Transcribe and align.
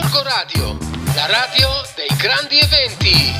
Gorgo 0.00 0.22
Radio, 0.22 0.78
la 1.16 1.26
radio 1.26 1.68
dei 1.96 2.16
grandi 2.16 2.56
eventi. 2.60 3.32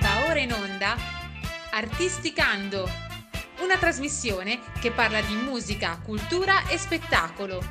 Va 0.00 0.26
ora 0.26 0.40
in 0.40 0.52
onda 0.52 0.96
Artisticando, 1.70 2.90
una 3.60 3.78
trasmissione 3.78 4.58
che 4.80 4.90
parla 4.90 5.20
di 5.20 5.34
musica, 5.34 6.00
cultura 6.04 6.66
e 6.66 6.76
spettacolo. 6.76 7.62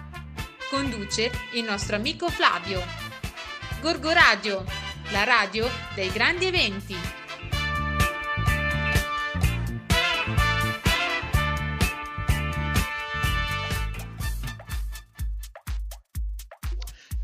Conduce 0.69 1.29
il 1.55 1.65
nostro 1.65 1.97
amico 1.97 2.29
Flavio. 2.29 2.81
Gorgo 3.81 4.13
Radio, 4.13 4.63
la 5.11 5.23
radio 5.25 5.67
dei 5.93 6.09
grandi 6.09 6.45
eventi. 6.45 6.95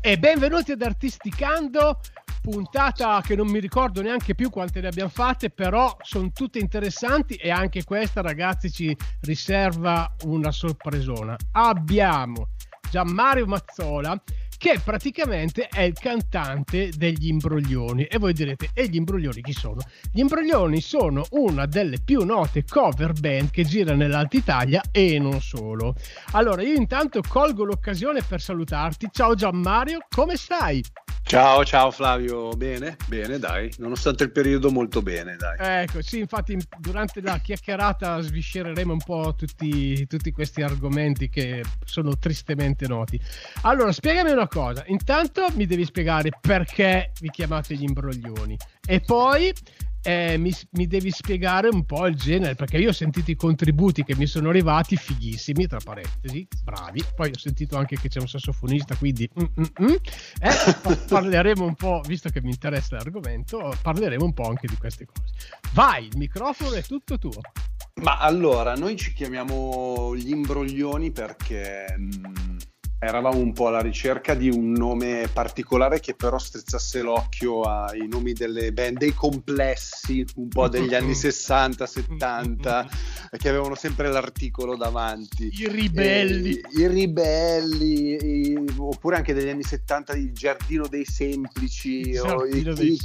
E 0.00 0.18
benvenuti 0.18 0.72
ad 0.72 0.82
Artisticando, 0.82 2.00
puntata 2.42 3.20
che 3.22 3.34
non 3.34 3.48
mi 3.48 3.58
ricordo 3.58 4.00
neanche 4.00 4.34
più 4.34 4.50
quante 4.50 4.80
ne 4.80 4.88
abbiamo 4.88 5.10
fatte, 5.10 5.50
però 5.50 5.96
sono 6.02 6.30
tutte 6.30 6.58
interessanti 6.58 7.34
e 7.34 7.50
anche 7.50 7.84
questa 7.84 8.20
ragazzi 8.20 8.70
ci 8.70 8.96
riserva 9.22 10.14
una 10.24 10.52
sorpresona. 10.52 11.36
Abbiamo 11.52 12.50
Gianmario 12.90 13.46
Mazzola 13.46 14.18
che 14.58 14.80
praticamente 14.84 15.68
è 15.68 15.82
il 15.82 15.94
cantante 15.94 16.90
degli 16.94 17.28
Imbroglioni 17.28 18.04
e 18.04 18.18
voi 18.18 18.32
direte 18.32 18.70
e 18.74 18.88
gli 18.88 18.96
Imbroglioni 18.96 19.40
chi 19.40 19.52
sono? 19.52 19.80
Gli 20.12 20.18
Imbroglioni 20.18 20.80
sono 20.80 21.24
una 21.30 21.64
delle 21.66 21.98
più 22.04 22.24
note 22.24 22.64
cover 22.68 23.12
band 23.12 23.50
che 23.50 23.64
gira 23.64 23.94
nell'Alta 23.94 24.36
Italia 24.36 24.82
e 24.90 25.18
non 25.20 25.40
solo. 25.40 25.94
Allora 26.32 26.62
io 26.62 26.74
intanto 26.74 27.20
colgo 27.26 27.64
l'occasione 27.64 28.20
per 28.22 28.40
salutarti. 28.40 29.08
Ciao 29.12 29.34
Gianmario, 29.36 30.00
come 30.08 30.36
stai? 30.36 30.82
Ciao, 31.28 31.62
ciao 31.62 31.90
Flavio, 31.90 32.48
bene, 32.56 32.96
bene, 33.06 33.38
dai, 33.38 33.70
nonostante 33.76 34.24
il 34.24 34.32
periodo 34.32 34.70
molto 34.70 35.02
bene, 35.02 35.36
dai. 35.36 35.82
Ecco, 35.82 36.00
sì, 36.00 36.20
infatti 36.20 36.56
durante 36.78 37.20
la 37.20 37.36
chiacchierata 37.36 38.18
sviscereremo 38.20 38.94
un 38.94 39.02
po' 39.04 39.34
tutti, 39.36 40.06
tutti 40.06 40.32
questi 40.32 40.62
argomenti 40.62 41.28
che 41.28 41.62
sono 41.84 42.16
tristemente 42.16 42.88
noti. 42.88 43.20
Allora, 43.60 43.92
spiegami 43.92 44.30
una 44.30 44.47
cosa, 44.48 44.84
intanto 44.88 45.46
mi 45.54 45.66
devi 45.66 45.84
spiegare 45.84 46.30
perché 46.40 47.12
vi 47.20 47.30
chiamate 47.30 47.74
gli 47.74 47.84
imbroglioni 47.84 48.56
e 48.86 49.00
poi 49.00 49.52
eh, 50.02 50.38
mi, 50.38 50.54
mi, 50.72 50.86
devi 50.86 51.10
spiegare 51.10 51.68
un 51.68 51.84
po' 51.84 52.06
il 52.06 52.14
genere, 52.14 52.54
perché 52.54 52.78
io 52.78 52.90
ho 52.90 52.92
sentito 52.92 53.30
i 53.30 53.36
contributi 53.36 54.04
che 54.04 54.14
mi 54.16 54.26
sono 54.26 54.48
arrivati, 54.48 54.96
fighissimi, 54.96 55.66
tra 55.66 55.78
parentesi, 55.82 56.46
bravi. 56.64 57.02
Poi 57.14 57.30
ho 57.30 57.38
sentito 57.38 57.76
anche 57.76 57.98
che 57.98 58.08
c'è 58.08 58.20
un 58.20 58.28
sassofonista, 58.28 58.94
quindi 58.96 59.28
mm, 59.38 59.44
mm, 59.44 59.86
mm. 59.86 59.94
Eh, 60.40 61.04
parleremo 61.08 61.64
un 61.64 61.74
po', 61.74 62.00
visto 62.06 62.28
che 62.30 62.40
mi 62.40 62.50
interessa 62.50 62.96
l'argomento, 62.96 63.76
parleremo 63.82 64.24
un 64.24 64.32
po' 64.32 64.48
anche 64.48 64.66
di 64.66 64.76
queste 64.76 65.04
cose. 65.04 65.34
Vai, 65.72 66.06
il 66.06 66.16
microfono 66.16 66.72
è 66.72 66.82
tutto 66.82 67.18
tuo. 67.18 67.40
Ma 68.00 68.18
allora, 68.18 68.76
noi 68.76 68.96
ci 68.96 69.12
chiamiamo 69.12 70.16
gli 70.16 70.30
imbroglioni 70.30 71.10
perché... 71.10 71.94
Mh 71.96 72.67
eravamo 73.00 73.38
un 73.38 73.52
po' 73.52 73.68
alla 73.68 73.80
ricerca 73.80 74.34
di 74.34 74.48
un 74.48 74.72
nome 74.72 75.28
particolare 75.32 76.00
che 76.00 76.14
però 76.14 76.36
strizzasse 76.38 77.00
l'occhio 77.00 77.62
ai 77.62 78.08
nomi 78.08 78.32
delle 78.32 78.72
band, 78.72 78.98
dei 78.98 79.14
complessi 79.14 80.24
un 80.36 80.48
po' 80.48 80.68
degli 80.68 80.94
anni 80.94 81.12
60-70 81.18 82.86
che 83.36 83.48
avevano 83.48 83.76
sempre 83.76 84.08
l'articolo 84.10 84.76
davanti. 84.76 85.50
I 85.52 85.68
ribelli. 85.68 86.54
E, 86.54 86.62
I 86.80 86.88
ribelli, 86.88 88.50
i, 88.50 88.64
oppure 88.76 89.16
anche 89.16 89.32
degli 89.32 89.48
anni 89.48 89.62
70 89.62 90.14
il 90.14 90.32
giardino 90.32 90.88
dei 90.88 91.04
semplici, 91.04 92.00
il 92.00 92.20
o 92.20 92.44
i, 92.46 92.66
i, 92.66 92.98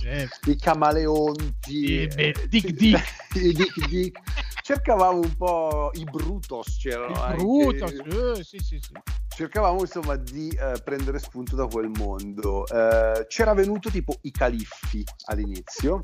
i, 0.45 0.55
camaleonti. 0.55 1.91
I, 1.91 2.07
beh, 2.07 2.47
dick 2.49 2.71
Dick. 2.73 3.03
I 3.35 3.53
Dick 3.53 3.87
Dick 3.87 4.19
cercavamo 4.63 5.19
un 5.19 5.35
po' 5.35 5.91
i 5.93 6.05
Brutos 6.05 6.77
c'erano 6.79 7.13
I 7.33 7.35
Brutos, 7.35 7.91
eh, 7.91 8.43
sì, 8.43 8.57
sì, 8.59 8.79
sì. 8.79 8.91
Cercavamo 9.35 9.81
insomma 9.81 10.15
di 10.15 10.49
eh, 10.49 10.79
prendere 10.83 11.19
spunto 11.19 11.55
da 11.55 11.67
quel 11.67 11.89
mondo. 11.89 12.65
Eh, 12.67 13.25
c'era 13.27 13.53
venuto 13.53 13.89
tipo 13.89 14.17
i 14.21 14.31
califfi 14.31 15.03
all'inizio 15.25 15.99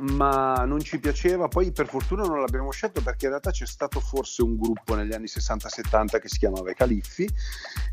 ma 0.00 0.64
non 0.64 0.80
ci 0.80 0.98
piaceva. 0.98 1.48
Poi 1.48 1.72
per 1.72 1.86
fortuna 1.86 2.24
non 2.24 2.40
l'abbiamo 2.40 2.70
scelto 2.70 3.00
perché 3.00 3.24
in 3.24 3.30
realtà 3.30 3.50
c'è 3.50 3.66
stato 3.66 4.00
forse 4.00 4.42
un 4.42 4.56
gruppo 4.56 4.94
negli 4.94 5.12
anni 5.12 5.26
60-70 5.26 6.20
che 6.20 6.28
si 6.28 6.38
chiamava 6.38 6.70
i 6.70 6.74
califfi. 6.74 7.28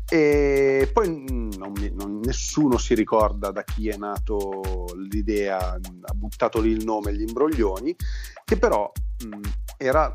E 0.08 0.90
poi 0.92 1.08
mm, 1.08 1.52
non, 1.56 1.72
non, 1.92 2.20
nessuno 2.22 2.76
si 2.76 2.94
ricorda 2.94 3.50
da 3.50 3.62
chi 3.62 3.88
è 3.88 3.96
nato 3.96 4.86
l'idea 5.10 5.72
ha 5.72 6.14
buttato 6.14 6.60
lì 6.60 6.70
il 6.70 6.84
nome 6.84 7.14
gli 7.14 7.22
imbroglioni 7.22 7.96
che 8.44 8.58
però 8.58 8.90
mh, 9.26 9.40
era 9.78 10.12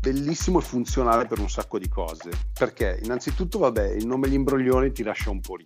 bellissimo 0.00 0.58
e 0.58 0.62
funzionale 0.62 1.26
per 1.26 1.38
un 1.38 1.48
sacco 1.48 1.78
di 1.78 1.88
cose. 1.88 2.30
Perché 2.52 3.00
innanzitutto, 3.02 3.58
vabbè, 3.58 3.90
il 3.90 4.06
nome 4.06 4.28
gli 4.28 4.34
imbroglioni 4.34 4.92
ti 4.92 5.02
lascia 5.02 5.30
un 5.30 5.40
po' 5.40 5.56
lì. 5.56 5.64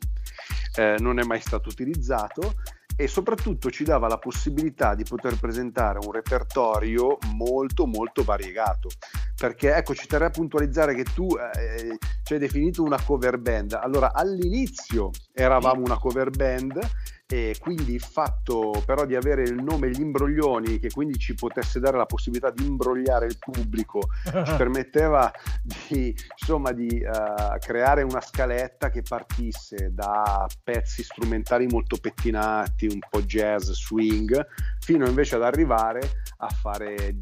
Eh, 0.76 0.96
non 0.98 1.18
è 1.18 1.22
mai 1.22 1.40
stato 1.40 1.68
utilizzato 1.68 2.54
e 2.96 3.08
soprattutto 3.08 3.70
ci 3.70 3.84
dava 3.84 4.08
la 4.08 4.18
possibilità 4.18 4.94
di 4.94 5.04
poter 5.04 5.38
presentare 5.38 5.98
un 6.04 6.12
repertorio 6.12 7.18
molto 7.34 7.86
molto 7.86 8.22
variegato 8.22 8.90
perché 9.36 9.74
ecco 9.74 9.94
ci 9.94 10.06
terrei 10.06 10.28
a 10.28 10.30
puntualizzare 10.30 10.94
che 10.94 11.04
tu 11.04 11.26
eh, 11.36 11.96
ci 12.22 12.32
hai 12.34 12.38
definito 12.38 12.82
una 12.82 13.00
cover 13.02 13.38
band 13.38 13.72
allora 13.72 14.12
all'inizio 14.12 15.10
eravamo 15.32 15.82
una 15.82 15.98
cover 15.98 16.30
band 16.30 16.78
e 17.26 17.56
quindi 17.58 17.94
il 17.94 18.02
fatto 18.02 18.82
però 18.84 19.06
di 19.06 19.16
avere 19.16 19.42
il 19.42 19.54
nome 19.54 19.88
Gli 19.90 20.00
Imbroglioni, 20.00 20.78
che 20.78 20.90
quindi 20.90 21.18
ci 21.18 21.34
potesse 21.34 21.80
dare 21.80 21.96
la 21.96 22.04
possibilità 22.04 22.50
di 22.50 22.66
imbrogliare 22.66 23.24
il 23.26 23.38
pubblico, 23.38 24.00
ci 24.24 24.32
permetteva 24.56 25.32
di, 25.62 26.14
insomma, 26.38 26.72
di 26.72 27.02
uh, 27.02 27.58
creare 27.58 28.02
una 28.02 28.20
scaletta 28.20 28.90
che 28.90 29.00
partisse 29.00 29.92
da 29.92 30.46
pezzi 30.62 31.02
strumentali 31.02 31.66
molto 31.66 31.96
pettinati, 31.96 32.86
un 32.86 32.98
po' 33.08 33.22
jazz, 33.22 33.70
swing, 33.70 34.46
fino 34.80 35.06
invece 35.06 35.36
ad 35.36 35.44
arrivare 35.44 36.00
a 36.38 36.48
fare 36.48 37.16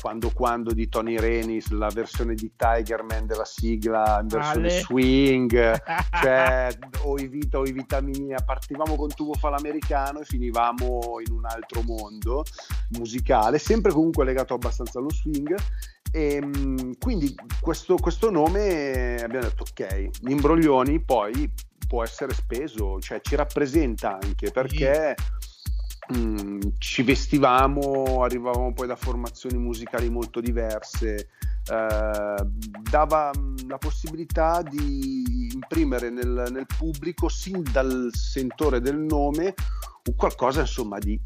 quando 0.00 0.30
quando 0.32 0.72
di 0.72 0.88
Tony 0.88 1.18
Renis, 1.18 1.68
la 1.70 1.90
versione 1.92 2.34
di 2.34 2.52
Tigerman 2.56 3.26
della 3.26 3.44
sigla 3.44 4.20
in 4.22 4.28
versione 4.28 4.68
Ale. 4.68 4.80
swing, 4.80 5.82
cioè 6.22 6.68
o 7.02 7.18
i 7.18 7.28
Vita 7.28 7.58
o 7.58 7.66
i 7.66 7.72
Vitamini, 7.72 8.34
partivamo 8.42 8.96
con 8.96 9.08
tubo 9.08 9.34
fa 9.34 9.49
l'americano 9.50 10.20
e 10.20 10.24
finivamo 10.24 11.20
in 11.26 11.32
un 11.32 11.44
altro 11.44 11.82
mondo 11.82 12.44
musicale, 12.90 13.58
sempre 13.58 13.92
comunque 13.92 14.24
legato 14.24 14.54
abbastanza 14.54 14.98
allo 14.98 15.10
swing. 15.10 15.54
E, 16.12 16.40
quindi 16.98 17.34
questo, 17.60 17.96
questo 17.96 18.30
nome 18.30 19.16
abbiamo 19.22 19.46
detto 19.46 19.64
ok, 19.68 20.08
gli 20.20 20.30
imbroglioni 20.30 21.00
poi 21.00 21.52
può 21.86 22.02
essere 22.02 22.34
speso, 22.34 23.00
cioè 23.00 23.20
ci 23.20 23.34
rappresenta 23.36 24.18
anche 24.20 24.50
perché 24.50 25.14
mm, 26.12 26.60
ci 26.78 27.02
vestivamo, 27.02 28.22
arrivavamo 28.22 28.72
poi 28.72 28.86
da 28.86 28.96
formazioni 28.96 29.58
musicali 29.58 30.10
molto 30.10 30.40
diverse, 30.40 31.28
eh, 31.70 32.46
dava 32.90 33.30
la 33.66 33.78
possibilità 33.78 34.62
di 34.62 35.50
imprimere 35.52 36.10
nel, 36.10 36.48
nel, 36.50 36.66
pubblico 36.66 37.28
sin 37.28 37.62
dal 37.70 38.10
sentore 38.12 38.80
del 38.80 38.98
nome 38.98 39.54
qualcosa 40.16 40.60
insomma 40.60 40.98
di 40.98 41.20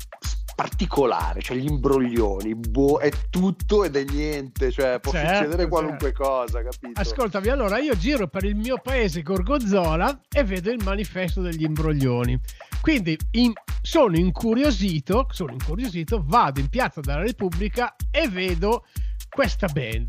particolare, 0.54 1.40
cioè 1.40 1.56
gli 1.56 1.68
imbroglioni, 1.68 2.54
boh, 2.54 2.98
è 2.98 3.10
tutto 3.30 3.84
ed 3.84 3.96
è 3.96 4.04
niente, 4.04 4.70
cioè 4.70 5.00
può 5.00 5.12
certo, 5.12 5.34
succedere 5.34 5.68
qualunque 5.68 6.08
certo. 6.08 6.22
cosa, 6.22 6.62
capito? 6.62 7.00
Ascoltami, 7.00 7.48
allora 7.48 7.78
io 7.78 7.96
giro 7.96 8.28
per 8.28 8.44
il 8.44 8.54
mio 8.54 8.78
paese 8.82 9.22
Gorgonzola 9.22 10.20
e 10.28 10.44
vedo 10.44 10.70
il 10.70 10.82
manifesto 10.82 11.40
degli 11.40 11.64
imbroglioni. 11.64 12.38
Quindi 12.80 13.18
in, 13.32 13.52
sono 13.82 14.16
incuriosito, 14.16 15.26
sono 15.30 15.52
incuriosito, 15.52 16.22
vado 16.24 16.60
in 16.60 16.68
Piazza 16.68 17.00
della 17.00 17.22
Repubblica 17.22 17.94
e 18.10 18.28
vedo 18.28 18.84
questa 19.28 19.66
band 19.66 20.08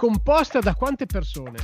composta 0.00 0.60
da 0.60 0.74
quante 0.74 1.04
persone? 1.04 1.58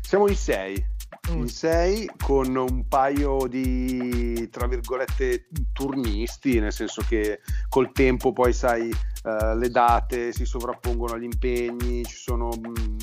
Siamo 0.00 0.28
in 0.28 0.36
sei. 0.36 0.92
Mm. 1.30 1.38
In 1.38 1.48
sei 1.48 2.10
con 2.22 2.54
un 2.54 2.86
paio 2.86 3.46
di 3.48 4.48
tra 4.50 4.66
virgolette 4.66 5.46
turnisti, 5.72 6.60
nel 6.60 6.72
senso 6.72 7.02
che 7.08 7.40
col 7.68 7.92
tempo 7.92 8.32
poi 8.32 8.52
sai 8.52 8.90
uh, 8.90 9.56
le 9.56 9.70
date 9.70 10.32
si 10.32 10.44
sovrappongono 10.44 11.14
agli 11.14 11.24
impegni, 11.24 12.04
ci 12.04 12.16
sono 12.16 12.48
mh, 12.48 12.68
mm, 12.68 12.98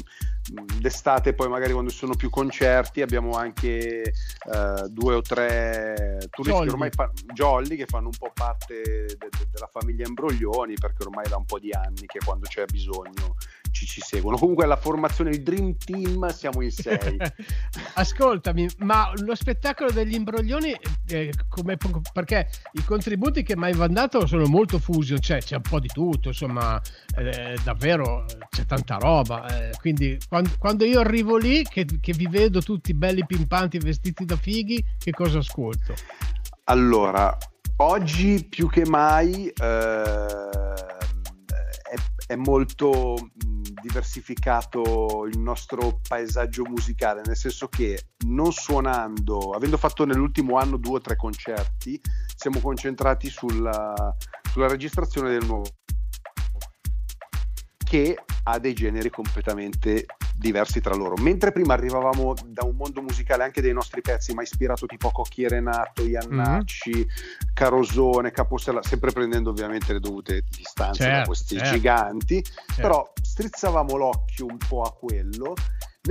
d'estate 0.80 1.34
poi 1.34 1.48
magari 1.48 1.72
quando 1.72 1.92
ci 1.92 1.98
sono 1.98 2.16
più 2.16 2.30
concerti 2.30 3.02
abbiamo 3.02 3.32
anche 3.34 4.02
eh, 4.02 4.88
due 4.90 5.14
o 5.14 5.22
tre 5.22 6.18
turisti 6.30 6.52
Jolly. 6.52 6.66
che 6.66 6.72
ormai 6.74 6.90
fa- 6.92 7.12
jolly 7.34 7.76
che 7.76 7.86
fanno 7.86 8.08
un 8.08 8.18
po' 8.18 8.32
parte 8.34 8.82
de- 8.82 9.18
de- 9.18 9.48
della 9.52 9.70
famiglia 9.72 10.08
Imbroglioni 10.08 10.74
perché 10.74 11.04
ormai 11.04 11.28
da 11.30 11.38
un 11.38 11.46
po' 11.46 11.60
di 11.60 11.72
anni 11.72 12.06
che 12.08 12.20
quando 12.26 12.48
c'è 12.48 12.66
bisogno 12.66 13.36
ci, 13.82 13.88
ci 13.88 14.02
seguono 14.02 14.38
comunque 14.38 14.66
la 14.66 14.76
formazione 14.76 15.32
il 15.32 15.42
Dream 15.42 15.76
Team 15.78 16.28
siamo 16.30 16.62
in 16.62 16.72
sei 16.72 17.18
Ascoltami, 17.96 18.68
ma 18.80 19.12
lo 19.24 19.36
spettacolo 19.36 19.92
degli 19.92 20.14
imbroglioni, 20.14 20.76
eh, 21.08 21.34
come- 21.50 21.78
perché 22.14 22.48
i 22.74 22.84
contributi 22.84 23.44
che 23.44 23.58
mi 23.58 23.66
hai 23.66 23.74
mandato 23.74 24.26
sono 24.28 24.46
molto 24.46 24.80
fusion, 24.80 25.20
cioè 25.20 25.40
c'è 25.40 25.56
un 25.56 25.62
po' 25.62 25.80
di 25.80 25.88
tutto, 25.88 26.30
insomma, 26.30 26.80
eh, 27.18 27.58
davvero 27.64 28.26
c'è 28.50 28.66
tanta 28.66 28.98
roba. 28.98 29.70
eh, 29.70 29.72
quindi 29.80 30.18
quando, 30.28 30.50
quando 30.58 30.86
io 30.86 31.00
arrivo 31.00 31.38
lì, 31.38 31.64
che, 31.64 31.86
che 32.00 32.14
vi 32.14 32.28
vedo 32.28 32.62
tutti 32.62 32.94
belli 32.94 33.26
pimpanti, 33.26 33.80
vestiti 33.80 34.26
da 34.26 34.36
fighi, 34.36 34.84
che 34.98 35.12
cosa 35.12 35.40
ascolto? 35.40 35.94
Allora, 36.66 37.36
oggi 37.78 38.46
più 38.48 38.70
che 38.70 38.86
mai 38.86 39.48
eh, 39.48 40.26
è, 42.28 42.36
molto 42.36 43.16
diversificato 43.82 45.26
il 45.26 45.40
nostro 45.40 46.00
paesaggio 46.08 46.64
musicale, 46.64 47.22
nel 47.26 47.36
senso 47.36 47.68
che 47.68 48.08
non 48.26 48.52
suonando, 48.52 49.52
avendo 49.52 49.78
fatto 49.78 50.06
nell'ultimo 50.06 50.58
anno 50.58 50.78
due 50.78 50.96
o 50.96 51.02
tre 51.02 51.16
concerti, 51.16 52.00
siamo 52.36 52.60
concentrati 52.60 53.30
sulla, 53.30 54.16
sulla 54.52 54.68
registrazione 54.68 55.30
del 55.30 55.46
nuovo 55.46 55.70
che 57.92 58.18
ha 58.44 58.58
dei 58.58 58.74
generi 58.74 59.10
completamente 59.10 60.06
diversi 60.34 60.80
tra 60.80 60.96
loro. 60.96 61.16
Mentre 61.18 61.52
prima 61.52 61.74
arrivavamo 61.74 62.34
da 62.46 62.64
un 62.64 62.78
mondo 62.78 63.02
musicale 63.02 63.44
anche 63.44 63.60
dei 63.60 63.74
nostri 63.74 64.00
pezzi, 64.00 64.34
ma 64.34 64.44
ispirato 64.44 64.86
tipo 64.86 65.10
a 65.10 65.12
Cocchi 65.12 65.46
Renato, 65.46 66.06
Iannacci, 66.06 67.06
Carosone, 67.54 68.32
Capostella, 68.32 68.82
sempre 68.82 69.12
prendendo 69.12 69.50
ovviamente 69.50 69.92
le 69.92 70.00
dovute 70.00 70.46
distanze 70.56 71.04
da 71.04 71.10
Certo, 71.10 71.28
questi 71.28 71.58
certo. 71.58 71.74
giganti, 71.74 72.42
Certo. 72.42 72.82
però 72.82 73.12
strizzavamo 73.22 73.98
l'occhio 73.98 74.46
un 74.46 74.58
po' 74.58 74.84
a 74.84 74.94
quello. 74.94 75.54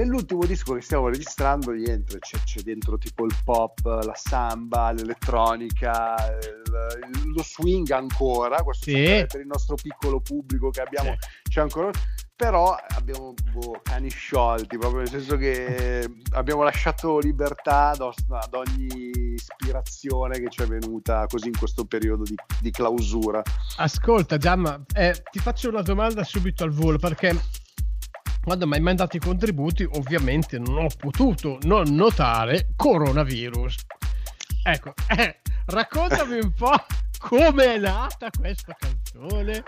Nell'ultimo 0.01 0.45
disco 0.47 0.75
che 0.75 0.83
stiamo 0.83 1.09
registrando 1.09 1.73
niente, 1.73 2.21
c'è, 2.21 2.39
c'è 2.45 2.61
dentro 2.61 2.97
tipo 2.97 3.25
il 3.25 3.35
pop, 3.45 3.81
la 3.85 4.15
samba, 4.15 4.93
l'elettronica, 4.93 6.15
il- 6.39 7.33
lo 7.35 7.43
swing 7.43 7.91
ancora, 7.91 8.63
questo 8.63 8.85
Sì. 8.85 9.25
per 9.29 9.41
il 9.41 9.49
nostro 9.49 9.75
piccolo 9.75 10.21
pubblico 10.21 10.71
che 10.71 10.81
abbiamo, 10.83 11.17
Sì. 11.19 11.51
c'è 11.51 11.61
ancora, 11.63 11.91
però 12.37 12.73
abbiamo 12.91 13.35
boh, 13.53 13.81
cani 13.83 14.09
sciolti, 14.11 14.79
proprio 14.79 15.01
nel 15.01 15.09
senso 15.11 15.37
che 15.37 16.09
abbiamo 16.35 16.63
lasciato 16.63 17.19
libertà 17.19 17.89
ad, 17.89 18.01
ad 18.01 18.55
ogni 18.55 19.11
ispirazione 19.35 20.39
che 20.39 20.51
ci 20.51 20.63
è 20.63 20.67
venuta 20.67 21.27
così 21.27 21.49
in 21.49 21.59
questo 21.59 21.85
periodo 21.85 22.23
di, 22.23 22.37
di 22.61 22.71
clausura. 22.71 23.43
Ascolta 23.79 24.37
Giamma, 24.37 24.81
eh, 24.95 25.21
ti 25.33 25.41
faccio 25.41 25.69
una 25.69 25.83
domanda 25.83 26.23
subito 26.23 26.63
al 26.63 26.71
volo 26.71 26.97
perché 26.99 27.37
quando 28.43 28.67
mi 28.67 28.75
hai 28.75 28.81
mandato 28.81 29.17
i 29.17 29.21
contributi 29.21 29.85
ovviamente 29.85 30.59
non 30.59 30.85
ho 30.85 30.89
potuto 30.97 31.59
non 31.63 31.95
notare 31.95 32.71
coronavirus. 32.77 33.77
Ecco, 34.63 34.95
eh, 35.17 35.41
raccontami 35.67 36.39
un 36.39 36.53
po' 36.53 36.85
come 37.19 37.75
è 37.75 37.79
nata 37.79 38.29
questa 38.31 38.77
canzone. 38.79 39.63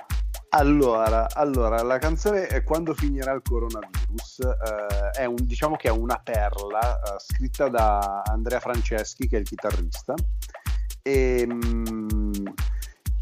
Allora, 0.55 1.29
allora, 1.33 1.83
la 1.83 1.97
canzone 1.97 2.63
Quando 2.63 2.93
finirà 2.93 3.33
il 3.33 3.41
coronavirus, 3.43 4.41
eh, 4.41 5.11
è 5.21 5.25
un, 5.25 5.37
diciamo 5.41 5.77
che 5.77 5.89
è 5.89 5.91
una 5.91 6.21
perla 6.23 7.01
eh, 7.01 7.17
scritta 7.19 7.69
da 7.69 8.23
Andrea 8.23 8.61
Franceschi, 8.61 9.29
che 9.29 9.39
è 9.39 9.41
il 9.41 9.47
chitarrista, 9.47 10.15
e, 11.01 11.47
mm, 11.47 12.47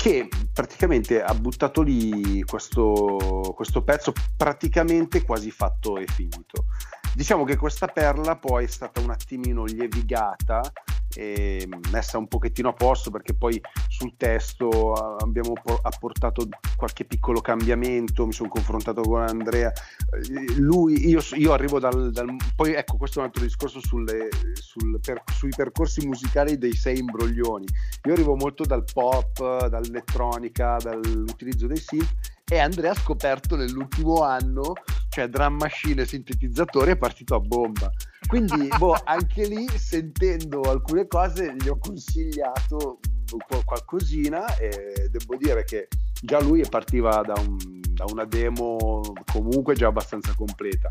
che 0.01 0.29
praticamente 0.55 1.23
ha 1.23 1.35
buttato 1.35 1.83
lì 1.83 2.43
questo, 2.45 3.53
questo 3.55 3.83
pezzo 3.83 4.15
praticamente 4.35 5.23
quasi 5.23 5.51
fatto 5.51 5.99
e 5.99 6.07
finito. 6.07 6.65
Diciamo 7.13 7.45
che 7.45 7.57
questa 7.57 7.87
perla 7.87 8.37
poi 8.37 8.65
è 8.65 8.69
stata 8.69 9.01
un 9.01 9.11
attimino 9.11 9.65
lievigata 9.65 10.63
e 11.13 11.69
messa 11.91 12.19
un 12.19 12.29
pochettino 12.29 12.69
a 12.69 12.73
posto 12.73 13.11
perché 13.11 13.35
poi 13.35 13.61
sul 13.89 14.15
testo 14.17 14.95
eh, 14.95 15.25
abbiamo 15.25 15.55
po- 15.61 15.81
apportato 15.83 16.47
qualche 16.77 17.05
piccolo 17.05 17.41
cambiamento, 17.41 18.27
mi 18.27 18.33
sono 18.33 18.49
confrontato 18.49 19.03
con 19.03 19.21
Andrea, 19.23 19.73
Eh, 19.73 20.55
lui, 20.61 21.09
io, 21.09 21.21
io 21.35 21.53
arrivo 21.53 21.81
dal, 21.81 22.13
dal- 22.13 22.37
poi 22.55 22.75
ecco 22.75 22.97
questo 22.97 23.19
è 23.19 23.23
un 23.23 23.27
altro 23.27 23.43
discorso 23.43 23.81
sulle- 23.81 24.29
sul 24.55 25.01
per- 25.01 25.25
sui 25.35 25.51
percorsi 25.55 26.07
musicali 26.07 26.59
dei 26.59 26.75
sei 26.75 26.99
imbroglioni, 27.01 27.67
io 28.05 28.13
arrivo 28.13 28.37
molto 28.37 28.65
dal 28.65 28.85
pop, 28.93 29.67
dall'elettronica, 29.67 30.77
dall'utilizzo 30.81 31.67
dei 31.67 31.77
synth 31.77 32.39
e 32.51 32.59
Andrea 32.59 32.91
ha 32.91 32.95
scoperto 32.95 33.55
nell'ultimo 33.55 34.23
anno, 34.25 34.73
cioè 35.09 35.29
drum 35.29 35.55
machine 35.55 36.03
e 36.03 36.07
sintetizzatori 36.07 36.91
è 36.91 36.97
partito 36.97 37.37
a 37.37 37.41
bomba. 37.41 37.89
Quindi, 38.27 38.69
boh, 38.77 39.01
anche 39.05 39.47
lì 39.47 39.69
sentendo 39.69 40.63
alcune 40.63 41.07
cose 41.07 41.55
gli 41.57 41.69
ho 41.69 41.79
consigliato 41.79 42.99
qual- 43.47 43.65
qualcosina 43.65 44.57
e 44.57 45.09
devo 45.11 45.37
dire 45.37 45.63
che 45.63 45.87
già 46.21 46.41
lui 46.41 46.65
partiva 46.69 47.23
da, 47.25 47.35
un- 47.41 47.81
da 47.95 48.05
una 48.09 48.25
demo 48.25 49.01
comunque 49.33 49.75
già 49.75 49.87
abbastanza 49.87 50.35
completa. 50.35 50.91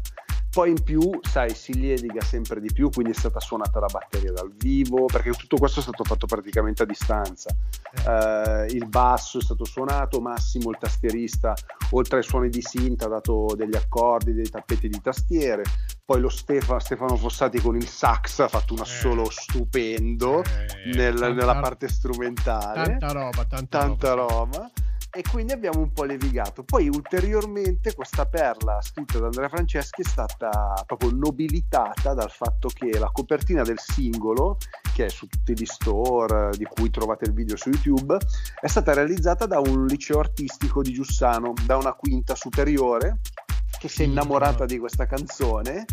Poi 0.51 0.71
in 0.71 0.81
più, 0.83 1.19
sai, 1.21 1.53
si 1.53 1.73
liediga 1.75 2.21
sempre 2.21 2.59
di 2.59 2.71
più, 2.73 2.89
quindi 2.89 3.11
è 3.11 3.15
stata 3.15 3.39
suonata 3.39 3.79
la 3.79 3.87
batteria 3.87 4.31
dal 4.31 4.51
vivo, 4.57 5.05
perché 5.05 5.29
tutto 5.31 5.57
questo 5.57 5.79
è 5.79 5.83
stato 5.83 6.03
fatto 6.03 6.25
praticamente 6.25 6.83
a 6.83 6.85
distanza. 6.87 7.55
Eh, 8.07 8.65
il 8.71 8.87
basso 8.87 9.37
è 9.37 9.41
stato 9.41 9.63
suonato, 9.63 10.19
Massimo, 10.19 10.71
il 10.71 10.77
tastierista, 10.79 11.53
oltre 11.91 12.17
ai 12.17 12.23
suoni 12.23 12.49
di 12.49 12.61
synth, 12.61 13.03
ha 13.03 13.07
dato 13.07 13.53
degli 13.55 13.75
accordi, 13.75 14.33
dei 14.33 14.49
tappeti 14.49 14.89
di 14.89 14.99
tastiere. 14.99 15.61
Poi 16.03 16.19
lo 16.19 16.29
Stefa- 16.29 16.79
Stefano 16.79 17.15
Fossati 17.15 17.61
con 17.61 17.75
il 17.75 17.87
sax 17.87 18.39
ha 18.39 18.47
fatto 18.47 18.73
un 18.73 18.79
assolo 18.79 19.29
stupendo 19.29 20.41
Eh, 20.43 20.91
nel- 20.95 21.13
tanta- 21.19 21.33
nella 21.33 21.59
parte 21.59 21.87
strumentale. 21.87 22.97
Tanta 22.97 23.11
roba, 23.11 23.45
tanta, 23.45 23.77
tanta 23.79 24.13
roba 24.13 24.71
e 25.11 25.23
quindi 25.29 25.53
abbiamo 25.53 25.79
un 25.79 25.91
po' 25.91 26.03
levigato. 26.03 26.63
Poi 26.63 26.87
ulteriormente 26.87 27.93
questa 27.93 28.25
perla 28.25 28.81
scritta 28.81 29.19
da 29.19 29.25
Andrea 29.25 29.49
Franceschi 29.49 30.01
è 30.01 30.05
stata 30.05 30.83
proprio 30.85 31.11
nobilitata 31.11 32.13
dal 32.13 32.31
fatto 32.31 32.69
che 32.69 32.97
la 32.97 33.09
copertina 33.11 33.63
del 33.63 33.79
singolo 33.79 34.57
che 34.93 35.05
è 35.05 35.09
su 35.09 35.27
tutti 35.27 35.53
gli 35.53 35.65
store 35.65 36.51
di 36.57 36.65
cui 36.65 36.89
trovate 36.89 37.25
il 37.25 37.33
video 37.33 37.55
su 37.55 37.69
YouTube 37.69 38.17
è 38.59 38.67
stata 38.67 38.93
realizzata 38.93 39.45
da 39.45 39.59
un 39.59 39.85
liceo 39.85 40.19
artistico 40.19 40.81
di 40.81 40.91
Giussano 40.91 41.53
da 41.65 41.77
una 41.77 41.93
quinta 41.93 42.35
superiore 42.35 43.19
che 43.79 43.87
si 43.87 44.03
è 44.03 44.05
innamorata 44.05 44.65
di 44.65 44.77
questa 44.77 45.05
canzone 45.05 45.85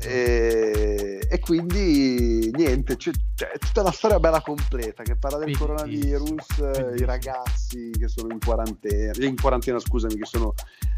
e, 0.00 1.26
e 1.28 1.38
quindi 1.40 2.50
niente, 2.52 2.96
c'è, 2.96 3.10
c'è 3.34 3.52
tutta 3.58 3.82
una 3.82 3.92
storia 3.92 4.18
bella 4.18 4.40
completa 4.40 5.02
che 5.02 5.16
parla 5.16 5.38
del 5.38 5.56
coronavirus, 5.56 6.58
eh, 6.58 6.94
i 6.96 7.04
ragazzi 7.04 7.90
che 7.98 8.08
sono 8.08 8.32
in 8.32 8.38
quarantena, 8.40 9.12
in 9.24 9.40
quarantena 9.40 9.78
scusami, 9.78 10.16
che 10.16 10.24
sono 10.24 10.54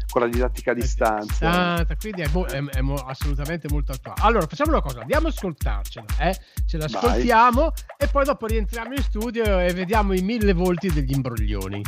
con 0.09 0.21
la 0.21 0.27
didattica 0.27 0.71
a 0.71 0.73
distanza. 0.75 1.85
Quindi 1.99 2.21
è, 2.21 2.29
mo- 2.31 2.45
è- 2.45 2.63
è 2.63 2.81
mo- 2.81 2.93
assolutamente 2.93 3.67
molto 3.69 3.91
attuale. 3.93 4.21
Allora, 4.21 4.45
facciamo 4.47 4.71
una 4.71 4.81
cosa, 4.81 5.01
andiamo 5.01 5.27
ad 5.27 5.33
ascoltarcela, 5.33 6.05
eh? 6.19 6.33
ce 6.65 6.77
Vai. 6.77 6.89
l'ascoltiamo 6.89 7.71
e 7.97 8.07
poi 8.07 8.23
dopo 8.23 8.45
rientriamo 8.45 8.93
in 8.93 9.01
studio 9.01 9.59
e 9.59 9.73
vediamo 9.73 10.13
i 10.13 10.21
mille 10.21 10.53
volti 10.53 10.91
degli 10.91 11.13
imbroglioni. 11.13 11.81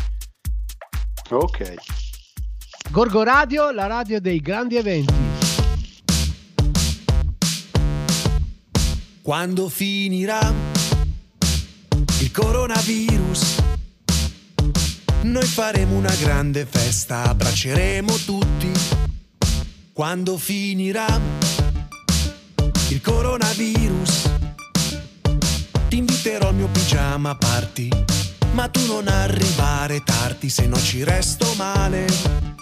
Ok. 1.29 1.73
Gorgo 2.91 3.23
Radio, 3.23 3.71
la 3.71 3.87
radio 3.87 4.21
dei 4.21 4.39
grandi 4.39 4.77
eventi. 4.77 5.13
Quando 9.21 9.69
finirà 9.69 10.53
il 12.19 12.31
coronavirus, 12.31 13.55
noi 15.23 15.45
faremo 15.45 15.95
una 15.95 16.13
grande 16.15 16.65
festa, 16.65 17.23
abbracceremo 17.23 18.15
tutti. 18.25 18.71
Quando 19.91 20.37
finirà 20.37 21.07
il 22.89 23.01
coronavirus, 23.01 24.29
ti 25.87 25.97
inviterò 25.97 26.49
al 26.49 26.55
mio 26.55 26.67
pigiama 26.67 27.35
party, 27.35 27.89
ma 28.53 28.67
tu 28.69 28.85
non 28.85 29.07
arrivare 29.07 30.03
tardi, 30.03 30.49
se 30.49 30.67
no 30.67 30.77
ci 30.77 31.03
resto 31.03 31.51
male. 31.55 32.54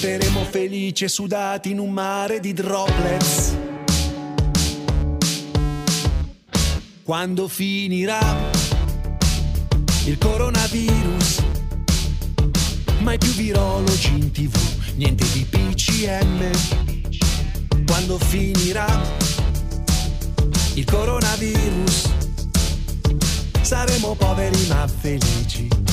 Nuoteremo 0.00 0.44
felici 0.44 1.04
e 1.04 1.08
sudati 1.08 1.72
in 1.72 1.80
un 1.80 1.90
mare 1.90 2.38
di 2.38 2.52
droplets. 2.52 3.56
quando 7.02 7.48
finirà 7.48 8.20
il 10.04 10.18
coronavirus. 10.18 11.42
Mai 13.00 13.18
più 13.18 13.30
virologi 13.30 14.10
in 14.10 14.30
tv, 14.30 14.56
niente 14.94 15.24
di 15.32 15.44
PCM. 15.44 16.50
Quando 17.84 18.18
finirà 18.18 18.86
il 20.74 20.84
coronavirus, 20.84 22.10
saremo 23.62 24.14
poveri 24.14 24.66
ma 24.68 24.86
felici. 24.86 25.87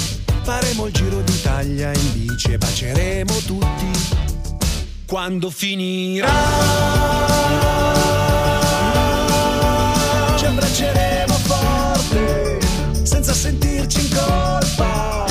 Faremo 0.45 0.85
il 0.85 0.93
giro 0.93 1.21
d'Italia 1.21 1.91
in 1.91 2.11
bici 2.13 2.51
e 2.51 2.59
baceremo 2.59 3.33
tutti. 3.47 3.89
Quando 5.07 5.49
finirà? 5.49 6.29
Ci 10.37 10.45
abbracceremo 10.45 11.33
forte 11.33 12.59
senza 13.01 13.33
sentirci 13.33 14.01
in 14.01 14.09
colpa. 14.15 15.25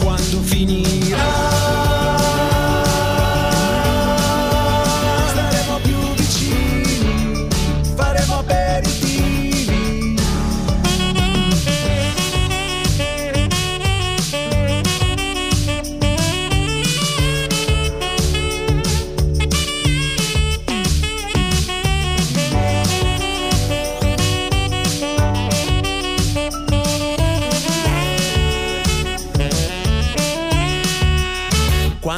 Quando 0.00 0.42
finirà 0.42 1.37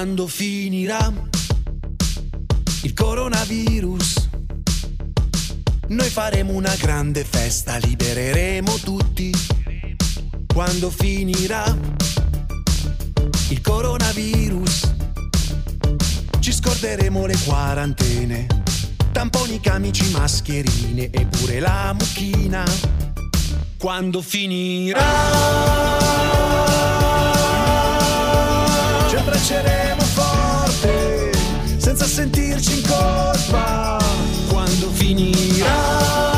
quando 0.00 0.26
finirà 0.28 1.12
il 2.84 2.94
coronavirus. 2.94 4.30
Noi 5.88 6.08
faremo 6.08 6.54
una 6.54 6.74
grande 6.76 7.22
festa, 7.22 7.76
libereremo 7.76 8.78
tutti. 8.82 9.30
Quando 10.46 10.88
finirà 10.88 11.76
il 13.50 13.60
coronavirus, 13.60 14.94
ci 16.38 16.50
scorderemo 16.50 17.26
le 17.26 17.36
quarantene, 17.44 18.46
tamponi, 19.12 19.60
camici, 19.60 20.08
mascherine 20.12 21.10
e 21.10 21.26
pure 21.26 21.60
la 21.60 21.92
mucchina. 21.92 22.64
Quando 23.76 24.22
finirà 24.22 25.08
ci 29.10 29.16
abbracceremo 29.16 29.89
senza 31.90 32.06
sentirci 32.06 32.78
in 32.78 32.82
colpa 32.86 33.98
quando 34.48 34.90
finirà 34.92 36.29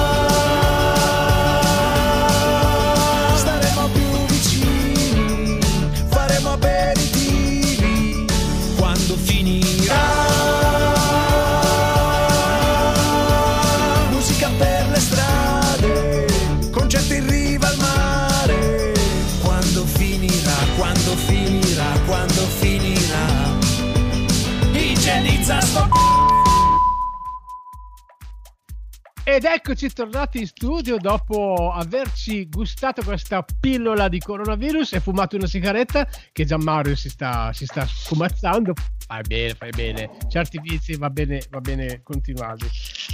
Ed 29.32 29.44
eccoci 29.44 29.90
tornati 29.90 30.40
in 30.40 30.46
studio 30.46 30.98
dopo 30.98 31.72
averci 31.72 32.50
gustato 32.50 33.02
questa 33.02 33.42
pillola 33.42 34.06
di 34.08 34.18
coronavirus 34.18 34.92
e 34.92 35.00
fumato 35.00 35.36
una 35.36 35.46
sigaretta 35.46 36.06
che 36.32 36.44
Gianmario 36.44 36.94
si 36.94 37.08
sta, 37.08 37.50
si 37.54 37.64
sta 37.64 37.86
sfumazzando. 37.86 38.74
Fai 39.06 39.22
bene, 39.22 39.54
fai 39.54 39.70
bene. 39.70 40.10
Certi 40.28 40.60
vizi 40.60 40.96
va 40.96 41.08
bene, 41.08 41.42
va 41.48 41.60
bene 41.60 42.02
continuarli. 42.02 42.68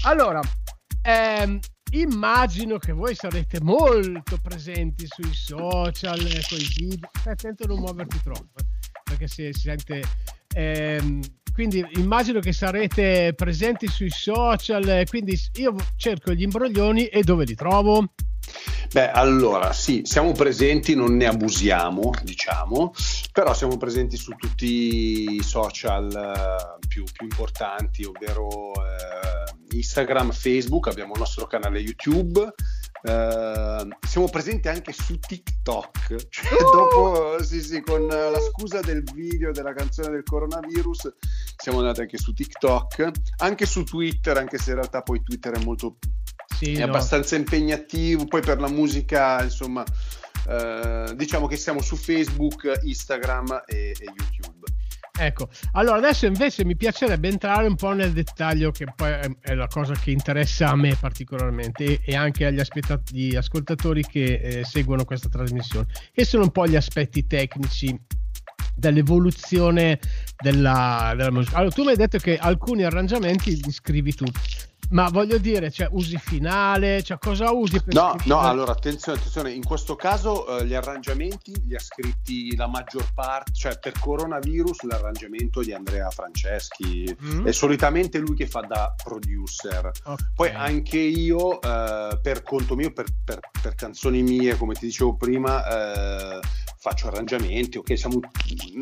Allora, 0.07 0.41
ehm, 1.03 1.61
immagino 1.93 2.79
che 2.79 2.91
voi 2.91 3.15
sarete 3.15 3.61
molto 3.61 4.39
presenti 4.43 5.07
sui 5.07 5.33
social, 5.33 6.19
con 6.19 6.59
i 6.59 6.69
video. 6.79 7.11
Stai 7.17 7.35
attento 7.35 7.63
a 7.63 7.67
non 7.69 7.79
muoverti 7.79 8.21
troppo, 8.25 8.59
eh, 8.59 8.65
perché 9.05 9.29
si, 9.29 9.53
si 9.53 9.61
sente... 9.61 10.03
ehm, 10.59 11.21
quindi 11.55 11.85
immagino 11.97 12.41
che 12.41 12.53
sarete 12.53 13.33
presenti 13.35 13.87
sui 13.89 14.11
social, 14.11 15.05
quindi 15.09 15.39
io 15.55 15.75
cerco 15.97 16.33
gli 16.33 16.43
imbroglioni 16.43 17.07
e 17.07 17.23
dove 17.23 17.45
li 17.45 17.55
trovo? 17.55 18.13
Beh, 18.93 19.11
allora 19.11 19.73
sì, 19.73 20.03
siamo 20.05 20.33
presenti, 20.33 20.95
non 20.95 21.17
ne 21.17 21.27
abusiamo, 21.27 22.13
diciamo, 22.23 22.93
però 23.33 23.53
siamo 23.55 23.77
presenti 23.77 24.17
su 24.17 24.33
tutti 24.37 25.35
i 25.35 25.43
social 25.43 26.11
eh, 26.11 26.87
più, 26.87 27.05
più 27.05 27.27
importanti, 27.27 28.05
ovvero 28.05 28.73
eh, 28.75 29.77
Instagram, 29.77 30.33
Facebook, 30.33 30.87
abbiamo 30.87 31.13
il 31.15 31.19
nostro 31.19 31.47
canale 31.47 31.81
YouTube. 31.81 32.55
Eh, 33.09 33.89
siamo 34.07 34.29
presenti 34.29 34.69
anche 34.69 34.93
su 34.93 35.19
TikTok, 35.19 36.29
cioè, 36.29 36.53
Uh! 36.53 36.71
dopo 36.71 37.43
sì, 37.43 37.63
sì, 37.63 37.81
con 37.81 38.07
la 38.07 38.39
scusa 38.51 38.81
del 38.81 39.03
video 39.15 39.51
della 39.51 39.73
canzone 39.73 40.11
del 40.11 40.23
coronavirus, 40.23 41.15
siamo 41.57 41.79
andati 41.79 42.03
anche 42.03 42.19
su 42.19 42.33
TikTok, 42.35 43.11
anche 43.39 43.65
su 43.67 43.85
Twitter, 43.85 44.37
anche 44.37 44.59
se 44.59 44.71
in 44.71 44.77
realtà 44.77 45.03
poi 45.03 45.23
Twitter 45.23 45.55
è 45.55 45.65
molto 45.65 45.97
Sì, 46.59 46.75
è 46.75 46.79
no. 46.81 46.85
abbastanza 46.87 47.37
impegnativo. 47.37 48.27
Poi 48.27 48.43
per 48.43 48.61
la 48.61 48.69
musica, 48.69 49.43
insomma, 49.43 49.85
eh, 50.49 51.13
diciamo 51.15 51.47
che 51.47 51.57
siamo 51.57 51.81
su 51.81 51.97
Facebook, 51.97 52.81
Instagram 52.83 53.63
e, 53.67 53.95
e 53.99 54.05
YouTube. 54.05 54.67
Ecco, 55.21 55.49
allora 55.73 55.97
adesso 55.97 56.27
invece 56.27 56.65
mi 56.65 56.77
piacerebbe 56.77 57.29
entrare 57.29 57.67
un 57.67 57.75
po' 57.75 57.93
nel 57.93 58.13
dettaglio 58.13 58.71
che 58.71 58.87
poi 58.95 59.11
è, 59.41 59.55
la 59.55 59.67
cosa 59.67 59.95
che 59.95 60.13
interessa 60.13 60.69
a 60.69 60.77
me 60.77 60.97
particolarmente 60.99 62.01
e, 62.03 62.15
anche 62.15 62.47
agli 62.47 62.61
aspetta- 62.61 63.03
gli 63.11 63.35
ascoltatori 63.35 64.05
che 64.05 64.35
eh, 64.35 64.65
seguono 64.65 65.05
questa 65.05 65.29
trasmissione, 65.29 65.87
che 66.13 66.25
sono 66.25 66.45
un 66.45 66.51
po' 66.51 66.69
gli 66.69 66.77
aspetti 66.77 67.27
tecnici 67.27 67.99
dell'evoluzione 68.77 69.99
della, 70.41 71.13
della 71.17 71.33
musica. 71.33 71.57
Allora, 71.57 71.73
tu 71.73 71.83
mi 71.83 71.91
hai 71.91 71.97
detto 71.97 72.19
che 72.19 72.37
alcuni 72.37 72.85
arrangiamenti 72.85 73.61
li 73.61 73.73
scrivi 73.73 74.15
tu, 74.15 74.25
ma 74.91 75.09
voglio 75.11 75.39
dire, 75.39 75.71
cioè, 75.71 75.89
usi 75.91 76.17
finale, 76.19 77.03
cioè, 77.03 77.19
cosa 77.19 77.51
usi 77.51 77.83
per 77.83 77.95
No, 77.95 78.17
no, 78.25 78.41
allora 78.41 78.73
attenzione, 78.73 79.19
attenzione, 79.19 79.53
in 79.53 79.65
questo 79.65 79.97
caso 79.97 80.59
eh, 80.59 80.67
gli 80.67 80.75
arrangiamenti 80.75 81.53
li 81.67 81.75
ha 81.75 81.81
scritti 81.81 82.55
la 82.57 82.67
maggior 82.67 83.13
parte, 83.15 83.53
cioè 83.53 83.79
per 83.79 83.93
coronavirus 83.99 84.83
l'arrangiamento 84.83 85.61
di 85.63 85.73
Andrea 85.73 86.09
Franceschi, 86.11 87.17
Mm? 87.23 87.47
è 87.47 87.53
solitamente 87.53 88.19
lui 88.19 88.35
che 88.35 88.47
fa 88.47 88.61
da 88.61 88.95
producer. 89.03 89.91
Ok. 90.05 90.31
Poi 90.35 90.51
anche 90.51 90.99
io, 90.99 91.61
eh, 91.61 92.19
per 92.23 92.43
conto 92.43 92.75
mio, 92.77 92.93
per, 92.93 93.07
per- 93.25 93.41
per 93.61 93.75
canzoni 93.75 94.23
mie, 94.23 94.57
come 94.57 94.75
ti 94.75 94.87
dicevo 94.87 95.17
prima, 95.17 95.67
eh, 95.67 96.41
faccio 96.81 97.09
arrangiamenti, 97.09 97.79
ok? 97.79 97.99
Siamo, 97.99 98.21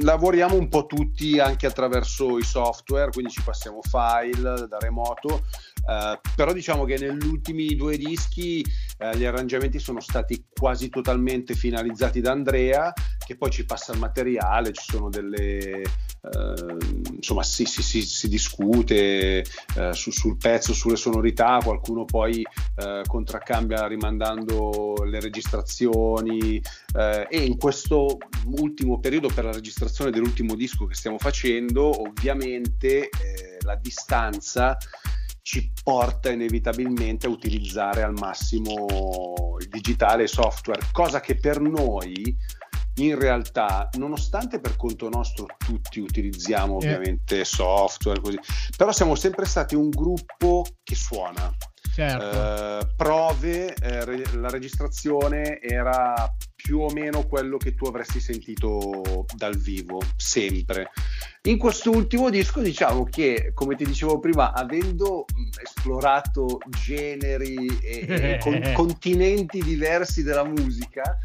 lavoriamo 0.03 0.55
un 0.57 0.69
po' 0.69 0.87
tutti 0.87 1.39
anche 1.39 1.67
attraverso 1.67 2.39
i 2.39 2.43
software, 2.45 3.11
quindi 3.11 3.33
ci 3.33 3.43
passiamo 3.43 3.81
file 3.83 4.67
da 4.69 4.79
remoto, 4.79 5.45
eh, 5.89 6.21
però 6.35 6.53
diciamo 6.53 6.85
che 6.85 6.99
negli 6.99 7.27
ultimi 7.27 7.75
due 7.77 7.97
dischi 7.97 8.65
eh, 8.99 9.17
gli 9.17 9.25
arrangiamenti 9.25 9.79
sono 9.79 10.01
stati 10.01 10.47
quasi 10.53 10.89
totalmente 10.89 11.55
finalizzati 11.55 12.21
da 12.21 12.33
Andrea, 12.33 12.93
che 13.25 13.37
poi 13.37 13.51
ci 13.51 13.65
passa 13.65 13.93
il 13.93 13.99
materiale, 13.99 14.73
ci 14.73 14.85
sono 14.91 15.09
delle... 15.09 15.83
eh, 15.83 16.77
insomma, 17.15 17.43
si, 17.43 17.65
si- 17.67 17.83
si- 17.83 18.03
si 18.03 18.29
discute 18.29 19.45
su- 19.93 20.11
sul 20.11 20.37
pezzo, 20.37 20.73
sulle 20.73 20.97
sonorità, 20.97 21.61
qualcuno 21.63 22.05
poi 22.05 22.45
contraccambia 23.07 23.87
rimandando 23.87 24.95
le 25.05 25.21
registrazioni 25.21 26.61
e 27.29 27.39
in 27.45 27.57
questo 27.57 28.19
ultimo 28.59 28.99
periodo 29.01 29.29
per 29.29 29.45
la 29.45 29.53
registrazione 29.53 30.11
dell'ultimo 30.11 30.55
disco 30.55 30.87
che 30.87 30.95
stiamo 30.95 31.19
facendo, 31.19 32.03
ovviamente 32.03 33.09
eh, 33.09 33.59
la 33.61 33.77
distanza 33.77 34.77
ci 35.47 35.71
porta 35.81 36.33
inevitabilmente 36.33 37.27
a 37.27 37.31
utilizzare 37.31 38.03
al 38.03 38.15
massimo 38.19 39.57
il 39.61 39.69
digitale 39.69 40.23
e 40.23 40.25
il 40.25 40.29
software, 40.29 40.89
cosa 40.91 41.21
che 41.21 41.37
per 41.37 41.61
noi 41.61 42.37
in 42.97 43.17
realtà, 43.17 43.89
nonostante 43.93 44.59
per 44.59 44.75
conto 44.75 45.09
nostro 45.09 45.47
tutti 45.65 46.01
utilizziamo 46.01 46.73
Eh. 46.73 46.77
ovviamente 46.79 47.45
software, 47.45 48.21
così, 48.21 48.41
però 48.77 48.91
siamo 48.91 49.15
sempre 49.15 49.45
stati 49.45 49.77
un 49.77 49.89
gruppo 49.89 50.65
che 50.83 50.97
suona. 50.97 51.55
Certo. 51.97 52.79
Eh, 52.83 52.87
prove, 52.95 53.73
eh, 53.73 54.05
re- 54.05 54.23
la 54.35 54.51
registrazione 54.51 55.59
era 55.63 56.31
più 56.55 56.81
o 56.81 56.91
meno 56.93 57.27
quello 57.27 57.57
che 57.57 57.75
tu 57.75 57.87
avresti 57.87 58.21
sentito 58.21 59.25
dal 59.35 59.57
vivo, 59.57 60.03
sempre. 60.15 60.91
In 61.45 61.57
quest'ultimo 61.57 62.29
disco 62.29 62.61
diciamo 62.61 63.05
che, 63.05 63.53
come 63.55 63.77
ti 63.77 63.87
dicevo 63.87 64.19
prima, 64.19 64.53
avendo 64.53 65.25
mh, 65.27 65.63
esplorato 65.63 66.59
generi 66.69 67.67
e, 67.81 68.05
e 68.07 68.39
con- 68.45 68.73
continenti 68.75 69.63
diversi 69.63 70.23
della 70.23 70.45
musica, 70.45 71.19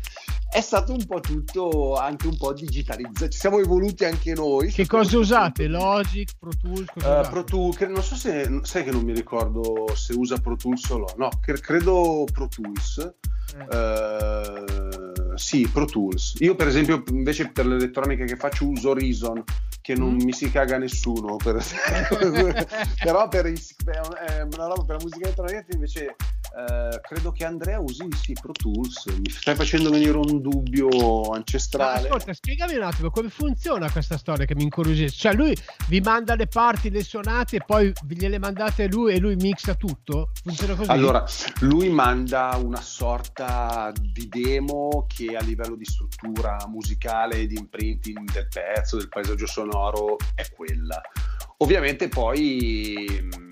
è 0.52 0.62
stato 0.62 0.92
un 0.94 1.06
po' 1.06 1.20
tutto 1.20 1.96
anche 1.96 2.28
un 2.28 2.36
po' 2.38 2.54
digitalizzato. 2.54 3.30
Ci 3.30 3.40
siamo 3.40 3.60
evoluti 3.60 4.04
anche 4.06 4.34
noi. 4.34 4.70
Che 4.72 4.86
cosa 4.86 5.18
usate? 5.18 5.68
Logic, 5.68 6.32
Pro 6.38 6.52
Tools? 6.62 6.86
Cosa 6.94 7.20
Uh? 7.22 7.30
Pro 7.30 7.44
Tools, 7.44 7.78
che- 7.78 7.88
non 7.88 8.04
so 8.04 8.16
se 8.16 8.60
sai 8.64 8.84
che 8.84 8.92
non 8.92 9.04
mi 9.04 9.14
ricordo 9.14 9.86
se 9.96 10.14
usa 10.14 10.38
Pro 10.38 10.56
Tools 10.56 10.90
o 10.90 10.98
no. 10.98 11.06
No, 11.18 11.30
credo 11.40 12.26
Pro 12.32 12.48
Tools. 12.48 13.14
Uh, 13.54 14.91
sì, 15.42 15.68
Pro 15.68 15.86
Tools. 15.86 16.36
Io, 16.40 16.56
per 16.56 16.68
esempio, 16.68 17.04
invece 17.10 17.50
per 17.50 17.66
l'elettronica 17.66 18.24
che 18.26 18.36
faccio 18.36 18.68
uso 18.68 18.94
Reason, 18.94 19.44
che 19.82 19.96
non 19.96 20.14
Mm. 20.14 20.20
mi 20.24 20.32
si 20.34 20.52
caga 20.52 20.78
nessuno. 20.78 21.36
Per... 21.38 21.58
Però 23.04 23.28
per, 23.28 23.46
il- 23.48 23.60
una 23.86 24.68
roba 24.68 24.84
per 24.84 24.98
la 24.98 25.02
musica 25.02 25.26
elettronica 25.26 25.66
invece 25.74 26.06
eh, 26.06 27.00
credo 27.02 27.32
che 27.32 27.46
Andrea 27.46 27.80
usi 27.80 28.08
sì, 28.22 28.34
Pro 28.40 28.52
Tools. 28.52 29.06
Mi 29.06 29.30
stai 29.30 29.56
facendo 29.56 29.90
venire 29.90 30.16
un 30.18 30.42
dubbio 30.42 30.88
Ma 31.30 31.36
ancestrale. 31.38 32.08
ascolta, 32.08 32.34
spiegami 32.34 32.76
un 32.76 32.84
attimo 32.84 33.10
come 33.10 33.30
funziona 33.30 33.90
questa 33.92 34.18
storia 34.18 34.46
che 34.46 34.54
mi 34.56 34.64
incuriosisce. 34.64 35.18
Cioè, 35.18 35.34
lui 35.34 35.56
vi 35.88 36.00
manda 36.02 36.36
le 36.36 36.48
parti, 36.48 36.90
le 36.92 37.04
suonate, 37.04 37.58
e 37.58 37.64
poi 37.66 37.92
gliele 38.08 38.38
mandate 38.38 38.88
lui 38.88 39.14
e 39.14 39.20
lui 39.20 39.36
mixa 39.36 39.76
tutto? 39.76 40.30
Funziona 40.44 40.76
così? 40.76 40.90
Allora, 40.92 41.26
lui 41.62 41.90
manda 41.90 42.58
una 42.62 42.82
sorta 42.82 43.92
di 44.00 44.28
demo 44.28 45.06
che 45.08 45.31
a 45.36 45.42
livello 45.42 45.76
di 45.76 45.86
struttura 45.86 46.58
musicale 46.68 47.48
di 47.48 47.58
imprinting 47.58 48.32
del 48.32 48.48
pezzo, 48.48 48.98
del 48.98 49.10
paesaggio 49.10 49.48
sonoro, 49.48 50.18
è 50.36 50.44
quella. 50.56 51.02
Ovviamente 51.58 52.08
poi 52.08 53.30
mh, 53.32 53.51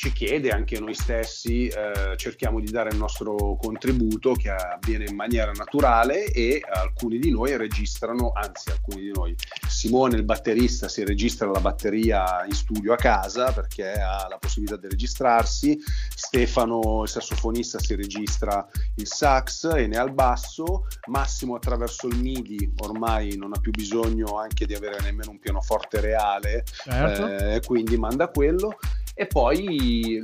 ci 0.00 0.12
chiede 0.14 0.48
anche 0.48 0.80
noi 0.80 0.94
stessi, 0.94 1.66
eh, 1.66 2.16
cerchiamo 2.16 2.58
di 2.58 2.70
dare 2.70 2.88
il 2.88 2.96
nostro 2.96 3.58
contributo 3.60 4.32
che 4.32 4.48
avviene 4.48 5.04
in 5.06 5.14
maniera 5.14 5.52
naturale 5.52 6.24
e 6.32 6.62
alcuni 6.72 7.18
di 7.18 7.30
noi 7.30 7.54
registrano, 7.58 8.32
anzi 8.34 8.70
alcuni 8.70 9.02
di 9.02 9.10
noi, 9.12 9.36
Simone 9.68 10.16
il 10.16 10.22
batterista 10.22 10.88
si 10.88 11.04
registra 11.04 11.50
la 11.50 11.60
batteria 11.60 12.46
in 12.46 12.54
studio 12.54 12.94
a 12.94 12.96
casa 12.96 13.52
perché 13.52 13.92
ha 13.92 14.26
la 14.26 14.38
possibilità 14.38 14.78
di 14.78 14.88
registrarsi, 14.88 15.78
Stefano 16.14 17.02
il 17.02 17.08
sassofonista 17.10 17.78
si 17.78 17.94
registra 17.94 18.66
il 18.94 19.06
sax 19.06 19.70
e 19.74 19.86
ne 19.86 19.98
ha 19.98 20.02
il 20.02 20.14
basso, 20.14 20.86
Massimo 21.08 21.56
attraverso 21.56 22.06
il 22.06 22.16
MIDI 22.16 22.72
ormai 22.78 23.36
non 23.36 23.52
ha 23.52 23.60
più 23.60 23.70
bisogno 23.70 24.38
anche 24.38 24.64
di 24.64 24.72
avere 24.72 24.98
nemmeno 25.02 25.32
un 25.32 25.38
pianoforte 25.38 26.00
reale, 26.00 26.64
Certo. 26.64 27.26
eh, 27.26 27.60
quindi 27.66 27.98
manda 27.98 28.28
quello 28.28 28.78
e 29.14 29.26
poi 29.26 30.16
eh, 30.16 30.22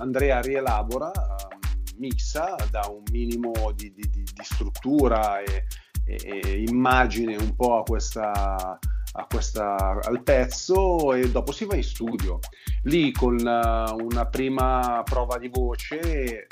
Andrea 0.00 0.40
rielabora, 0.40 1.10
ehm, 1.12 1.98
mixa, 1.98 2.54
dà 2.70 2.86
un 2.88 3.02
minimo 3.10 3.52
di, 3.74 3.92
di- 3.92 4.08
di- 4.10 4.22
di 4.22 4.42
struttura 4.42 5.40
e, 5.40 5.64
e- 6.06 6.40
e 6.44 6.62
immagine 6.68 7.36
un 7.36 7.54
po' 7.54 7.78
a 7.78 7.82
questa, 7.82 8.78
questa- 9.28 9.98
al 10.02 10.22
pezzo 10.22 11.14
e 11.14 11.30
dopo 11.30 11.52
si 11.52 11.64
va 11.64 11.76
in 11.76 11.84
studio. 11.84 12.38
Lì 12.82 13.12
con 13.12 13.38
eh, 13.38 14.02
una 14.02 14.26
prima 14.26 15.02
prova 15.04 15.38
di 15.38 15.48
voce 15.48 16.00
eh, 16.00 16.46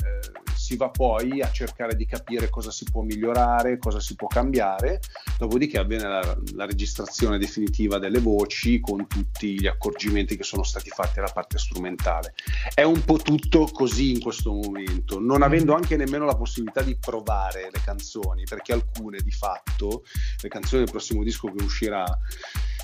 si 0.54 0.76
va 0.76 0.88
poi 0.88 1.42
a 1.42 1.50
cercare 1.50 1.94
di 1.94 2.06
capire 2.06 2.48
cosa 2.48 2.70
si 2.70 2.86
può 2.90 3.02
migliorare, 3.02 3.78
cosa 3.78 4.00
si 4.00 4.14
può 4.16 4.28
cambiare, 4.28 5.00
dopodiché 5.38 5.78
avviene 5.78 6.08
la, 6.08 6.36
la 6.54 6.64
registrazione 6.64 7.38
definitiva 7.38 7.98
delle 7.98 8.18
voci 8.18 8.80
con 8.80 9.06
tutti 9.06 9.60
gli 9.60 9.66
accorgimenti 9.66 10.36
che 10.36 10.42
sono 10.42 10.62
stati 10.62 10.88
fatti 10.88 11.18
alla 11.18 11.30
parte 11.32 11.58
strumentale. 11.58 12.34
È 12.72 12.82
un 12.82 13.04
po' 13.04 13.18
tutto 13.18 13.68
così 13.70 14.12
in 14.12 14.20
questo 14.20 14.52
momento, 14.52 15.20
non 15.20 15.42
avendo 15.42 15.74
anche 15.74 15.96
nemmeno 15.96 16.24
la 16.24 16.36
possibilità 16.36 16.82
di 16.82 16.96
provare 16.96 17.68
le 17.70 17.80
canzoni, 17.84 18.44
perché 18.44 18.72
alcune 18.72 19.18
di 19.22 19.32
fatto, 19.32 20.04
le 20.40 20.48
canzoni 20.48 20.82
del 20.84 20.90
prossimo 20.90 21.22
disco 21.22 21.52
che 21.52 21.62
uscirà, 21.62 22.04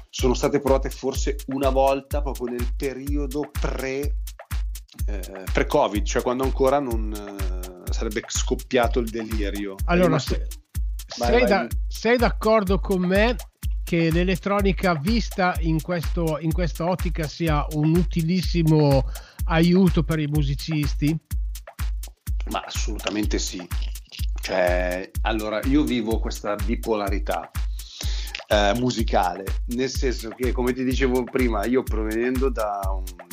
sono 0.09 0.35
state 0.35 0.61
provate 0.61 0.90
forse 0.90 1.37
una 1.46 1.70
volta 1.70 2.20
proprio 2.20 2.48
nel 2.48 2.74
periodo 2.76 3.50
pre, 3.59 4.16
eh, 5.06 5.44
pre-Covid, 5.52 6.04
cioè 6.04 6.22
quando 6.22 6.42
ancora 6.44 6.78
non 6.80 7.12
eh, 7.12 7.92
sarebbe 7.92 8.22
scoppiato 8.26 8.98
il 8.98 9.09
delirio. 9.09 9.76
Allora, 9.87 10.06
rimasto- 10.06 10.35
se- 10.35 10.48
Vai, 11.18 11.28
sei, 11.30 11.40
vai. 11.40 11.48
da- 11.48 11.66
sei 11.88 12.16
d'accordo 12.16 12.78
con 12.78 13.00
me 13.00 13.37
che 13.83 14.11
l'elettronica 14.11 14.94
vista 14.94 15.56
in, 15.61 15.80
questo, 15.83 16.38
in 16.38 16.52
questa 16.52 16.85
ottica 16.88 17.26
sia 17.26 17.66
un 17.72 17.96
utilissimo 17.96 19.11
aiuto 19.46 20.04
per 20.04 20.20
i 20.20 20.28
musicisti? 20.28 21.16
Ma 22.50 22.62
assolutamente 22.64 23.38
sì. 23.40 23.66
Cioè, 24.40 25.11
allora, 25.22 25.61
io 25.64 25.83
vivo 25.83 26.20
questa 26.20 26.54
bipolarità 26.54 27.50
eh, 28.52 28.72
musicale, 28.78 29.44
nel 29.66 29.88
senso 29.88 30.30
che, 30.30 30.50
come 30.52 30.72
ti 30.72 30.82
dicevo 30.82 31.22
prima, 31.22 31.64
io 31.66 31.82
provenendo 31.84 32.50
da 32.50 32.80
un- 32.92 33.28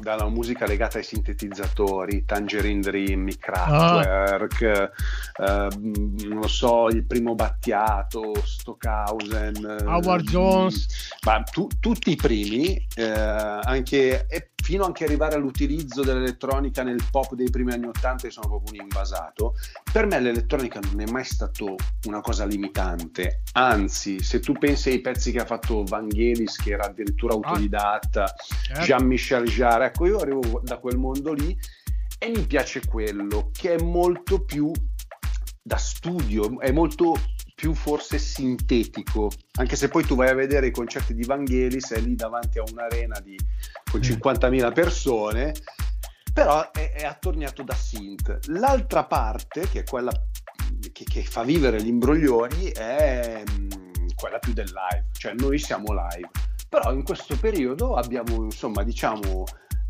dalla 0.00 0.28
musica 0.28 0.66
legata 0.66 0.98
ai 0.98 1.04
sintetizzatori, 1.04 2.24
Tangerine 2.26 2.80
Dream, 2.80 3.28
i 3.28 3.38
Kraftwerk, 3.38 4.60
eh, 4.62 5.68
non 5.78 6.40
lo 6.40 6.48
so, 6.48 6.88
il 6.88 7.06
primo 7.06 7.34
Battiato, 7.36 8.32
Stockhausen, 8.44 9.54
eh, 9.80 9.84
Howard 9.84 10.24
Jones. 10.28 10.86
ma 11.24 11.40
tu- 11.42 11.68
tutti 11.80 12.10
i 12.10 12.16
primi, 12.16 12.76
eh, 12.96 13.04
anche, 13.08 14.26
e 14.28 14.50
fino 14.62 14.84
anche 14.84 15.04
arrivare 15.04 15.36
all'utilizzo 15.36 16.02
dell'elettronica 16.02 16.82
nel 16.82 17.02
pop 17.10 17.34
dei 17.34 17.48
primi 17.50 17.72
anni 17.72 17.86
80, 17.86 18.26
che 18.26 18.30
sono 18.32 18.48
proprio 18.48 18.72
un 18.76 18.82
invasato, 18.82 19.54
per 19.94 20.06
me 20.06 20.18
l'elettronica 20.18 20.80
non 20.80 21.00
è 21.02 21.06
mai 21.08 21.22
stato 21.22 21.76
una 22.06 22.20
cosa 22.20 22.44
limitante, 22.44 23.42
anzi, 23.52 24.20
se 24.24 24.40
tu 24.40 24.52
pensi 24.54 24.88
ai 24.88 25.00
pezzi 25.00 25.30
che 25.30 25.38
ha 25.38 25.44
fatto 25.44 25.84
Vangelis, 25.84 26.56
che 26.56 26.72
era 26.72 26.86
addirittura 26.86 27.34
autodidatta, 27.34 28.26
Certo. 28.64 28.82
Jean-Michel 28.82 29.44
Jarre, 29.44 29.86
ecco, 29.86 30.06
io 30.06 30.18
arrivo 30.18 30.60
da 30.64 30.78
quel 30.78 30.98
mondo 30.98 31.32
lì 31.32 31.56
e 32.18 32.28
mi 32.28 32.44
piace 32.44 32.84
quello 32.84 33.50
che 33.52 33.74
è 33.76 33.82
molto 33.84 34.42
più 34.42 34.72
da 35.62 35.76
studio, 35.76 36.58
è 36.58 36.72
molto 36.72 37.14
più 37.54 37.72
forse 37.72 38.18
sintetico, 38.18 39.30
anche 39.58 39.76
se 39.76 39.86
poi 39.86 40.04
tu 40.04 40.16
vai 40.16 40.30
a 40.30 40.34
vedere 40.34 40.66
i 40.66 40.72
concerti 40.72 41.14
di 41.14 41.22
Vangelis, 41.22 41.86
sei 41.86 42.02
lì 42.02 42.16
davanti 42.16 42.58
a 42.58 42.64
un'arena 42.68 43.20
di, 43.20 43.38
con 43.88 44.00
50.000 44.00 44.72
persone, 44.72 45.54
però 46.34 46.72
è, 46.72 46.90
è 46.92 47.04
attorniato 47.04 47.62
da 47.62 47.74
synth. 47.74 48.48
L'altra 48.48 49.04
parte, 49.04 49.68
che 49.68 49.80
è 49.80 49.84
quella 49.84 50.10
che, 50.92 51.04
che 51.04 51.22
fa 51.22 51.44
vivere 51.44 51.80
gli 51.80 51.86
imbroglioni, 51.86 52.70
è 52.70 53.42
mh, 53.46 54.14
quella 54.16 54.38
più 54.40 54.52
del 54.52 54.66
live, 54.66 55.06
cioè 55.12 55.32
noi 55.34 55.58
siamo 55.58 55.92
live. 55.92 56.28
Però 56.68 56.92
in 56.92 57.04
questo 57.04 57.38
periodo 57.38 57.94
abbiamo, 57.94 58.42
insomma, 58.42 58.82
diciamo, 58.82 59.44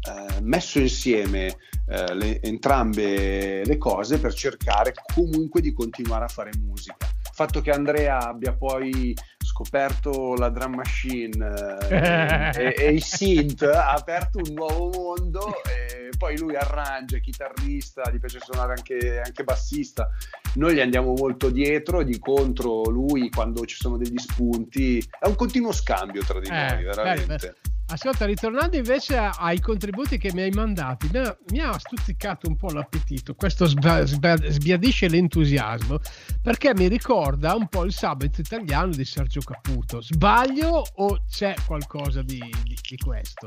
eh, 0.07 0.41
messo 0.43 0.79
insieme 0.79 1.57
eh, 1.89 2.15
le- 2.15 2.43
entrambe 2.43 3.65
le 3.65 3.79
cose 3.79 4.19
per 4.19 4.35
cercare 4.35 4.93
comunque 5.15 5.63
di 5.63 5.73
continuare 5.73 6.25
a 6.27 6.29
fare 6.29 6.51
musica. 6.61 6.97
Il 7.01 7.31
fatto 7.33 7.63
che 7.63 7.71
Andrea 7.71 8.19
abbia 8.19 8.55
poi 8.55 9.17
scoperto 9.55 10.35
la 10.35 10.49
drum 10.49 10.75
machine 10.75 11.55
eh, 11.89 12.53
e, 12.57 12.75
e 12.77 12.93
i 12.93 12.99
synth 13.01 13.63
ha 13.63 13.93
aperto 13.93 14.39
un 14.39 14.53
nuovo 14.53 14.91
mondo 14.91 15.63
e 15.63 16.11
poi 16.19 16.37
lui 16.37 16.57
arrangia, 16.57 17.17
è 17.17 17.21
chitarrista, 17.21 18.11
gli 18.11 18.19
piace 18.19 18.41
suonare 18.41 18.75
anche, 18.75 19.21
anche 19.25 19.45
bassista. 19.45 20.11
Noi 20.55 20.75
gli 20.75 20.81
andiamo 20.81 21.13
molto 21.13 21.51
dietro 21.51 22.01
e 22.01 22.05
di 22.05 22.19
contro 22.19 22.83
lui 22.91 23.31
quando 23.31 23.65
ci 23.65 23.77
sono 23.77 23.97
degli 23.97 24.19
spunti 24.19 24.99
è 25.21 25.27
un 25.27 25.37
continuo 25.37 25.71
scambio 25.71 26.25
tra 26.25 26.41
di 26.41 26.49
Eh, 26.49 26.75
noi, 26.75 26.83
veramente. 26.83 27.37
bello, 27.37 27.55
Ascolta, 27.87 28.25
ritornando 28.25 28.77
invece 28.77 29.17
ai 29.17 29.61
contributi 29.61 30.17
che 30.17 30.33
mi 30.33 30.41
hai 30.43 30.51
mandati, 30.51 31.09
mi 31.13 31.19
ha, 31.19 31.37
mi 31.51 31.61
ha 31.61 31.79
stuzzicato 31.79 32.49
un 32.49 32.57
po' 32.57 32.71
l'appetito. 32.71 33.35
Questo 33.35 33.67
sba- 33.67 34.05
sba- 34.07 34.37
sbiadisce 34.51 35.07
l'entusiasmo 35.09 35.99
perché 36.43 36.75
mi 36.75 36.89
ricorda 36.89 37.55
un 37.55 37.69
po' 37.69 37.85
il 37.85 37.93
sabato 37.93 38.41
italiano 38.41 38.91
di 38.91 39.05
Sergio 39.05 39.41
Caputo. 39.43 40.01
Sbaglio 40.01 40.83
o 40.95 41.25
c'è 41.31 41.55
qualcosa 41.67 42.23
di, 42.23 42.39
di- 42.63 42.79
di 42.89 42.97
questo? 42.97 43.47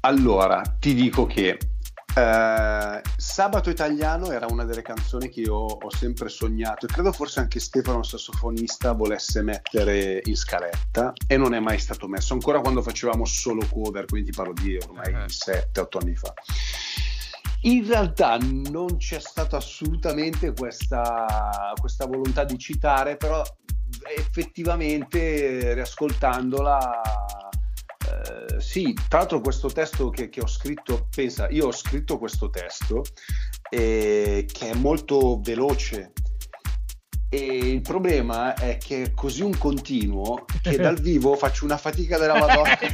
Allora, 0.00 0.60
ti 0.78 0.94
dico 0.94 1.26
che 1.26 1.58
eh, 2.14 3.00
Sabato 3.26 3.68
Italiano 3.68 4.30
era 4.30 4.46
una 4.48 4.64
delle 4.64 4.80
canzoni 4.80 5.28
che 5.28 5.40
io 5.40 5.54
ho 5.54 5.90
sempre 5.90 6.30
sognato 6.30 6.86
e 6.86 6.88
credo 6.88 7.12
forse 7.12 7.40
anche 7.40 7.60
Stefano 7.60 8.02
sassofonista 8.02 8.92
volesse 8.92 9.42
mettere 9.42 10.22
in 10.24 10.36
scaletta 10.36 11.12
e 11.26 11.36
non 11.36 11.52
è 11.52 11.58
mai 11.60 11.78
stato 11.78 12.06
messo, 12.08 12.32
ancora 12.32 12.60
quando 12.60 12.80
facevamo 12.80 13.26
solo 13.26 13.66
cover, 13.70 14.06
quindi 14.06 14.30
ti 14.30 14.36
parlo 14.36 14.54
di 14.54 14.76
ormai 14.76 15.12
Eh. 15.12 15.26
7-8 15.26 15.98
anni 16.00 16.14
fa. 16.14 16.32
In 17.62 17.86
realtà 17.86 18.38
non 18.38 18.96
c'è 18.96 19.18
stata 19.18 19.58
assolutamente 19.58 20.54
questa, 20.54 21.74
questa 21.78 22.06
volontà 22.06 22.44
di 22.44 22.56
citare, 22.56 23.16
però 23.16 23.42
effettivamente 24.16 25.74
riascoltandola 25.74 27.00
eh, 28.22 28.60
sì, 28.60 28.96
tra 29.08 29.18
l'altro 29.18 29.40
questo 29.40 29.68
testo 29.68 30.10
che, 30.10 30.28
che, 30.28 30.40
ho 30.40 30.46
scritto, 30.46 31.08
pensa, 31.14 31.48
io 31.50 31.66
ho 31.66 31.72
scritto 31.72 32.18
questo 32.18 32.50
testo 32.50 33.04
eh, 33.70 34.46
che 34.50 34.70
è 34.70 34.74
molto 34.74 35.40
veloce 35.42 36.12
e 37.28 37.38
il 37.38 37.80
problema 37.80 38.54
è 38.54 38.78
che 38.78 39.02
è 39.02 39.12
così 39.12 39.42
un 39.42 39.58
continuo 39.58 40.44
che 40.62 40.76
dal 40.78 41.00
vivo 41.00 41.34
faccio 41.34 41.64
una 41.64 41.76
fatica 41.76 42.18
della 42.18 42.38
Madonna. 42.38 42.78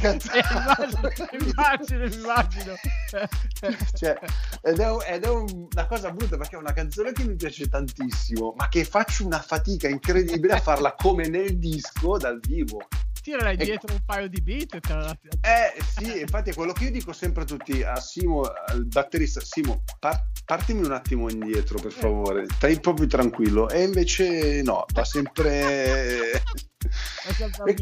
immagino, 1.39 2.05
immagino. 2.05 2.73
cioè, 3.93 4.17
ed 4.61 4.79
è, 4.79 5.13
ed 5.13 5.23
è 5.23 5.29
un, 5.29 5.67
una 5.71 5.85
cosa 5.85 6.11
brutta 6.11 6.37
perché 6.37 6.55
è 6.55 6.59
una 6.59 6.73
canzone 6.73 7.11
che 7.11 7.23
mi 7.23 7.35
piace 7.35 7.69
tantissimo, 7.69 8.53
ma 8.57 8.67
che 8.69 8.83
faccio 8.83 9.25
una 9.25 9.39
fatica 9.39 9.87
incredibile 9.87 10.53
a 10.53 10.59
farla 10.59 10.95
come 10.95 11.27
nel 11.27 11.59
disco 11.59 12.17
dal 12.17 12.39
vivo 12.39 12.87
tirala 13.23 13.55
dietro 13.55 13.93
un 13.93 14.01
paio 14.05 14.27
di 14.27 14.41
beat. 14.41 14.79
La... 14.89 15.17
Eh 15.41 15.81
sì, 15.81 16.19
infatti 16.19 16.49
è 16.51 16.53
quello 16.53 16.73
che 16.73 16.83
io 16.85 16.91
dico 16.91 17.13
sempre 17.13 17.43
a 17.43 17.45
tutti, 17.45 17.81
a 17.81 17.95
Simo, 17.95 18.41
al 18.41 18.85
batterista, 18.85 19.39
Simo, 19.41 19.83
par- 19.97 20.27
partimi 20.45 20.85
un 20.85 20.91
attimo 20.91 21.29
indietro 21.29 21.79
per 21.79 21.91
eh. 21.91 21.95
favore, 21.95 22.45
stai 22.45 22.79
proprio 22.79 23.07
tranquillo. 23.07 23.69
E 23.69 23.83
invece 23.83 24.61
no, 24.61 24.85
va 24.93 25.05
sempre... 25.05 26.31
e 27.65 27.75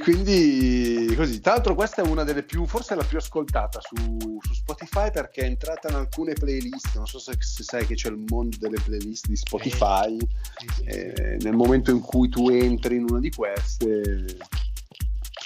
quindi 0.00 1.12
così 1.16 1.40
tra 1.40 1.52
l'altro 1.52 1.74
questa 1.74 2.02
è 2.02 2.06
una 2.06 2.24
delle 2.24 2.42
più 2.42 2.66
forse 2.66 2.94
la 2.94 3.04
più 3.04 3.18
ascoltata 3.18 3.80
su, 3.80 4.38
su 4.40 4.54
Spotify 4.54 5.10
perché 5.10 5.42
è 5.42 5.46
entrata 5.46 5.88
in 5.88 5.94
alcune 5.94 6.32
playlist 6.34 6.96
non 6.96 7.06
so 7.06 7.18
se, 7.18 7.32
se 7.38 7.62
sai 7.62 7.86
che 7.86 7.94
c'è 7.94 8.08
il 8.08 8.22
mondo 8.28 8.56
delle 8.58 8.80
playlist 8.84 9.26
di 9.26 9.36
Spotify 9.36 10.16
sì, 10.18 10.68
sì, 10.74 10.84
eh, 10.84 11.36
nel 11.40 11.54
momento 11.54 11.90
in 11.90 12.00
cui 12.00 12.28
tu 12.28 12.48
entri 12.48 12.96
in 12.96 13.04
una 13.08 13.20
di 13.20 13.30
queste 13.30 14.26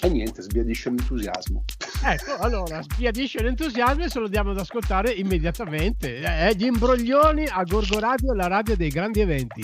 e 0.00 0.08
niente, 0.08 0.42
sbiadisce 0.42 0.90
l'entusiasmo. 0.90 1.64
Ecco, 2.04 2.36
allora, 2.36 2.80
sbiadisce 2.82 3.42
l'entusiasmo 3.42 4.04
e 4.04 4.08
se 4.08 4.20
lo 4.20 4.28
diamo 4.28 4.52
ad 4.52 4.58
ascoltare 4.58 5.10
immediatamente. 5.10 6.20
Eh, 6.20 6.54
gli 6.54 6.66
imbroglioni 6.66 7.46
a 7.46 7.64
Gorgo 7.64 7.98
Radio, 7.98 8.32
la 8.32 8.46
radio 8.46 8.76
dei 8.76 8.90
grandi 8.90 9.20
eventi. 9.20 9.62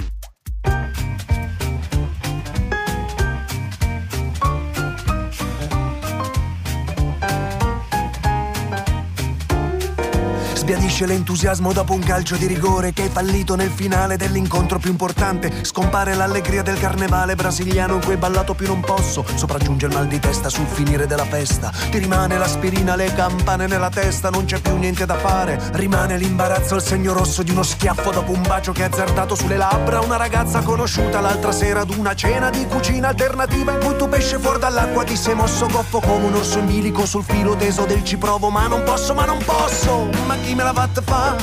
Sbiadisce 10.65 11.05
l'entusiasmo 11.05 11.75
dopo 11.75 11.93
un 11.93 12.01
calcio 12.01 12.37
di 12.37 12.47
rigore 12.47 12.95
che 12.95 13.03
hai 13.03 13.11
fallito 13.11 13.55
nel 13.55 13.69
finale 13.69 14.17
dell'incontro 14.17 14.79
più 14.79 14.89
importante. 14.89 15.53
Scompare 15.63 16.15
l'allegria 16.15 16.63
del 16.63 16.79
carnevale 16.79 17.35
brasiliano 17.35 17.97
in 17.97 18.01
cui 18.01 18.13
hai 18.13 18.19
ballato 18.19 18.55
più 18.55 18.69
non 18.69 18.81
posso. 18.81 19.27
Sopraggiunge 19.35 19.85
il 19.85 19.93
mal 19.93 20.07
di 20.07 20.19
testa 20.19 20.49
sul 20.49 20.65
finire 20.65 21.07
della 21.07 21.27
festa. 21.27 21.71
Ti 21.91 21.99
rimane 21.99 22.39
l'aspirina, 22.39 22.97
le 22.97 23.13
campane 23.13 23.67
nella 23.67 23.91
testa, 23.91 24.31
non 24.31 24.47
c'è 24.47 24.59
più 24.59 24.75
niente 24.79 25.05
da 25.05 25.19
fare. 25.19 25.61
Rimane 25.73 26.17
l'imbarazzo, 26.17 26.77
il 26.77 26.83
segno 26.83 27.13
rosso 27.13 27.43
di 27.43 27.51
uno 27.51 27.63
schiaffo 27.63 28.11
dopo 28.11 28.33
un 28.33 28.41
bacio 28.41 28.73
che 28.73 28.85
ha 28.85 28.87
azzardato 28.87 29.35
sulle 29.35 29.59
labbra. 29.59 30.01
Una 30.01 30.17
ragazza 30.17 30.61
conosciuta 30.61 31.21
l'altra 31.21 31.53
sera 31.53 31.81
ad 31.81 31.91
una 31.91 32.15
cena 32.15 32.49
di 32.49 32.65
cucina 32.67 33.09
alternativa 33.09 33.73
in 33.73 33.85
cui 33.85 33.97
tu 33.99 34.09
pesce 34.09 34.39
fuori 34.39 34.61
dall'acqua 34.61 35.05
ti 35.05 35.15
sei 35.15 35.35
mosso 35.35 35.67
goffo 35.67 36.01
come 36.01 36.25
un 36.25 36.35
orso 36.37 36.59
in 36.59 36.67
bilico 36.69 37.05
sul 37.05 37.23
filo 37.23 37.55
teso 37.55 37.85
del 37.85 38.03
ci 38.03 38.17
provo. 38.17 38.49
Ma 38.49 38.67
non 38.67 38.83
posso, 38.83 39.13
ma 39.13 39.27
non 39.27 39.45
posso. 39.45 40.09
Ma 40.25 40.37
chi 40.37 40.54
me 40.55 40.63
la 40.63 40.73
fatta 40.73 41.03
fa? 41.03 41.37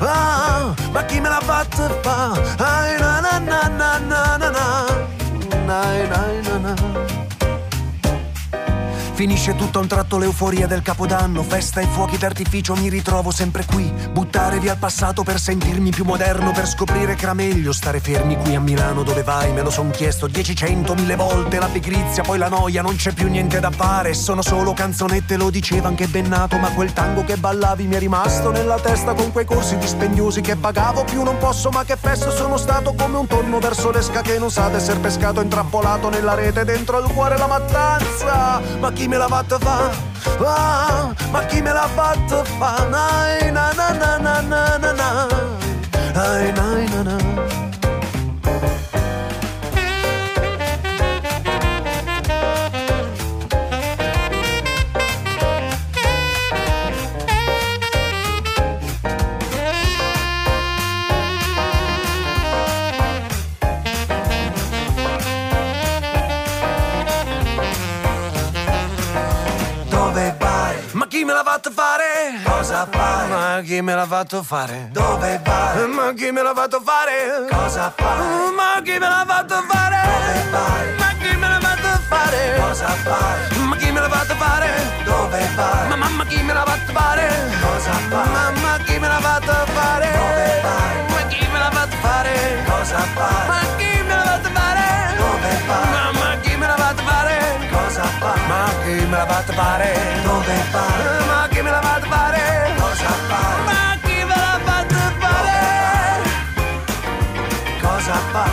Ah, 0.00 0.74
ma 0.92 1.04
chi 1.04 1.20
me 1.20 1.28
l'ha 1.28 1.40
fatta 1.40 1.88
fa? 2.02 2.32
Ai 2.58 2.98
na 2.98 3.20
na 3.20 3.38
na 3.38 3.68
na 3.68 3.98
na 3.98 4.36
na 4.36 4.48
na 4.48 4.66
na 5.66 5.78
na 6.08 6.58
na 6.58 6.74
na 6.74 7.05
Finisce 9.16 9.54
tutto 9.56 9.78
a 9.78 9.80
un 9.80 9.88
tratto 9.88 10.18
l'euforia 10.18 10.66
del 10.66 10.82
capodanno, 10.82 11.42
festa 11.42 11.80
e 11.80 11.86
fuochi 11.86 12.18
d'artificio, 12.18 12.76
mi 12.76 12.90
ritrovo 12.90 13.30
sempre 13.30 13.64
qui. 13.64 13.90
Buttare 14.12 14.58
via 14.58 14.72
il 14.72 14.78
passato 14.78 15.22
per 15.22 15.40
sentirmi 15.40 15.88
più 15.88 16.04
moderno, 16.04 16.52
per 16.52 16.68
scoprire 16.68 17.14
che 17.14 17.22
era 17.22 17.32
meglio 17.32 17.72
stare 17.72 17.98
fermi 17.98 18.36
qui 18.36 18.54
a 18.54 18.60
Milano 18.60 19.02
dove 19.04 19.22
vai, 19.22 19.54
me 19.54 19.62
lo 19.62 19.70
son 19.70 19.88
chiesto 19.88 20.26
dieci, 20.26 20.54
cento, 20.54 20.92
mille 20.92 21.16
volte, 21.16 21.58
la 21.58 21.64
pigrizia, 21.64 22.24
poi 22.24 22.36
la 22.36 22.48
noia, 22.48 22.82
non 22.82 22.96
c'è 22.96 23.14
più 23.14 23.30
niente 23.30 23.58
da 23.58 23.70
fare, 23.70 24.12
sono 24.12 24.42
solo 24.42 24.74
canzonette, 24.74 25.38
lo 25.38 25.48
diceva 25.48 25.88
anche 25.88 26.08
Bennato, 26.08 26.58
ma 26.58 26.68
quel 26.72 26.92
tango 26.92 27.24
che 27.24 27.38
ballavi 27.38 27.86
mi 27.86 27.94
è 27.94 27.98
rimasto 27.98 28.50
nella 28.50 28.78
testa 28.78 29.14
con 29.14 29.32
quei 29.32 29.46
corsi 29.46 29.78
dispendiosi 29.78 30.42
che 30.42 30.56
pagavo 30.56 31.04
più 31.04 31.22
non 31.22 31.38
posso, 31.38 31.70
ma 31.70 31.84
che 31.84 31.96
fesso 31.98 32.30
sono 32.30 32.58
stato 32.58 32.92
come 32.92 33.16
un 33.16 33.26
tonno 33.26 33.60
verso 33.60 33.90
l'esca 33.90 34.20
che 34.20 34.38
non 34.38 34.50
sa 34.50 34.68
d'essere 34.68 34.98
pescato 34.98 35.40
intrappolato 35.40 36.10
nella 36.10 36.34
rete 36.34 36.66
dentro 36.66 36.98
il 36.98 37.10
cuore 37.10 37.38
la 37.38 37.46
mattanza. 37.46 38.60
Ma 38.78 38.92
chi 38.92 39.04
me 39.08 39.16
l'ha 39.18 39.28
fatta 39.28 39.58
fa? 39.58 39.90
Ah, 40.44 41.14
ma 41.30 41.44
chi 41.46 41.60
me 41.62 41.72
l'ha 41.72 41.88
fatta 41.94 42.44
fa? 42.58 42.86
Nai, 42.88 43.50
na 43.52 43.72
na 43.72 43.88
na 43.92 44.16
na 44.18 44.40
na 44.40 44.78
na 44.78 44.92
na 44.92 45.08
Ai, 46.14 46.52
na 46.52 46.66
na 46.92 47.02
na 47.02 47.16
fare? 72.26 72.42
Cosa 72.42 72.88
fai? 72.90 73.28
Ma 73.28 73.60
chi 73.62 73.80
me 73.82 73.94
l'ha 73.94 74.06
fatto 74.06 74.42
fare? 74.42 74.88
Dove 74.90 75.40
vai? 75.44 75.88
Ma 75.88 76.12
chi 76.12 76.30
me 76.30 76.42
l'ha 76.42 76.54
fatto 76.54 76.80
fare? 76.80 77.46
Cosa 77.50 77.92
fai? 77.94 78.52
Ma 78.54 78.80
chi 78.82 78.92
me 78.92 79.08
l'ha 79.08 79.24
fatto 79.26 79.62
fare? 79.68 80.00
Dove 80.02 80.50
vai? 80.50 80.94
Ma 80.98 81.08
chi 81.18 81.36
me 81.36 81.48
l'ha 81.48 81.60
fatto 81.60 82.00
fare? 82.08 82.56
Cosa 82.58 82.88
fai? 82.88 83.58
Ma 83.58 83.76
chi 83.76 83.90
me 83.92 84.00
l'ha 84.00 84.08
fatto 84.08 84.34
fare? 84.34 84.70
Dove 85.04 85.48
vai? 85.54 85.88
Ma 85.88 85.96
mamma 85.96 86.24
chi 86.24 86.42
me 86.42 86.52
l'ha 86.52 86.64
fatto 86.64 86.92
fare? 86.92 87.28
Cosa 87.60 87.92
fai? 87.92 88.28
Mamma 88.28 88.78
chi 88.84 88.98
me 88.98 89.08
l'ha 89.08 89.20
fatto 89.20 89.52
fare? 89.72 90.10
Dove 90.12 90.60
vai? 90.62 91.14
Ma 91.14 91.26
chi 91.28 91.46
me 91.52 91.58
l'ha 91.58 91.70
fatto 91.70 91.96
fare? 92.00 92.62
Cosa 92.66 92.98
fai? 93.14 93.46
Ma 93.46 93.60
chi 93.76 94.02
me 94.02 94.14
l'ha 94.14 94.24
fatto 94.24 94.48
fare? 94.52 95.14
Dove 95.16 95.62
vai? 95.66 96.05
fa? 98.26 98.46
Ma 98.46 98.62
che 98.82 99.06
me 99.06 99.16
la 99.16 99.24
va 99.24 99.38
a 99.38 99.42
trovare? 99.42 99.92
Dove 100.22 100.54
fa? 100.72 100.84
Ma 101.26 101.48
che 101.48 101.62
me 101.62 101.70
la 101.70 101.80
va 101.80 101.94
a 101.94 102.00
trovare? 102.00 102.72
Cosa 102.78 103.10
fa? 103.28 103.42
Ma 103.68 103.96
chi 104.02 104.16
me 104.28 104.36
la 104.44 104.58
va 104.64 104.76
a 104.76 104.84
trovare? 104.92 105.54
Cosa 107.80 108.14
fa? 108.32 108.44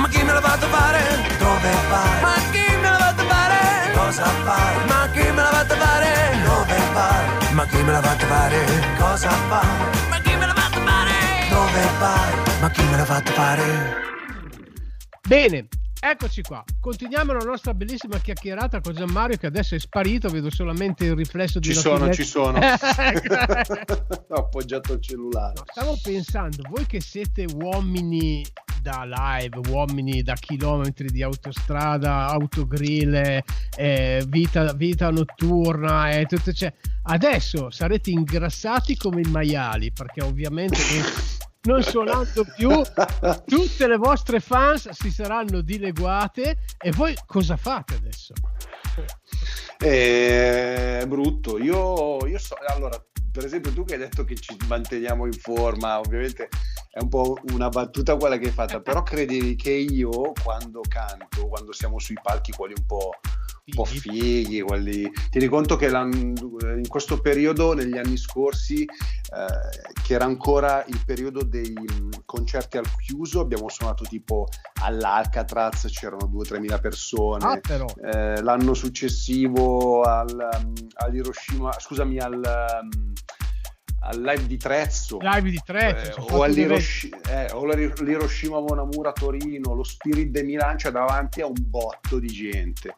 Ma 0.00 0.08
chi 0.08 0.22
me 0.22 0.32
la 0.32 0.40
va 0.40 0.52
a 0.52 0.58
trovare? 0.58 1.02
Dove 1.38 1.72
fa? 1.90 2.02
Ma 2.26 2.34
chi 2.52 2.64
me 2.82 2.88
la 2.90 2.98
va 2.98 3.08
a 3.08 3.14
trovare? 3.14 3.60
Cosa 3.94 4.24
fa? 4.44 4.58
Ma 4.90 5.08
chi 5.12 5.24
me 5.36 5.42
la 5.42 5.50
va 5.50 5.60
a 5.60 5.64
trovare? 5.64 6.10
Dove 6.44 6.78
fa? 6.94 7.08
Ma 7.52 7.64
chi 7.66 7.82
me 7.82 7.92
la 7.92 8.00
va 8.00 8.10
a 8.10 8.16
trovare? 8.16 8.60
Cosa 8.98 9.30
fa? 9.48 9.62
Ma 10.10 10.18
chi 10.20 10.36
me 10.36 10.46
la 10.46 10.52
va 10.52 10.64
a? 10.64 10.70
Dove 11.48 11.82
fa? 12.00 12.14
Ma 12.60 12.70
chi 12.70 12.82
me 12.82 12.96
la 12.96 13.04
va 13.04 13.16
a? 13.16 13.22
Bene, 15.28 15.68
Eccoci 16.04 16.42
qua, 16.42 16.64
continuiamo 16.80 17.32
la 17.32 17.44
nostra 17.44 17.74
bellissima 17.74 18.18
chiacchierata 18.18 18.80
con 18.80 18.92
Gianmario 18.92 19.36
che 19.36 19.46
adesso 19.46 19.76
è 19.76 19.78
sparito, 19.78 20.28
vedo 20.30 20.50
solamente 20.50 21.04
il 21.04 21.14
riflesso 21.14 21.60
di 21.60 21.68
Ci 21.68 21.74
sono, 21.74 22.12
ci 22.12 22.24
sono. 22.24 22.58
Ho 24.28 24.34
appoggiato 24.34 24.94
il 24.94 25.00
cellulare. 25.00 25.52
No, 25.54 25.62
stavo 25.64 25.96
pensando, 26.02 26.64
voi 26.68 26.86
che 26.86 27.00
siete 27.00 27.46
uomini 27.54 28.44
da 28.82 29.04
live, 29.06 29.60
uomini 29.68 30.24
da 30.24 30.34
chilometri 30.34 31.06
di 31.06 31.22
autostrada, 31.22 32.26
autogrill, 32.26 33.40
eh, 33.76 34.24
vita, 34.26 34.72
vita, 34.72 35.08
notturna 35.08 36.10
e 36.10 36.24
tutto, 36.24 36.52
cioè, 36.52 36.74
adesso 37.04 37.70
sarete 37.70 38.10
ingrassati 38.10 38.96
come 38.96 39.20
i 39.20 39.30
maiali 39.30 39.92
perché 39.92 40.20
ovviamente 40.20 40.78
non 41.64 41.82
suonando 41.82 42.44
più, 42.56 42.70
tutte 43.46 43.86
le 43.86 43.96
vostre 43.96 44.40
fans 44.40 44.88
si 44.90 45.10
saranno 45.10 45.60
dileguate 45.60 46.58
e 46.78 46.90
voi 46.90 47.14
cosa 47.26 47.56
fate 47.56 47.94
adesso? 47.94 48.32
È 49.76 51.04
brutto. 51.06 51.58
Io, 51.58 52.26
io 52.26 52.38
so, 52.38 52.56
allora, 52.66 53.00
per 53.30 53.44
esempio, 53.44 53.72
tu 53.72 53.84
che 53.84 53.94
hai 53.94 54.00
detto 54.00 54.24
che 54.24 54.34
ci 54.34 54.56
manteniamo 54.66 55.24
in 55.26 55.32
forma, 55.32 55.98
ovviamente 55.98 56.48
è 56.90 57.00
un 57.00 57.08
po' 57.08 57.36
una 57.52 57.68
battuta 57.68 58.16
quella 58.16 58.38
che 58.38 58.46
hai 58.46 58.52
fatta, 58.52 58.80
però 58.80 59.02
credi 59.02 59.54
che 59.54 59.72
io 59.72 60.32
quando 60.42 60.80
canto, 60.88 61.46
quando 61.46 61.72
siamo 61.72 61.98
sui 61.98 62.18
palchi, 62.20 62.52
quelli 62.52 62.74
un 62.76 62.86
po' 62.86 63.10
un 63.64 63.74
po' 63.74 63.84
fighi, 63.84 64.60
quelli... 64.60 65.08
tieni 65.30 65.46
conto 65.46 65.76
che 65.76 65.86
in 65.86 66.84
questo 66.88 67.20
periodo, 67.20 67.74
negli 67.74 67.96
anni 67.96 68.16
scorsi, 68.16 68.82
eh, 68.82 69.92
che 70.02 70.14
era 70.14 70.24
ancora 70.24 70.84
il 70.88 71.00
periodo 71.06 71.44
dei 71.44 71.72
mm, 71.72 72.10
concerti 72.24 72.78
al 72.78 72.88
chiuso, 72.96 73.40
abbiamo 73.40 73.68
suonato 73.68 74.04
tipo 74.04 74.48
all'Alcatraz, 74.80 75.86
c'erano 75.92 76.28
2-3 76.32 76.58
mila 76.58 76.78
persone. 76.78 77.44
Ah. 77.44 77.60
Eh, 78.10 78.42
l'anno 78.42 78.74
successivo 78.74 80.02
al, 80.02 80.48
mm, 80.64 80.74
all'Hiroshima, 80.94 81.72
scusami, 81.78 82.18
al... 82.18 82.80
Um, 82.82 83.12
al 84.04 84.20
live 84.20 84.48
di 84.48 84.56
Trezzo, 84.56 85.18
live 85.20 85.48
di 85.48 85.60
Trezzo 85.64 86.26
eh, 86.26 86.32
o, 86.34 86.42
all'Hiroshima, 86.42 87.20
eh, 87.28 87.52
o 87.52 87.64
l'Hiroshima 87.64 88.58
Monamura 88.58 89.12
Torino, 89.12 89.74
lo 89.74 89.84
Spirit 89.84 90.30
de 90.30 90.42
Milan, 90.42 90.74
c'è 90.74 90.90
davanti 90.90 91.40
a 91.40 91.46
un 91.46 91.54
botto 91.56 92.18
di 92.18 92.26
gente. 92.26 92.96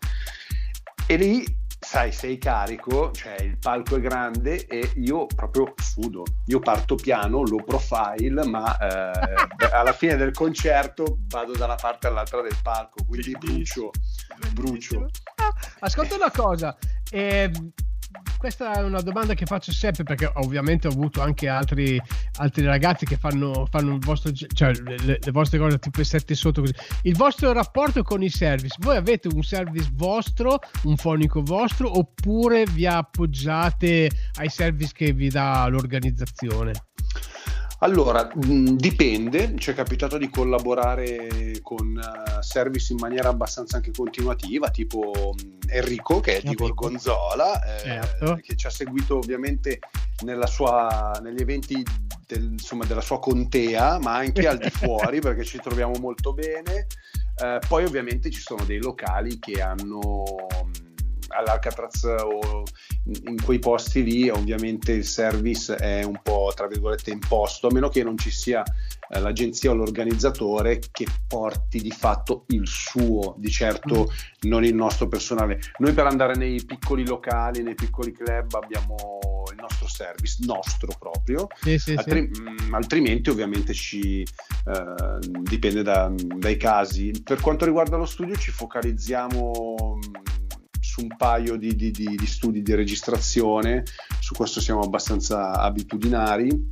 E 1.07 1.17
lì, 1.17 1.45
sai, 1.79 2.12
sei 2.12 2.38
carico, 2.38 3.11
cioè 3.12 3.37
il 3.43 3.59
palco 3.59 3.97
è 3.97 4.01
grande 4.01 4.67
e 4.67 4.90
io 4.97 5.27
proprio 5.27 5.75
sudo. 5.77 6.23
Io 6.47 6.61
parto 6.61 6.95
piano, 6.95 7.43
low 7.43 7.62
profile, 7.62 8.47
ma 8.47 8.77
eh, 8.79 9.69
alla 9.71 9.93
fine 9.93 10.17
del 10.17 10.33
concerto 10.33 11.19
vado 11.27 11.53
da 11.53 11.67
una 11.67 11.75
parte 11.75 12.07
all'altra 12.07 12.40
del 12.40 12.57
palco, 12.62 13.05
quindi 13.07 13.37
brucio, 13.38 13.90
brucio. 14.53 15.11
Ascolta 15.81 16.14
una 16.14 16.31
cosa, 16.31 16.75
eh, 17.11 17.51
questa 18.38 18.74
è 18.74 18.83
una 18.83 19.00
domanda 19.00 19.35
che 19.35 19.46
faccio 19.46 19.72
sempre 19.72 20.05
perché 20.05 20.31
ovviamente 20.35 20.87
ho 20.87 20.90
avuto 20.90 21.22
anche 21.22 21.48
altri, 21.48 22.00
altri 22.38 22.64
ragazzi 22.64 23.07
che 23.07 23.16
fanno, 23.16 23.66
fanno 23.70 23.98
vostro, 23.98 24.33
cioè 24.33 24.72
le, 24.72 25.18
le, 25.22 25.31
vostre 25.33 25.59
cose 25.59 25.79
tipo 25.79 26.00
i 26.00 26.05
sette 26.05 26.35
sotto 26.35 26.61
così. 26.61 26.74
Il 27.03 27.16
vostro 27.16 27.53
rapporto 27.53 28.03
con 28.03 28.22
i 28.22 28.29
service, 28.29 28.77
voi 28.81 28.96
avete 28.96 29.29
un 29.29 29.42
service 29.42 29.90
vostro, 29.94 30.59
un 30.83 30.96
fonico 30.96 31.42
vostro 31.42 31.96
oppure 31.98 32.64
vi 32.66 32.87
appoggiate 32.87 34.11
ai 34.35 34.48
service 34.48 34.92
che 34.94 35.12
vi 35.12 35.29
dà 35.29 35.66
l'organizzazione? 35.68 36.72
Allora, 37.85 38.27
mh, 38.35 38.77
dipende, 38.77 39.57
ci 39.59 39.70
è 39.70 39.75
capitato 39.75 40.16
di 40.16 40.31
collaborare 40.31 41.59
con 41.61 41.94
uh, 41.94 42.40
service 42.40 42.94
in 42.94 42.99
maniera 42.99 43.29
abbastanza 43.29 43.77
anche 43.77 43.90
continuativa, 43.94 44.70
tipo 44.70 45.35
mh, 45.37 45.68
Enrico 45.68 46.20
che 46.20 46.38
è 46.38 46.40
di 46.40 46.55
Gorgonzola, 46.55 47.62
eh, 47.62 47.81
certo. 47.81 48.40
che 48.42 48.57
ci 48.57 48.66
ha 48.66 48.70
seguito 48.70 49.18
ovviamente 49.18 49.81
sua, 50.47 51.20
negli 51.23 51.42
eventi 51.42 51.85
del, 52.27 52.53
insomma, 52.53 52.87
della 52.87 53.03
sua 53.03 53.18
contea, 53.18 53.99
ma 53.99 54.14
anche 54.14 54.49
al 54.49 54.57
di 54.57 54.70
fuori 54.73 55.20
perché 55.20 55.44
ci 55.44 55.59
troviamo 55.59 55.92
molto 56.01 56.33
bene. 56.33 56.87
Eh, 57.37 57.59
poi 57.68 57.85
ovviamente 57.85 58.31
ci 58.31 58.40
sono 58.40 58.64
dei 58.64 58.79
locali 58.79 59.38
che 59.38 59.61
hanno 59.61 60.25
all'Alcatraz 61.35 62.05
o 62.05 62.62
in 63.27 63.42
quei 63.42 63.59
posti 63.59 64.03
lì 64.03 64.29
ovviamente 64.29 64.92
il 64.92 65.05
service 65.05 65.75
è 65.77 66.03
un 66.03 66.20
po' 66.23 66.53
tra 66.55 66.66
virgolette 66.66 67.11
imposto, 67.11 67.68
a 67.68 67.73
meno 67.73 67.88
che 67.88 68.03
non 68.03 68.16
ci 68.16 68.31
sia 68.31 68.62
eh, 69.09 69.20
l'agenzia 69.20 69.70
o 69.70 69.75
l'organizzatore 69.75 70.81
che 70.90 71.07
porti 71.27 71.81
di 71.81 71.90
fatto 71.90 72.44
il 72.49 72.66
suo, 72.66 73.35
di 73.38 73.51
certo 73.51 74.11
mm. 74.11 74.49
non 74.49 74.64
il 74.64 74.75
nostro 74.75 75.09
personale. 75.09 75.61
Noi 75.79 75.92
per 75.92 76.07
andare 76.07 76.35
nei 76.35 76.62
piccoli 76.64 77.07
locali, 77.07 77.62
nei 77.62 77.75
piccoli 77.75 78.12
club 78.12 78.55
abbiamo 78.55 79.42
il 79.51 79.59
nostro 79.61 79.87
service, 79.87 80.38
nostro 80.47 80.92
proprio, 80.99 81.49
sì, 81.61 81.79
sì, 81.79 81.94
Altri- 81.94 82.31
sì. 82.33 82.42
Mm, 82.42 82.75
altrimenti 82.75 83.31
ovviamente 83.31 83.75
ci 83.75 84.23
eh, 84.23 85.18
dipende 85.42 85.83
da, 85.83 86.11
dai 86.14 86.57
casi. 86.57 87.12
Per 87.23 87.40
quanto 87.40 87.64
riguarda 87.64 87.97
lo 87.97 88.07
studio 88.07 88.37
ci 88.37 88.51
focalizziamo 88.51 89.99
mm, 89.99 90.34
su 90.95 91.01
un 91.01 91.17
paio 91.17 91.57
di, 91.57 91.75
di, 91.75 91.91
di, 91.91 92.15
di 92.15 92.27
studi 92.27 92.63
di 92.63 92.73
registrazione, 92.73 93.83
su 94.21 94.33
questo 94.33 94.61
siamo 94.61 94.81
abbastanza 94.81 95.55
abitudinari. 95.55 96.71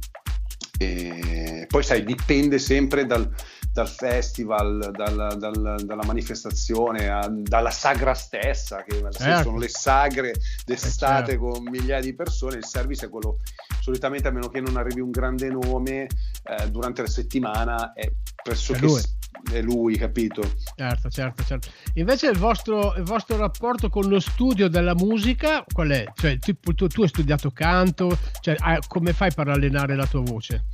E 0.79 1.67
poi 1.69 1.83
sai, 1.83 2.05
dipende 2.05 2.61
sempre 2.61 3.05
dal, 3.05 3.29
dal 3.73 3.89
festival, 3.89 4.91
dal, 4.93 5.37
dal, 5.39 5.83
dalla 5.85 6.05
manifestazione, 6.05 7.09
a, 7.09 7.27
dalla 7.29 7.71
sagra 7.71 8.13
stessa, 8.15 8.83
che 8.85 9.03
certo. 9.11 9.43
sono 9.45 9.59
le 9.59 9.69
sagre 9.69 10.35
d'estate 10.65 11.33
certo. 11.33 11.49
con 11.49 11.65
migliaia 11.65 12.03
di 12.03 12.15
persone, 12.15 12.57
il 12.57 12.67
service 12.67 13.07
è 13.07 13.09
quello 13.09 13.39
solitamente 13.81 14.29
a 14.29 14.31
meno 14.31 14.49
che 14.49 14.61
non 14.61 14.77
arrivi 14.77 15.01
un 15.01 15.11
grande 15.11 15.49
nome 15.49 16.03
eh, 16.03 16.71
durante 16.71 17.03
la 17.03 17.09
settimana 17.09 17.93
è 17.95 18.11
pressoché 18.43 19.21
è 19.51 19.61
lui, 19.61 19.97
capito? 19.97 20.43
Certo, 20.77 21.09
certo, 21.09 21.45
certo. 21.45 21.69
Invece 21.95 22.29
il 22.29 22.39
vostro, 22.39 22.95
il 22.95 23.03
vostro 23.03 23.37
rapporto 23.37 23.89
con 23.89 24.09
lo 24.09 24.21
studio 24.21 24.69
della 24.69 24.95
musica 24.95 25.65
qual 25.73 25.89
è? 25.89 26.05
Cioè, 26.15 26.39
tu, 26.39 26.55
tu, 26.75 26.87
tu 26.87 27.03
hai 27.03 27.09
studiato 27.09 27.51
canto, 27.51 28.17
cioè, 28.41 28.57
come 28.87 29.13
fai 29.13 29.33
per 29.33 29.49
allenare 29.49 29.97
la 29.97 30.07
tua 30.07 30.21
voce? 30.21 30.67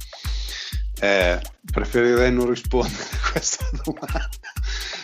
Eh, 1.00 1.40
preferirei 1.70 2.32
non 2.32 2.48
rispondere 2.48 3.04
a 3.04 3.30
questa 3.30 3.64
domanda 3.84 4.28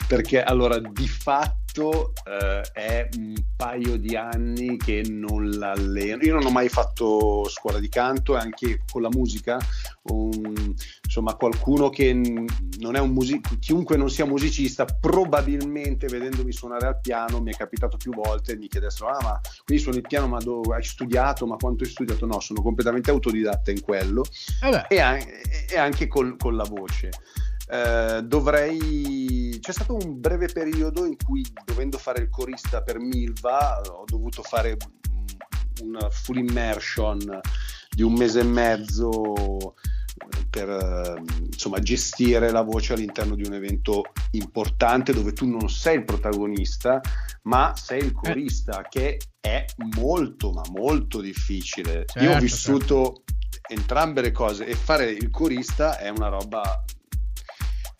perché 0.06 0.42
allora 0.42 0.78
di 0.78 1.08
fatto 1.08 2.12
eh, 2.24 2.60
è 2.72 3.08
un 3.16 3.34
paio 3.56 3.96
di 3.96 4.16
anni 4.16 4.76
che 4.76 5.02
non 5.08 5.50
l'alleno. 5.50 6.22
Io 6.22 6.34
non 6.34 6.46
ho 6.46 6.50
mai 6.50 6.68
fatto 6.68 7.48
scuola 7.48 7.78
di 7.78 7.88
canto 7.88 8.36
e 8.36 8.40
anche 8.40 8.82
con 8.90 9.02
la 9.02 9.08
musica, 9.10 9.58
un, 10.04 10.74
insomma, 11.14 11.36
qualcuno 11.36 11.90
che 11.90 12.12
non 12.12 12.96
è 12.96 12.98
un 12.98 13.10
music- 13.10 13.60
chiunque 13.60 13.96
non 13.96 14.10
sia 14.10 14.24
musicista, 14.24 14.84
probabilmente 14.84 16.08
vedendomi 16.08 16.50
suonare 16.50 16.86
al 16.86 17.00
piano 17.00 17.40
mi 17.40 17.52
è 17.52 17.56
capitato 17.56 17.96
più 17.96 18.12
volte 18.12 18.52
e 18.52 18.56
mi 18.56 18.66
chiedessero: 18.66 19.10
Ah, 19.10 19.22
ma 19.22 19.40
quindi 19.64 19.82
suoni 19.82 19.98
il 19.98 20.08
piano, 20.08 20.26
ma 20.26 20.38
dove 20.40 20.74
hai 20.74 20.82
studiato? 20.82 21.46
Ma 21.46 21.54
quanto 21.54 21.84
hai 21.84 21.90
studiato? 21.90 22.26
No, 22.26 22.40
sono 22.40 22.62
completamente 22.62 23.10
autodidatta 23.10 23.70
in 23.70 23.80
quello 23.80 24.24
eh 24.62 24.86
e, 24.88 25.00
an- 25.00 25.22
e, 25.70 25.78
anche 25.78 26.08
col, 26.08 26.36
con 26.36 26.56
la 26.56 26.64
voce. 26.64 27.10
Eh, 27.68 28.22
dovrei. 28.24 29.56
C'è 29.60 29.72
stato 29.72 29.94
un 29.94 30.20
breve 30.20 30.48
periodo 30.48 31.06
in 31.06 31.16
cui, 31.24 31.44
dovendo 31.64 31.96
fare 31.96 32.22
il 32.22 32.28
corista 32.28 32.82
per 32.82 32.98
Milva, 32.98 33.80
ho 33.80 34.04
dovuto 34.04 34.42
fare 34.42 34.76
una 35.82 36.10
full 36.10 36.38
immersion 36.38 37.40
di 37.88 38.02
un 38.02 38.12
mese 38.14 38.40
e 38.40 38.44
mezzo 38.44 39.74
per 40.48 41.20
insomma, 41.50 41.80
gestire 41.80 42.50
la 42.50 42.62
voce 42.62 42.92
all'interno 42.92 43.34
di 43.34 43.44
un 43.44 43.54
evento 43.54 44.02
importante 44.32 45.12
dove 45.12 45.32
tu 45.32 45.48
non 45.48 45.68
sei 45.68 45.96
il 45.96 46.04
protagonista, 46.04 47.00
ma 47.42 47.74
sei 47.76 48.04
il 48.04 48.12
corista, 48.12 48.82
eh. 48.82 48.88
che 48.88 49.20
è 49.40 49.64
molto, 49.96 50.52
ma 50.52 50.62
molto 50.70 51.20
difficile. 51.20 52.04
Certo, 52.06 52.18
Io 52.20 52.28
ho 52.28 52.32
certo, 52.32 52.44
vissuto 52.44 53.22
certo. 53.50 53.74
entrambe 53.74 54.20
le 54.20 54.32
cose 54.32 54.66
e 54.66 54.74
fare 54.74 55.10
il 55.10 55.30
corista 55.30 55.98
è 55.98 56.08
una 56.08 56.28
roba 56.28 56.84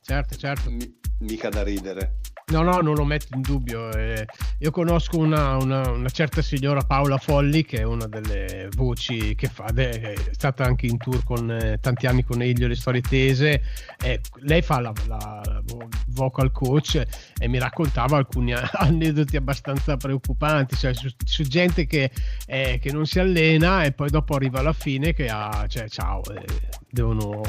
certo, 0.00 0.36
certo. 0.36 0.70
M- 0.70 0.98
mica 1.20 1.48
da 1.48 1.62
ridere. 1.62 2.20
No, 2.46 2.62
no, 2.62 2.78
non 2.80 2.94
lo 2.94 3.04
metto 3.04 3.34
in 3.34 3.40
dubbio. 3.40 3.90
Eh, 3.92 4.26
io 4.58 4.70
conosco 4.70 5.16
una, 5.16 5.56
una, 5.56 5.88
una, 5.88 6.08
certa 6.10 6.42
signora 6.42 6.82
Paola 6.82 7.16
Folli, 7.16 7.64
che 7.64 7.78
è 7.78 7.82
una 7.84 8.06
delle 8.06 8.68
voci 8.76 9.34
che 9.34 9.48
fa, 9.48 9.64
è 9.74 10.14
stata 10.30 10.62
anche 10.62 10.84
in 10.84 10.98
tour 10.98 11.24
con 11.24 11.50
eh, 11.50 11.78
tanti 11.80 12.06
anni 12.06 12.22
con 12.22 12.42
Elio, 12.42 12.68
le 12.68 12.74
storie 12.74 13.00
tese. 13.00 13.62
Eh, 14.02 14.20
lei 14.40 14.60
fa 14.60 14.80
la, 14.80 14.92
la, 15.06 15.40
la, 15.42 15.62
vocal 16.08 16.52
coach 16.52 17.02
e 17.38 17.48
mi 17.48 17.58
raccontava 17.58 18.18
alcuni 18.18 18.52
aneddoti 18.52 19.36
abbastanza 19.36 19.96
preoccupanti, 19.96 20.76
cioè 20.76 20.92
su, 20.92 21.08
su 21.24 21.44
gente 21.44 21.86
che, 21.86 22.10
eh, 22.46 22.78
che, 22.78 22.92
non 22.92 23.06
si 23.06 23.20
allena 23.20 23.84
e 23.84 23.92
poi 23.92 24.10
dopo 24.10 24.34
arriva 24.34 24.58
alla 24.58 24.74
fine 24.74 25.14
che 25.14 25.28
ha, 25.28 25.64
cioè, 25.66 25.88
ciao, 25.88 26.22
eh, 26.24 26.44
devono 26.90 27.40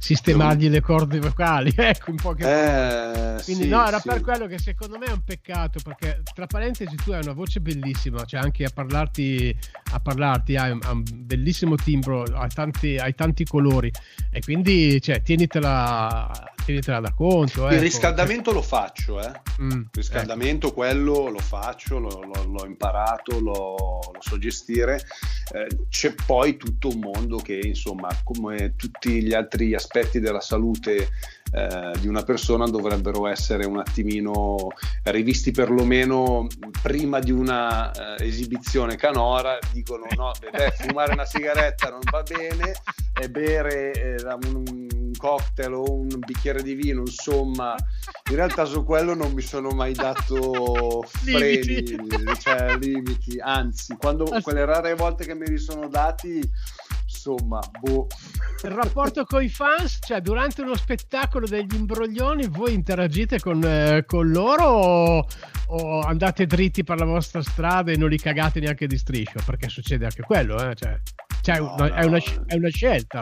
sistemargli 0.00 0.70
le 0.70 0.80
corde 0.80 1.20
vocali, 1.20 1.72
ecco 1.76 2.10
in 2.10 2.16
poche 2.16 2.42
eh, 2.42 3.42
Quindi 3.44 3.64
sì, 3.64 3.68
no, 3.68 3.86
era 3.86 4.00
sì. 4.00 4.08
per 4.08 4.22
quello 4.22 4.46
che 4.46 4.58
secondo 4.58 4.96
me 4.96 5.06
è 5.06 5.12
un 5.12 5.22
peccato 5.22 5.78
perché 5.84 6.22
tra 6.34 6.46
parentesi 6.46 6.96
tu 6.96 7.12
hai 7.12 7.20
una 7.22 7.34
voce 7.34 7.60
bellissima, 7.60 8.24
cioè 8.24 8.40
anche 8.40 8.64
a 8.64 8.70
parlarti, 8.72 9.54
a 9.92 10.00
parlarti 10.00 10.56
hai, 10.56 10.70
un, 10.70 10.80
un 10.90 11.04
bellissimo 11.14 11.74
timbro, 11.74 12.22
hai 12.22 12.48
tanti, 12.48 12.96
hai 12.96 13.14
tanti 13.14 13.44
colori 13.44 13.92
e 14.30 14.40
quindi 14.40 14.98
cioè, 15.02 15.20
tienitela, 15.22 16.30
tienitela 16.70 17.00
da 17.00 17.12
conto. 17.12 17.66
Il 17.66 17.74
ecco. 17.74 17.82
riscaldamento 17.82 18.52
lo 18.52 18.62
faccio, 18.62 19.20
eh. 19.20 19.32
Mm, 19.62 19.70
il 19.70 19.88
riscaldamento 19.92 20.68
ecco. 20.68 20.76
quello 20.76 21.28
lo 21.28 21.38
faccio, 21.38 21.98
lo, 21.98 22.08
lo, 22.22 22.44
l'ho 22.44 22.66
imparato, 22.66 23.38
lo, 23.38 23.76
lo 24.12 24.20
so 24.20 24.38
gestire. 24.38 25.00
Eh, 25.52 25.66
c'è 25.88 26.14
poi 26.26 26.56
tutto 26.56 26.88
un 26.88 26.98
mondo 26.98 27.36
che 27.38 27.60
insomma 27.62 28.08
come 28.24 28.74
tutti 28.76 29.22
gli 29.22 29.32
altri 29.32 29.74
aspetti 29.74 30.00
aspetti 30.00 30.20
della 30.20 30.40
salute 30.40 31.08
eh, 31.52 31.92
di 31.98 32.06
una 32.06 32.22
persona 32.22 32.66
dovrebbero 32.66 33.26
essere 33.26 33.66
un 33.66 33.78
attimino 33.78 34.68
rivisti 35.04 35.50
perlomeno 35.50 36.46
prima 36.80 37.18
di 37.18 37.32
una 37.32 37.90
eh, 37.90 38.26
esibizione 38.26 38.96
canora 38.96 39.58
dicono 39.72 40.06
no 40.16 40.32
beh, 40.38 40.72
fumare 40.72 41.12
una 41.12 41.24
sigaretta 41.24 41.90
non 41.90 42.00
va 42.10 42.22
bene 42.22 42.74
e 43.20 43.28
bere 43.28 43.92
eh, 43.92 44.22
un, 44.48 44.86
un 45.10 45.16
cocktail 45.16 45.72
o 45.74 45.92
un 45.92 46.08
bicchiere 46.18 46.62
di 46.62 46.74
vino, 46.74 47.00
insomma, 47.00 47.74
in 48.30 48.36
realtà 48.36 48.64
su 48.64 48.84
quello 48.84 49.14
non 49.14 49.32
mi 49.32 49.42
sono 49.42 49.70
mai 49.70 49.92
dato 49.92 51.02
freni, 51.06 51.82
limiti. 51.82 52.40
cioè 52.40 52.76
limiti, 52.78 53.38
anzi, 53.38 53.96
quando 53.98 54.24
quelle 54.42 54.64
rare 54.64 54.94
volte 54.94 55.26
che 55.26 55.34
me 55.34 55.46
li 55.46 55.58
sono 55.58 55.88
dati 55.88 56.40
insomma, 57.20 57.60
boh. 57.80 58.06
Il 58.62 58.70
rapporto 58.70 59.24
con 59.24 59.42
i 59.42 59.48
fans, 59.48 59.98
cioè 60.00 60.20
durante 60.20 60.62
uno 60.62 60.74
spettacolo 60.74 61.46
degli 61.46 61.74
imbroglioni, 61.74 62.46
voi 62.48 62.72
interagite 62.72 63.40
con, 63.40 63.62
eh, 63.62 64.04
con 64.06 64.30
loro 64.30 64.64
o, 64.64 65.26
o, 65.66 66.00
andate 66.00 66.46
dritti 66.46 66.82
per 66.82 66.98
la 66.98 67.04
vostra 67.04 67.42
strada 67.42 67.92
e 67.92 67.96
non 67.96 68.08
li 68.08 68.18
cagate 68.18 68.60
neanche 68.60 68.86
di 68.86 68.96
striscio? 68.96 69.40
Perché 69.44 69.68
succede 69.68 70.04
anche 70.04 70.22
quello, 70.22 70.56
eh? 70.70 70.74
cioè, 70.74 70.98
cioè 71.42 71.58
no, 71.58 71.74
una, 71.74 71.88
no. 71.88 71.94
È, 71.94 72.04
una, 72.04 72.18
è, 72.46 72.54
una, 72.54 72.68
scelta. 72.68 73.20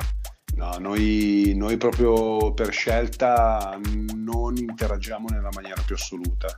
No, 0.57 0.77
noi, 0.79 1.53
noi 1.57 1.77
proprio 1.77 2.53
per 2.53 2.73
scelta 2.73 3.79
non 4.15 4.57
interagiamo 4.57 5.29
nella 5.29 5.51
maniera 5.53 5.81
più 5.83 5.95
assoluta. 5.95 6.57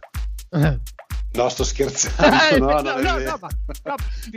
Eh. 0.51 0.81
No, 1.33 1.49
sto 1.49 1.63
scherzando. 1.63 2.59
no, 2.59 2.81
no, 2.81 3.01
no, 3.01 3.19
no, 3.19 3.39
ma, 3.41 3.95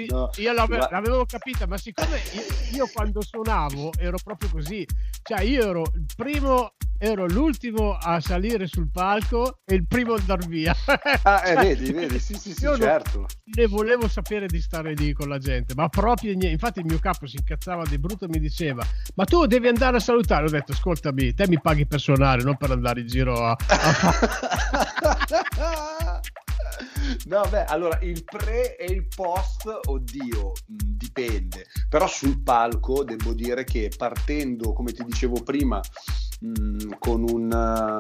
no, 0.08 0.30
io 0.36 0.54
l'avevo, 0.54 0.82
ma... 0.82 0.90
l'avevo 0.92 1.26
capita, 1.26 1.66
ma 1.66 1.78
siccome 1.78 2.22
io, 2.34 2.44
io, 2.78 2.90
quando 2.94 3.22
suonavo 3.22 3.94
ero 3.98 4.18
proprio 4.24 4.50
così, 4.52 4.86
cioè 5.24 5.42
io 5.42 5.70
ero 5.70 5.82
il 5.82 6.06
primo, 6.16 6.74
ero 7.04 7.28
l'ultimo 7.28 7.98
a 8.00 8.22
salire 8.22 8.66
sul 8.66 8.90
palco 8.90 9.60
e 9.66 9.76
il 9.76 9.86
primo 9.86 10.14
a 10.14 10.20
andare 10.20 10.48
via. 10.48 10.74
ah, 11.24 11.46
eh, 11.46 11.56
vedi, 11.56 11.92
vedi, 11.92 12.18
sì, 12.18 12.34
sì, 12.36 12.54
sì, 12.54 12.66
certo. 12.78 13.26
Ne 13.44 13.68
volevo 13.68 14.08
sapere 14.08 14.48
di 14.48 14.62
stare 14.62 14.94
lì 14.94 15.12
con 15.12 15.28
la 15.28 15.38
gente, 15.38 15.74
ma 15.76 15.90
proprio 15.90 16.30
niente. 16.30 16.48
Infatti 16.48 16.80
il 16.80 16.86
mio 16.86 17.00
capo 17.00 17.28
si 17.28 17.36
incazzava 17.36 17.84
di 17.84 18.00
brutto 18.00 18.24
e 18.24 18.30
mi 18.30 18.40
diceva, 18.40 18.88
ma 19.16 19.26
tu 19.26 19.46
devi 19.46 19.68
andare 19.68 19.98
a 19.98 20.00
salutare. 20.00 20.46
Ho 20.46 20.50
detto, 20.50 20.72
ascoltami, 20.72 21.34
te 21.34 21.46
mi 21.50 21.60
paghi 21.60 21.86
per 21.86 22.00
suonare, 22.00 22.42
non 22.42 22.56
per 22.56 22.72
andare 22.72 23.02
in 23.02 23.08
giro 23.08 23.48
a... 23.48 23.58
a... 23.58 23.58
No, 27.26 27.44
beh, 27.50 27.66
allora 27.66 28.00
il 28.02 28.24
pre 28.24 28.76
e 28.76 28.92
il 28.92 29.08
post, 29.08 29.68
oddio, 29.86 30.52
dipende. 31.14 31.68
Però 31.88 32.08
sul 32.08 32.42
palco 32.42 33.04
devo 33.04 33.34
dire 33.34 33.64
che 33.64 33.92
partendo, 33.96 34.74
come 34.74 34.92
ti 34.92 35.04
dicevo 35.06 35.42
prima, 35.44 35.80
mh, 36.40 36.98
con 36.98 37.24
una, 37.30 37.98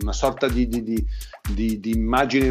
una 0.00 0.12
sorta 0.12 0.48
di, 0.48 0.66
di, 0.66 0.82
di, 0.82 1.80
di, 1.80 1.90
immagine 1.90 2.50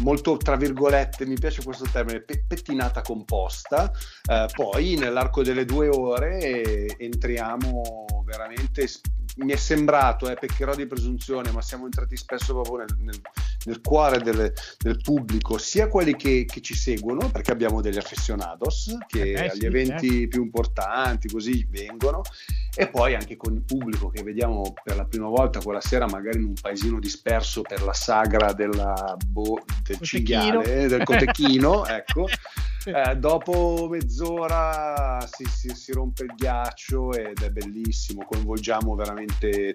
molto, 0.00 0.36
tra 0.36 0.56
virgolette, 0.56 1.24
mi 1.24 1.38
piace 1.38 1.62
questo 1.62 1.86
termine, 1.90 2.20
pe- 2.20 2.44
pettinata 2.46 3.00
composta, 3.00 3.90
eh, 4.28 4.48
poi 4.52 4.96
nell'arco 4.96 5.42
delle 5.42 5.64
due 5.64 5.88
ore 5.88 6.98
entriamo 6.98 8.22
veramente 8.24 8.88
mi 9.36 9.52
è 9.52 9.56
sembrato, 9.56 10.28
eh, 10.28 10.34
peccherò 10.34 10.74
di 10.74 10.86
presunzione, 10.86 11.50
ma 11.50 11.62
siamo 11.62 11.84
entrati 11.84 12.16
spesso 12.16 12.52
proprio 12.52 12.78
nel, 12.78 12.96
nel, 12.98 13.20
nel 13.64 13.80
cuore 13.80 14.18
del, 14.18 14.52
del, 14.78 15.00
pubblico, 15.00 15.56
sia 15.56 15.88
quelli 15.88 16.14
che, 16.16 16.44
che, 16.44 16.60
ci 16.60 16.74
seguono, 16.74 17.30
perché 17.30 17.50
abbiamo 17.50 17.80
degli 17.80 17.96
aficionados 17.96 18.96
che 19.06 19.32
eh, 19.32 19.48
agli 19.48 19.60
sì, 19.60 19.66
eventi 19.66 20.22
eh. 20.22 20.28
più 20.28 20.42
importanti 20.42 21.28
così 21.28 21.66
vengono, 21.70 22.20
e 22.74 22.88
poi 22.88 23.14
anche 23.14 23.36
con 23.36 23.54
il 23.54 23.62
pubblico 23.62 24.08
che 24.08 24.22
vediamo 24.22 24.74
per 24.82 24.96
la 24.96 25.04
prima 25.04 25.28
volta 25.28 25.60
quella 25.60 25.80
sera 25.80 26.06
magari 26.06 26.38
in 26.38 26.44
un 26.44 26.54
paesino 26.60 26.98
disperso 26.98 27.62
per 27.62 27.82
la 27.82 27.92
sagra 27.94 28.52
della, 28.52 29.16
bo- 29.26 29.62
del 29.82 29.98
cinghiale, 30.00 30.88
del 30.88 31.04
cotechino, 31.04 31.84
ecco. 31.88 32.26
Eh, 32.84 33.14
dopo 33.14 33.86
mezz'ora 33.88 35.24
si, 35.30 35.44
si, 35.44 35.68
si, 35.72 35.92
rompe 35.92 36.24
il 36.24 36.34
ghiaccio 36.34 37.12
ed 37.12 37.40
è 37.40 37.50
bellissimo, 37.50 38.24
coinvolgiamo 38.24 38.96
veramente 38.96 39.21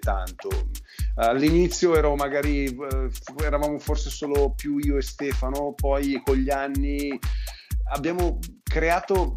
tanto. 0.00 0.48
All'inizio 1.16 1.96
ero 1.96 2.14
magari, 2.14 2.64
eh, 2.66 3.10
eravamo 3.42 3.78
forse 3.78 4.10
solo 4.10 4.52
più 4.54 4.78
io 4.78 4.96
e 4.96 5.02
Stefano, 5.02 5.74
poi 5.74 6.20
con 6.24 6.36
gli 6.36 6.50
anni 6.50 7.18
abbiamo 7.90 8.38
creato 8.62 9.34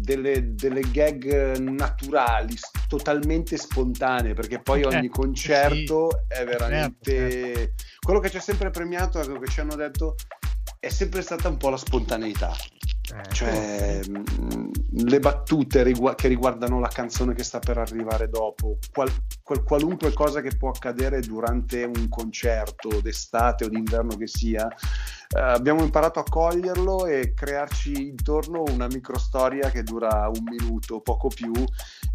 delle, 0.00 0.54
delle, 0.54 0.82
gag 0.90 1.56
naturali, 1.58 2.54
totalmente 2.88 3.56
spontanee, 3.56 4.34
perché 4.34 4.60
poi 4.60 4.82
eh, 4.82 4.86
ogni 4.86 5.08
concerto 5.08 6.10
sì. 6.10 6.40
è 6.40 6.44
veramente... 6.44 7.12
Certo, 7.12 7.58
certo. 7.58 7.84
Quello 8.00 8.20
che 8.20 8.30
ci 8.30 8.36
ha 8.36 8.40
sempre 8.40 8.70
premiato, 8.70 9.18
quello 9.20 9.40
che 9.40 9.50
ci 9.50 9.60
hanno 9.60 9.76
detto, 9.76 10.16
è 10.78 10.90
sempre 10.90 11.22
stata 11.22 11.48
un 11.48 11.56
po' 11.56 11.70
la 11.70 11.78
spontaneità. 11.78 12.54
Eh, 13.12 13.32
cioè 13.34 14.00
mh, 14.08 14.70
le 15.06 15.20
battute 15.20 15.82
rigu- 15.82 16.14
che 16.14 16.26
riguardano 16.28 16.80
la 16.80 16.88
canzone 16.88 17.34
che 17.34 17.44
sta 17.44 17.58
per 17.58 17.76
arrivare 17.76 18.30
dopo, 18.30 18.78
qual- 18.92 19.12
qual- 19.42 19.62
qualunque 19.62 20.12
cosa 20.14 20.40
che 20.40 20.56
può 20.56 20.70
accadere 20.70 21.20
durante 21.20 21.84
un 21.84 22.08
concerto 22.08 23.00
d'estate 23.02 23.64
o 23.66 23.68
d'inverno 23.68 24.16
che 24.16 24.26
sia, 24.26 24.66
eh, 24.66 25.38
abbiamo 25.38 25.82
imparato 25.82 26.18
a 26.18 26.24
coglierlo 26.24 27.04
e 27.04 27.34
crearci 27.34 28.08
intorno 28.08 28.62
una 28.68 28.86
microstoria 28.86 29.70
che 29.70 29.82
dura 29.82 30.30
un 30.32 30.42
minuto, 30.44 31.00
poco 31.02 31.28
più, 31.28 31.52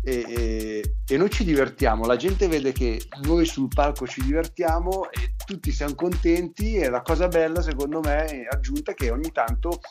e, 0.02 0.26
e, 0.28 0.96
e 1.08 1.18
noi 1.18 1.30
ci 1.30 1.44
divertiamo. 1.44 2.06
La 2.06 2.16
gente 2.16 2.48
vede 2.48 2.72
che 2.72 3.00
noi 3.24 3.46
sul 3.46 3.68
palco 3.68 4.08
ci 4.08 4.24
divertiamo 4.24 5.12
e 5.12 5.36
tutti 5.46 5.72
siamo 5.72 5.94
contenti 5.94 6.76
e 6.78 6.90
la 6.90 7.02
cosa 7.04 7.28
bella 7.28 7.62
secondo 7.62 8.00
me 8.00 8.26
è 8.26 8.48
aggiunta 8.50 8.94
che 8.94 9.12
ogni 9.12 9.32
tanto 9.32 9.82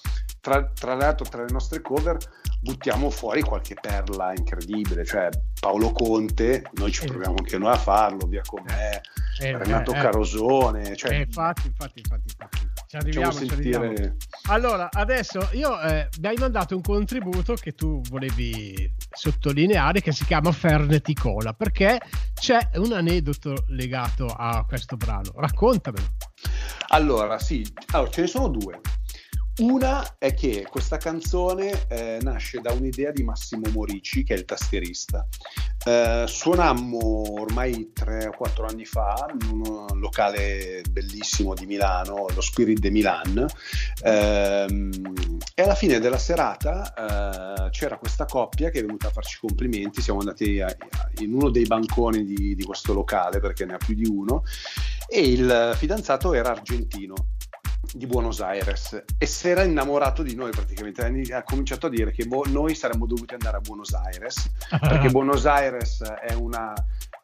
tra, 0.49 0.71
tra 0.73 0.95
l'altro 0.95 1.27
tra 1.29 1.45
le 1.45 1.51
nostre 1.51 1.83
cover 1.83 2.17
buttiamo 2.61 3.11
fuori 3.11 3.43
qualche 3.43 3.75
perla 3.81 4.33
incredibile, 4.35 5.05
cioè 5.05 5.29
Paolo 5.61 5.93
Conte, 5.93 6.71
noi 6.75 6.91
ci 6.91 7.05
eh. 7.05 7.07
proviamo 7.07 7.37
anche 7.39 7.59
noi 7.59 7.73
a 7.73 7.77
farlo, 7.77 8.27
via 8.27 8.43
com'è, 8.45 9.01
eh, 9.41 9.49
eh 9.49 9.59
Renato 9.59 9.93
eh, 9.93 10.01
Carosone, 10.01 10.97
cioè... 10.97 11.13
Eh, 11.13 11.21
infatti, 11.21 11.67
infatti, 11.67 12.01
infatti, 12.01 12.33
infatti. 12.33 12.67
Ci 12.89 12.97
arriviamo, 12.97 13.33
ci 13.33 13.49
arriviamo. 13.51 14.17
Allora, 14.49 14.89
adesso 14.91 15.51
io 15.53 15.79
eh, 15.83 16.09
mi 16.21 16.27
hai 16.27 16.37
mandato 16.39 16.75
un 16.75 16.81
contributo 16.81 17.55
che 17.55 17.73
tu 17.73 18.01
volevi 18.09 18.95
sottolineare 19.11 20.01
che 20.01 20.13
si 20.13 20.25
chiama 20.25 20.51
Ferneticola, 20.51 21.53
perché 21.53 22.01
c'è 22.33 22.71
un 22.77 22.93
aneddoto 22.93 23.65
legato 23.69 24.27
a 24.27 24.65
questo 24.67 24.97
brano. 24.97 25.31
Raccontamelo. 25.35 26.07
Allora, 26.89 27.39
sì, 27.39 27.67
allora, 27.93 28.11
ce 28.11 28.23
ne 28.23 28.27
sono 28.27 28.49
due. 28.49 28.81
Una 29.59 30.19
è 30.19 30.35
che 30.35 30.65
questa 30.71 30.99
canzone 30.99 31.87
eh, 31.89 32.19
nasce 32.23 32.61
da 32.61 32.71
un'idea 32.73 33.11
di 33.11 33.25
Massimo 33.25 33.69
Morici, 33.73 34.23
che 34.23 34.35
è 34.35 34.37
il 34.37 34.45
tastierista. 34.45 35.27
Eh, 35.85 36.25
suonammo 36.29 37.41
ormai 37.41 37.91
3 37.93 38.29
o 38.29 38.31
4 38.37 38.67
anni 38.67 38.85
fa 38.85 39.27
in 39.41 39.61
un 39.65 39.87
locale 39.99 40.83
bellissimo 40.89 41.55
di 41.55 41.67
Milano, 41.67 42.29
lo 42.33 42.41
Spirit 42.41 42.79
de 42.79 42.91
Milan, 42.91 43.47
eh, 44.05 44.91
e 45.55 45.63
alla 45.63 45.75
fine 45.75 45.99
della 45.99 46.19
serata 46.19 47.67
eh, 47.67 47.71
c'era 47.71 47.99
questa 47.99 48.27
coppia 48.27 48.71
che 48.71 48.79
è 48.79 48.83
venuta 48.83 49.09
a 49.09 49.13
farci 49.13 49.39
complimenti. 49.41 50.01
Siamo 50.01 50.21
andati 50.21 50.61
a, 50.61 50.73
in 51.19 51.35
uno 51.35 51.51
dei 51.51 51.65
banconi 51.65 52.23
di, 52.23 52.55
di 52.55 52.63
questo 52.63 52.93
locale, 52.93 53.41
perché 53.41 53.65
ne 53.65 53.75
ha 53.75 53.79
più 53.79 53.97
di 53.97 54.07
uno, 54.07 54.45
e 55.09 55.21
il 55.21 55.73
fidanzato 55.75 56.33
era 56.33 56.51
argentino 56.51 57.15
di 57.93 58.07
Buenos 58.07 58.41
Aires 58.41 59.05
e 59.17 59.27
si 59.27 59.49
era 59.49 59.63
innamorato 59.63 60.23
di 60.23 60.35
noi 60.35 60.51
praticamente. 60.51 61.03
Ha 61.33 61.43
cominciato 61.43 61.87
a 61.87 61.91
dire 61.91 62.13
che 62.13 62.27
bo- 62.27 62.45
noi 62.47 62.75
saremmo 62.75 63.07
dovuti 63.07 63.35
andare 63.35 63.59
a 63.59 63.61
Buenos 63.61 63.93
Aires 63.93 64.51
perché 64.81 65.09
Buenos 65.11 65.47
Aires 65.47 66.03
è 66.03 66.35
una 66.35 66.73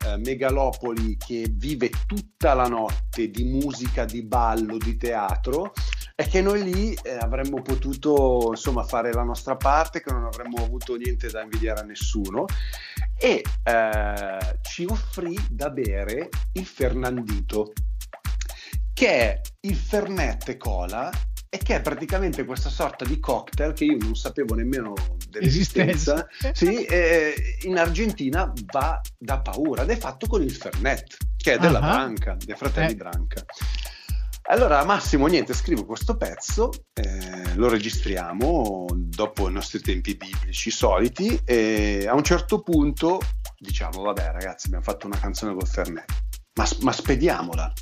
eh, 0.07 0.17
megalopoli 0.19 1.17
che 1.17 1.47
vive 1.51 1.90
tutta 2.07 2.55
la 2.55 2.69
notte 2.69 3.31
di 3.31 3.45
musica, 3.45 4.05
di 4.05 4.23
ballo, 4.23 4.77
di 4.77 4.97
teatro 4.97 5.73
e 6.17 6.27
che 6.29 6.40
noi 6.40 6.62
lì 6.62 6.95
eh, 7.03 7.17
avremmo 7.17 7.61
potuto 7.61 8.49
insomma 8.51 8.85
fare 8.85 9.12
la 9.12 9.25
nostra 9.25 9.57
parte 9.57 10.01
che 10.01 10.12
non 10.12 10.25
avremmo 10.25 10.62
avuto 10.62 10.95
niente 10.95 11.29
da 11.29 11.43
invidiare 11.43 11.81
a 11.81 11.85
nessuno. 11.85 12.45
E 13.17 13.43
eh, 13.62 14.59
ci 14.62 14.85
offrì 14.88 15.37
da 15.51 15.71
bere 15.71 16.29
il 16.53 16.67
Fernandito 16.67 17.73
che 18.95 19.09
è 19.09 19.41
il 19.61 19.77
Fernet 19.77 20.57
Cola 20.57 21.11
e 21.49 21.59
che 21.59 21.77
è 21.77 21.81
praticamente 21.81 22.45
questa 22.45 22.71
sorta 22.71 23.05
di 23.05 23.21
cocktail 23.21 23.73
che 23.75 23.85
io 23.85 23.97
non 24.01 24.17
sapevo 24.17 24.55
nemmeno 24.55 24.95
dell'esistenza. 25.29 26.27
sì, 26.53 26.85
eh, 26.85 27.59
in 27.63 27.77
Argentina 27.77 28.51
va 28.73 29.01
da 29.19 29.41
paura 29.41 29.83
ed 29.83 29.91
è 29.91 29.97
fatto 29.97 30.27
con 30.27 30.43
il 30.43 30.53
Fernet, 30.53 31.17
che 31.37 31.55
è 31.55 31.59
della 31.59 31.79
uh-huh. 31.79 31.85
Branca, 31.85 32.37
dei 32.38 32.57
fratelli 32.57 32.92
eh. 32.92 32.97
Branca. 32.97 33.45
Allora 34.47 34.85
Massimo, 34.85 35.27
niente, 35.27 35.55
scrivo 35.55 35.87
questo 35.87 36.17
pezzo, 36.17 36.71
eh, 36.92 37.55
lo 37.55 37.69
registriamo 37.69 38.87
dopo 38.95 39.49
i 39.49 39.53
nostri 39.53 39.81
tempi 39.81 40.17
biblici 40.17 40.71
soliti 40.71 41.40
e 41.45 42.05
a 42.07 42.15
un 42.15 42.23
certo 42.23 42.63
punto 42.63 43.21
diciamo, 43.57 44.03
vabbè 44.03 44.33
ragazzi, 44.33 44.67
abbiamo 44.67 44.85
fatto 44.85 45.07
una 45.07 45.19
canzone 45.19 45.55
col 45.55 45.67
Fernet, 45.67 46.13
ma, 46.55 46.69
ma 46.81 46.92
spediamola 46.92 47.73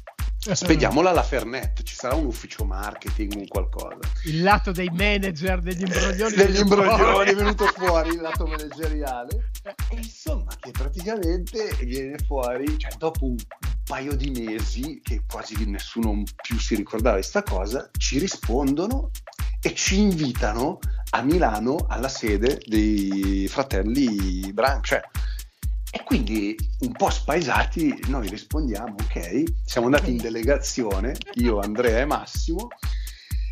spediamola 0.51 1.11
alla 1.11 1.22
Fernet, 1.22 1.82
ci 1.84 1.95
sarà 1.95 2.14
un 2.14 2.26
ufficio 2.26 2.64
marketing, 2.64 3.34
un 3.36 3.47
qualcosa. 3.47 3.99
Il 4.24 4.43
lato 4.43 4.72
dei 4.72 4.90
manager 4.90 5.61
degli 5.61 5.82
imbroglioni. 5.82 6.34
degli 6.34 6.59
imbroglioni 6.59 7.30
è 7.30 7.34
venuto 7.34 7.66
fuori 7.66 8.11
il 8.11 8.20
lato 8.20 8.47
manageriale. 8.49 9.51
E 9.90 9.97
insomma, 9.97 10.53
che 10.59 10.72
praticamente 10.72 11.76
viene 11.84 12.18
fuori, 12.26 12.76
cioè 12.76 12.90
dopo 12.99 13.26
un 13.26 13.36
paio 13.84 14.16
di 14.16 14.30
mesi, 14.30 15.01
che 15.03 15.22
quasi 15.30 15.64
nessuno 15.68 16.22
più 16.43 16.59
si 16.59 16.74
ricordava 16.74 17.16
di 17.16 17.22
sta 17.22 17.43
cosa, 17.43 17.88
ci 17.97 18.18
rispondono 18.18 19.11
e 19.61 19.74
ci 19.74 20.01
invitano 20.01 20.80
a 21.11 21.22
Milano 21.22 21.86
alla 21.88 22.09
sede 22.09 22.61
dei 22.66 23.47
fratelli 23.49 24.53
Branco. 24.53 24.82
Cioè, 24.82 25.01
e 25.95 26.03
quindi 26.05 26.57
un 26.80 26.93
po' 26.93 27.11
spaesati 27.11 28.05
noi 28.09 28.26
rispondiamo, 28.26 28.95
ok, 28.99 29.43
siamo 29.62 29.88
andati 29.88 30.11
in 30.11 30.16
delegazione, 30.16 31.14
io, 31.34 31.59
Andrea 31.59 32.01
e 32.01 32.07
Massimo, 32.07 32.68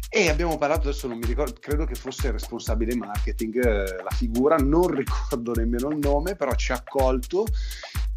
e 0.08 0.30
abbiamo 0.30 0.56
parlato, 0.56 0.88
adesso 0.88 1.06
non 1.06 1.18
mi 1.18 1.26
ricordo, 1.26 1.60
credo 1.60 1.84
che 1.84 1.94
fosse 1.94 2.28
il 2.28 2.32
responsabile 2.32 2.96
marketing, 2.96 3.62
eh, 3.62 4.02
la 4.02 4.10
figura, 4.10 4.56
non 4.56 4.88
ricordo 4.88 5.52
nemmeno 5.52 5.90
il 5.90 5.98
nome, 5.98 6.34
però 6.34 6.54
ci 6.54 6.72
ha 6.72 6.76
accolto 6.76 7.44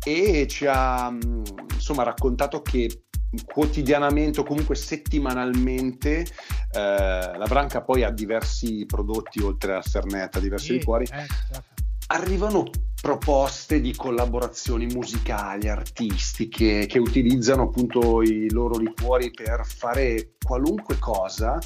e 0.02 0.48
ci 0.48 0.66
ha 0.68 1.12
mm, 1.12 1.44
insomma 1.74 2.04
raccontato 2.04 2.62
che 2.62 3.04
quotidianamente 3.46 4.40
o 4.40 4.44
comunque 4.44 4.76
settimanalmente 4.76 6.20
eh, 6.20 6.28
la 6.72 7.46
Branca 7.48 7.82
poi 7.82 8.04
ha 8.04 8.10
diversi 8.10 8.86
prodotti 8.86 9.42
oltre 9.42 9.76
al 9.76 9.84
Fernet, 9.84 10.40
diversi 10.40 10.68
Sì, 10.68 10.74
liquori, 10.74 11.04
eh, 11.04 11.26
certo. 11.52 11.73
Arrivano 12.08 12.70
proposte 13.02 13.82
di 13.82 13.94
collaborazioni 13.96 14.86
musicali, 14.86 15.68
artistiche, 15.68 16.86
che 16.86 17.00
utilizzano 17.00 17.64
appunto 17.64 18.22
i 18.22 18.50
loro 18.50 18.78
liquori 18.78 19.32
per 19.32 19.66
fare 19.66 20.36
qualunque 20.42 20.98
cosa 21.00 21.60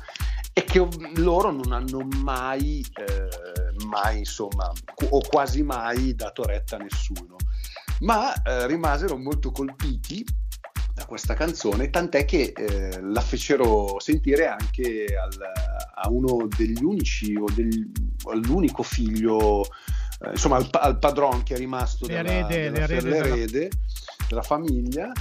e 0.51 0.63
che 0.63 0.87
loro 1.17 1.51
non 1.51 1.71
hanno 1.71 2.07
mai, 2.23 2.83
eh, 2.95 3.85
mai 3.85 4.17
insomma, 4.19 4.71
o 5.09 5.19
quasi 5.19 5.61
mai 5.61 6.15
dato 6.15 6.43
retta 6.43 6.77
a 6.77 6.79
nessuno. 6.79 7.35
Ma 7.99 8.33
eh, 8.41 8.65
rimasero 8.65 9.15
molto 9.17 9.51
colpiti 9.51 10.25
da 10.95 11.05
questa 11.05 11.35
canzone, 11.35 11.91
tant'è 11.91 12.25
che 12.25 12.53
eh, 12.55 12.99
la 12.99 13.21
fecero 13.21 13.99
sentire 13.99 14.47
anche 14.47 15.05
al- 15.15 15.51
a 15.93 16.09
uno 16.09 16.47
degli 16.57 16.83
unici 16.83 17.35
o 17.35 17.45
del- 17.53 17.91
all'unico 18.25 18.81
figlio 18.81 19.63
eh, 20.19 20.31
insomma 20.31 20.57
al, 20.57 20.67
al 20.71 20.99
padron 20.99 21.43
che 21.43 21.55
è 21.55 21.57
rimasto 21.57 22.05
della, 22.05 22.21
L'erede- 22.21 22.71
della, 22.71 22.85
l'erede 22.87 23.09
della- 23.09 23.23
l'erede 23.23 23.69
della 24.27 24.43
famiglia. 24.43 25.11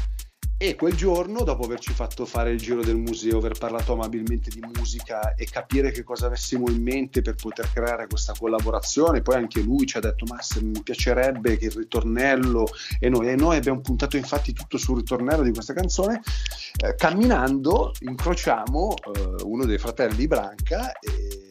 E 0.59 0.75
quel 0.75 0.95
giorno 0.95 1.43
dopo 1.43 1.65
averci 1.65 1.93
fatto 1.93 2.25
fare 2.25 2.51
il 2.51 2.59
giro 2.59 2.83
del 2.83 2.97
museo 2.97 3.37
aver 3.37 3.59
parlato 3.59 3.93
amabilmente 3.93 4.49
di 4.49 4.61
musica 4.75 5.35
e 5.35 5.45
capire 5.45 5.91
che 5.91 6.03
cosa 6.03 6.29
avessimo 6.29 6.71
in 6.71 6.83
mente 6.83 7.21
per 7.21 7.35
poter 7.35 7.71
creare 7.71 8.07
questa 8.07 8.33
collaborazione 8.33 9.21
poi 9.21 9.35
anche 9.35 9.61
lui 9.61 9.85
ci 9.85 9.99
ha 9.99 10.01
detto 10.01 10.25
ma 10.25 10.41
se 10.41 10.63
mi 10.63 10.83
piacerebbe 10.83 11.59
che 11.59 11.67
il 11.67 11.73
ritornello 11.73 12.67
e 12.99 13.11
noi, 13.11 13.29
e 13.29 13.37
noi 13.37 13.59
abbiamo 13.59 13.83
puntato 13.83 14.17
infatti 14.17 14.55
tutto 14.55 14.79
sul 14.79 14.97
ritornello 14.97 15.43
di 15.43 15.53
questa 15.53 15.75
canzone. 15.75 16.23
Eh, 16.83 16.95
camminando 16.95 17.93
incrociamo 18.01 18.95
eh, 18.95 19.43
uno 19.43 19.67
dei 19.67 19.77
fratelli 19.77 20.17
di 20.17 20.27
Branca 20.27 20.91
e 20.93 21.51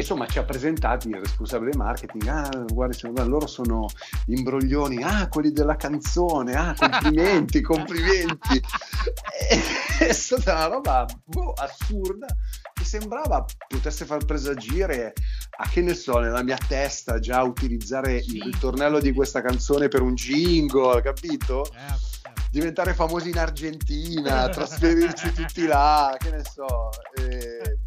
insomma 0.00 0.26
ci 0.26 0.38
ha 0.38 0.44
presentati 0.44 1.08
il 1.08 1.16
responsabile 1.16 1.74
marketing, 1.74 2.26
ah 2.28 2.64
guarda 2.68 3.24
loro 3.24 3.46
sono 3.46 3.86
gli 4.26 4.34
imbroglioni, 4.34 5.02
ah 5.02 5.28
quelli 5.28 5.52
della 5.52 5.76
canzone, 5.76 6.54
ah 6.54 6.74
complimenti, 6.76 7.60
complimenti. 7.62 8.60
È 9.98 10.12
stata 10.12 10.54
una 10.54 10.66
roba 10.66 11.06
boh, 11.24 11.52
assurda 11.52 12.26
che 12.74 12.84
sembrava 12.84 13.44
potesse 13.66 14.04
far 14.04 14.24
presagire 14.26 15.14
a 15.58 15.68
che 15.68 15.80
ne 15.80 15.94
so 15.94 16.18
nella 16.18 16.42
mia 16.42 16.58
testa 16.68 17.18
già 17.18 17.42
utilizzare 17.42 18.16
il 18.16 18.42
ritornello 18.42 19.00
di 19.00 19.12
questa 19.12 19.40
canzone 19.40 19.88
per 19.88 20.02
un 20.02 20.14
jingle, 20.14 21.00
capito? 21.00 21.64
Certo, 21.64 22.06
certo. 22.20 22.42
diventare 22.50 22.92
famosi 22.92 23.30
in 23.30 23.38
Argentina, 23.38 24.46
trasferirci 24.50 25.32
tutti 25.32 25.64
là, 25.64 26.14
che 26.18 26.30
ne 26.30 26.42
so. 26.44 26.90
E, 27.14 27.78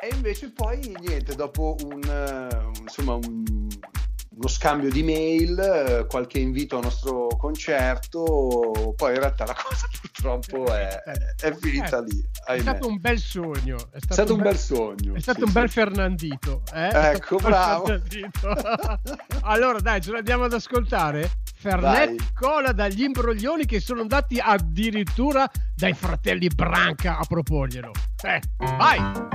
e 0.00 0.14
invece 0.14 0.52
poi 0.52 0.94
niente, 1.00 1.34
dopo 1.34 1.76
un, 1.84 2.02
eh, 2.02 2.80
insomma, 2.82 3.14
un- 3.14 3.66
uno 4.30 4.46
scambio 4.48 4.88
di 4.90 5.02
mail, 5.02 5.58
eh, 5.58 6.06
qualche 6.06 6.38
invito 6.38 6.76
al 6.76 6.84
nostro 6.84 7.26
concerto, 7.36 8.94
poi 8.96 9.14
in 9.14 9.18
realtà 9.18 9.44
la 9.44 9.56
cosa 9.60 9.88
purtroppo 10.20 10.72
è, 10.74 10.88
è 11.40 11.54
finita 11.54 11.98
Eh, 11.98 12.04
lì. 12.04 12.20
È 12.44 12.50
ahimè. 12.52 12.60
stato 12.62 12.88
un 12.88 12.98
bel 13.00 13.18
sogno. 13.18 13.76
È 13.90 13.96
È 13.96 14.12
stato 14.12 14.34
un 14.34 14.40
bel 14.42 14.56
sogno. 14.58 15.14
È 15.14 15.20
stato 15.20 15.38
sì, 15.40 15.44
un 15.46 15.52
bel 15.52 15.68
sì. 15.68 15.74
Fernandito. 15.74 16.62
eh? 16.74 16.88
È 16.88 17.10
Ecco, 17.14 17.38
stato 17.38 17.42
bel 17.42 17.50
bravo. 17.50 17.84
Fernandito. 17.84 19.00
allora, 19.42 19.80
dai, 19.80 20.00
ce 20.00 20.12
l'andiamo 20.12 20.44
ad 20.44 20.52
ascoltare. 20.52 21.30
Fernet 21.60 21.82
Vai. 22.16 22.28
cola 22.34 22.72
dagli 22.72 23.02
imbroglioni 23.02 23.64
che 23.66 23.80
sono 23.80 24.00
andati 24.00 24.38
addirittura 24.38 25.48
dai 25.74 25.92
fratelli 25.92 26.48
Branca 26.48 27.18
a 27.18 27.24
proporglielo. 27.26 27.90
Eh, 28.22 28.40
vai! 28.76 29.26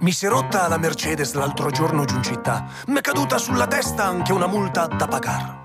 Mi 0.00 0.12
si 0.12 0.26
è 0.26 0.28
rotta 0.28 0.68
la 0.68 0.76
Mercedes 0.76 1.32
l'altro 1.32 1.70
giorno 1.70 2.04
giù 2.04 2.16
in 2.16 2.22
città. 2.22 2.66
M'è 2.88 3.00
caduta 3.00 3.38
sulla 3.38 3.66
testa 3.66 4.04
anche 4.04 4.32
una 4.32 4.46
multa 4.46 4.86
da 4.86 5.06
pagare. 5.08 5.63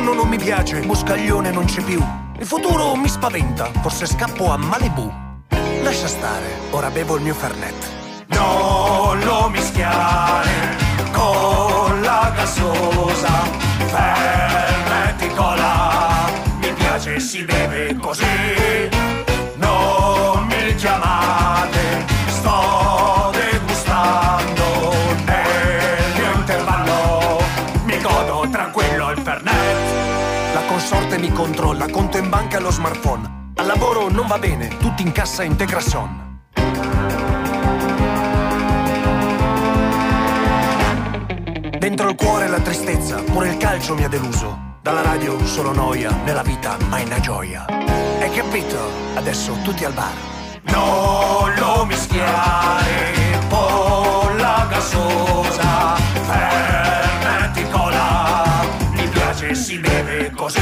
Governo 0.00 0.22
non 0.22 0.30
mi 0.30 0.38
piace, 0.38 0.80
Moscaglione 0.80 1.50
non 1.50 1.66
c'è 1.66 1.82
più. 1.82 2.02
Il 2.38 2.46
futuro 2.46 2.94
mi 2.96 3.06
spaventa, 3.06 3.70
forse 3.82 4.06
scappo 4.06 4.50
a 4.50 4.56
Malibu. 4.56 5.12
Lascia 5.82 6.06
stare, 6.06 6.58
ora 6.70 6.88
bevo 6.88 7.16
il 7.16 7.22
mio 7.22 7.34
Fernet. 7.34 7.74
Non 8.28 9.20
lo 9.20 9.50
mischiare 9.50 10.78
con 11.12 12.00
la 12.00 12.32
gasosa. 12.34 13.42
Fernet 13.92 15.20
e 15.20 15.34
cola, 15.34 16.30
mi 16.62 16.72
piace, 16.72 17.20
si 17.20 17.44
beve 17.44 17.94
così. 17.96 18.88
Non 19.56 20.46
mi 20.46 20.74
chiamate, 20.76 21.19
La 30.90 30.96
consorte 30.96 31.20
mi 31.20 31.32
controlla, 31.32 31.88
conto 31.88 32.18
in 32.18 32.28
banca 32.28 32.58
e 32.58 32.60
lo 32.60 32.72
smartphone. 32.72 33.52
Al 33.54 33.66
lavoro 33.66 34.10
non 34.10 34.26
va 34.26 34.38
bene, 34.38 34.66
tutti 34.78 35.02
in 35.02 35.12
cassa 35.12 35.44
integrazione. 35.44 36.40
Dentro 41.78 42.08
il 42.08 42.16
cuore 42.16 42.48
la 42.48 42.58
tristezza, 42.58 43.22
pure 43.22 43.50
il 43.50 43.56
calcio 43.56 43.94
mi 43.94 44.02
ha 44.02 44.08
deluso. 44.08 44.78
Dalla 44.82 45.02
radio 45.02 45.38
solo 45.46 45.72
noia, 45.72 46.10
nella 46.24 46.42
vita 46.42 46.76
mai 46.88 47.04
una 47.04 47.20
gioia. 47.20 47.66
Hai 47.66 48.32
capito? 48.32 48.76
Adesso 49.14 49.58
tutti 49.62 49.84
al 49.84 49.92
bar. 49.92 50.14
Non 50.62 51.54
lo 51.54 51.84
mischiare 51.84 53.38
con 53.48 54.36
la 54.38 54.66
gasosa. 54.68 55.94
Fernet 55.94 57.56
e 57.56 57.70
cola, 57.70 58.64
mi 58.90 59.06
piace, 59.06 59.54
si 59.54 59.78
così. 60.40 60.58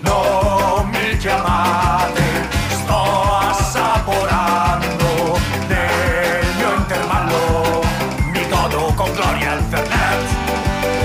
Non 0.00 0.88
mi 0.88 1.16
chiamate, 1.18 2.22
sto 2.68 3.02
assaporando 3.50 5.38
del 5.66 6.46
mio 6.56 6.74
intervallo. 6.74 7.82
Mi 8.32 8.48
godo 8.48 8.94
con 8.96 9.12
gloria 9.12 9.52
il 9.52 9.62
Fernet. 9.68 10.36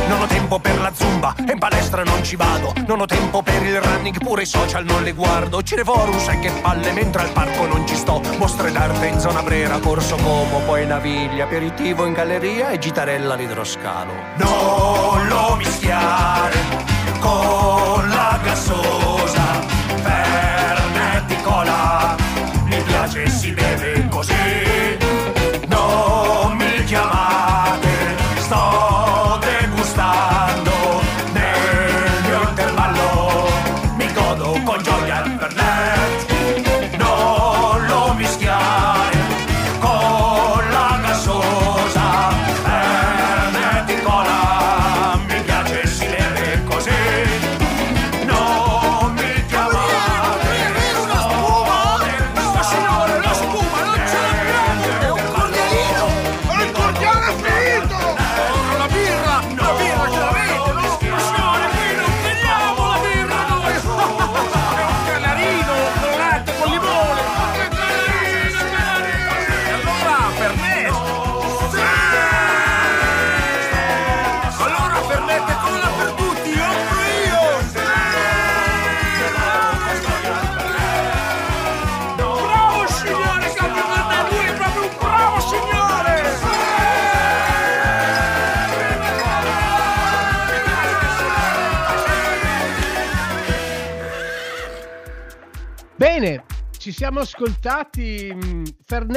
Non 0.08 0.22
ho 0.22 0.26
tempo 0.26 0.58
per 0.58 0.80
la 0.80 0.94
zumba 0.94 1.36
e 1.46 1.52
in 1.52 1.60
palestra 1.60 2.04
non 2.04 2.24
ci 2.24 2.38
vado. 2.38 2.74
Non 2.88 3.02
ho 3.02 3.06
tempo 3.06 3.42
per 3.42 3.62
il 3.62 3.82
running, 3.82 4.24
pure 4.24 4.44
i 4.44 4.46
social 4.46 4.86
non 4.86 5.04
le 5.04 5.12
guardo. 5.12 5.62
Cineforum, 5.62 6.18
sai 6.20 6.40
che 6.40 6.50
palle, 6.62 6.94
mentre 6.94 7.24
al 7.24 7.32
parco 7.32 7.66
non 7.66 7.86
ci 7.86 7.98
sto. 7.98 8.22
Mostre 8.38 8.72
d'arte 8.72 9.08
in 9.08 9.20
zona 9.20 9.42
Brera, 9.42 9.80
Corso 9.80 10.16
Como, 10.16 10.60
poi 10.60 10.86
Naviglia, 10.86 11.44
aperitivo 11.44 12.06
in 12.06 12.14
galleria 12.14 12.70
e 12.70 12.80
gitarella 12.80 13.34
all'idroscalo. 13.34 14.14
Non 14.38 15.28
lo 15.28 15.56
mischiare 15.56 16.93
con 17.24 18.10
la 18.10 18.42
gassosa. 18.46 18.83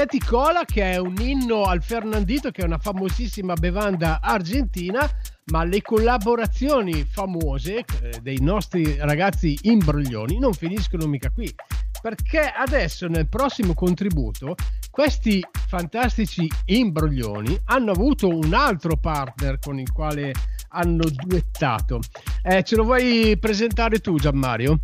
Fernetti 0.07 0.21
Cola 0.21 0.65
che 0.65 0.93
è 0.93 0.99
un 0.99 1.17
inno 1.19 1.65
al 1.65 1.83
Fernandito 1.83 2.53
che 2.53 2.63
è 2.63 2.65
una 2.65 2.79
famosissima 2.79 3.55
bevanda 3.55 4.21
argentina 4.23 5.11
ma 5.47 5.65
le 5.65 5.83
collaborazioni 5.83 7.05
famose 7.05 7.79
eh, 7.79 8.21
dei 8.23 8.39
nostri 8.41 8.97
ragazzi 8.99 9.59
imbroglioni 9.63 10.39
non 10.39 10.53
finiscono 10.53 11.07
mica 11.07 11.31
qui 11.31 11.53
perché 12.01 12.41
adesso 12.41 13.09
nel 13.09 13.27
prossimo 13.27 13.75
contributo 13.75 14.55
questi 14.91 15.45
fantastici 15.67 16.49
imbroglioni 16.67 17.63
hanno 17.65 17.91
avuto 17.91 18.29
un 18.29 18.55
altro 18.55 18.97
partner 18.97 19.59
con 19.59 19.81
il 19.81 19.91
quale 19.91 20.33
hanno 20.69 21.05
duettato 21.11 21.99
eh, 22.45 22.63
ce 22.63 22.77
lo 22.77 22.85
vuoi 22.85 23.37
presentare 23.41 23.99
tu 23.99 24.15
Gianmario? 24.17 24.83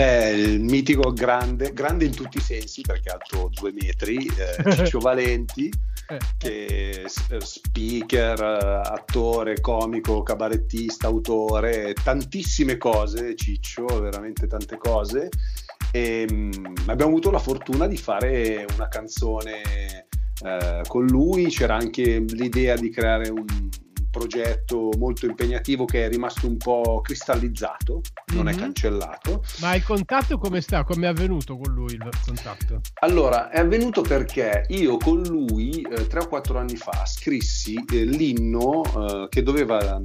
Beh, 0.00 0.30
il 0.30 0.60
mitico 0.60 1.12
grande, 1.12 1.74
grande 1.74 2.06
in 2.06 2.14
tutti 2.16 2.38
i 2.38 2.40
sensi 2.40 2.80
perché 2.80 3.10
alto 3.10 3.50
due 3.52 3.70
metri, 3.70 4.16
eh, 4.26 4.72
Ciccio 4.72 4.98
Valenti, 4.98 5.70
Eh, 6.08 6.18
che 6.38 7.02
è 7.04 7.06
s- 7.08 7.36
speaker, 7.36 8.40
eh, 8.42 8.80
attore, 8.90 9.60
comico, 9.60 10.22
cabarettista, 10.22 11.06
autore, 11.06 11.92
tantissime 12.02 12.78
cose, 12.78 13.34
Ciccio, 13.36 13.84
veramente 14.00 14.46
tante 14.46 14.78
cose. 14.78 15.28
E, 15.92 16.26
mm, 16.32 16.50
abbiamo 16.86 17.10
avuto 17.10 17.30
la 17.30 17.38
fortuna 17.38 17.86
di 17.86 17.98
fare 17.98 18.64
una 18.74 18.88
canzone 18.88 20.06
eh, 20.42 20.80
con 20.86 21.04
lui, 21.04 21.48
c'era 21.50 21.76
anche 21.76 22.24
l'idea 22.26 22.74
di 22.74 22.88
creare 22.88 23.28
un 23.28 23.44
progetto 24.10 24.90
molto 24.98 25.26
impegnativo 25.26 25.84
che 25.84 26.04
è 26.06 26.08
rimasto 26.08 26.46
un 26.46 26.56
po' 26.56 27.00
cristallizzato, 27.02 28.00
non 28.34 28.48
è 28.48 28.52
Mhm. 28.52 28.58
cancellato. 28.58 29.44
ma 29.60 29.74
il 29.74 29.82
contatto 29.84 30.38
come 30.38 30.60
sta? 30.60 30.84
come 30.84 31.06
è 31.06 31.08
avvenuto 31.10 31.56
con 31.56 31.72
lui 31.72 31.92
il 31.94 32.08
contatto? 32.24 32.80
Allora, 33.00 33.50
è 33.50 33.58
avvenuto 33.60 34.02
perché 34.02 34.64
io 34.68 34.96
con 34.96 35.22
lui 35.22 35.80
eh, 35.82 36.06
tre 36.06 36.20
o 36.20 36.28
quattro 36.28 36.58
anni 36.58 36.76
fa 36.76 37.04
scrissi 37.06 37.74
eh, 37.92 38.04
l'inno 38.04 38.82
eh, 38.84 39.28
che 39.28 39.42
doveva 39.42 39.98
mh, 39.98 40.02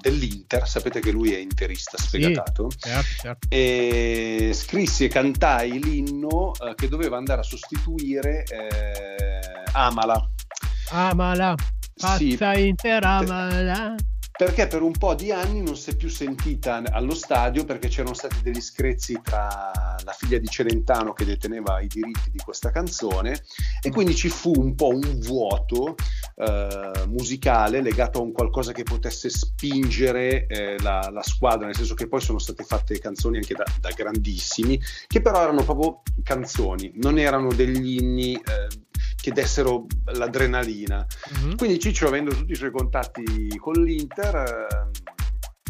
dell'Inter, 0.00 0.66
sapete 0.66 1.00
che 1.00 1.10
lui 1.10 1.32
è 1.34 1.38
interista 1.38 1.98
sfegatato, 1.98 2.68
certo, 2.76 3.06
certo. 3.20 3.46
e 3.50 4.50
scrissi 4.54 5.04
e 5.04 5.08
cantai 5.08 5.82
l'inno 5.82 6.52
eh, 6.54 6.74
che 6.74 6.88
doveva 6.88 7.16
andare 7.18 7.40
a 7.40 7.44
sostituire 7.44 8.44
eh, 8.44 9.40
Amala. 9.72 10.28
Amala, 10.92 11.54
Sì, 12.00 12.36
pazza 12.36 12.58
intera 12.58 13.08
amala. 13.18 13.94
perché 14.40 14.66
per 14.68 14.80
un 14.80 14.92
po' 14.92 15.14
di 15.14 15.32
anni 15.32 15.60
non 15.60 15.76
si 15.76 15.90
è 15.90 15.96
più 15.96 16.08
sentita 16.08 16.82
allo 16.92 17.14
stadio 17.14 17.66
perché 17.66 17.88
c'erano 17.88 18.14
stati 18.14 18.40
degli 18.42 18.62
screzi 18.62 19.20
tra 19.22 19.94
la 20.02 20.12
figlia 20.12 20.38
di 20.38 20.46
Celentano 20.46 21.12
che 21.12 21.26
deteneva 21.26 21.78
i 21.80 21.86
diritti 21.86 22.30
di 22.30 22.38
questa 22.38 22.70
canzone 22.70 23.42
e 23.82 23.90
quindi 23.90 24.14
ci 24.14 24.30
fu 24.30 24.52
un 24.56 24.74
po' 24.74 24.88
un 24.88 25.18
vuoto 25.20 25.94
eh, 26.36 27.04
musicale 27.08 27.82
legato 27.82 28.18
a 28.18 28.22
un 28.22 28.32
qualcosa 28.32 28.72
che 28.72 28.82
potesse 28.82 29.28
spingere 29.28 30.46
eh, 30.46 30.80
la, 30.80 31.10
la 31.12 31.22
squadra, 31.22 31.66
nel 31.66 31.76
senso 31.76 31.92
che 31.92 32.08
poi 32.08 32.22
sono 32.22 32.38
state 32.38 32.64
fatte 32.64 32.98
canzoni 32.98 33.36
anche 33.36 33.54
da, 33.54 33.64
da 33.78 33.90
grandissimi, 33.90 34.80
che 35.06 35.20
però 35.20 35.42
erano 35.42 35.64
proprio 35.64 36.00
canzoni, 36.22 36.92
non 36.94 37.18
erano 37.18 37.52
degli 37.52 38.00
inni 38.00 38.34
eh, 38.36 38.68
che 39.20 39.32
dessero 39.32 39.86
l'adrenalina. 40.14 41.04
Mhm. 41.42 41.56
Quindi 41.56 41.78
Ciccio, 41.78 42.06
avendo 42.06 42.30
tutti 42.32 42.52
i 42.52 42.56
suoi 42.56 42.70
contatti 42.70 43.56
con 43.58 43.74
l'Inter, 43.74 44.34
ehm, 44.70 44.90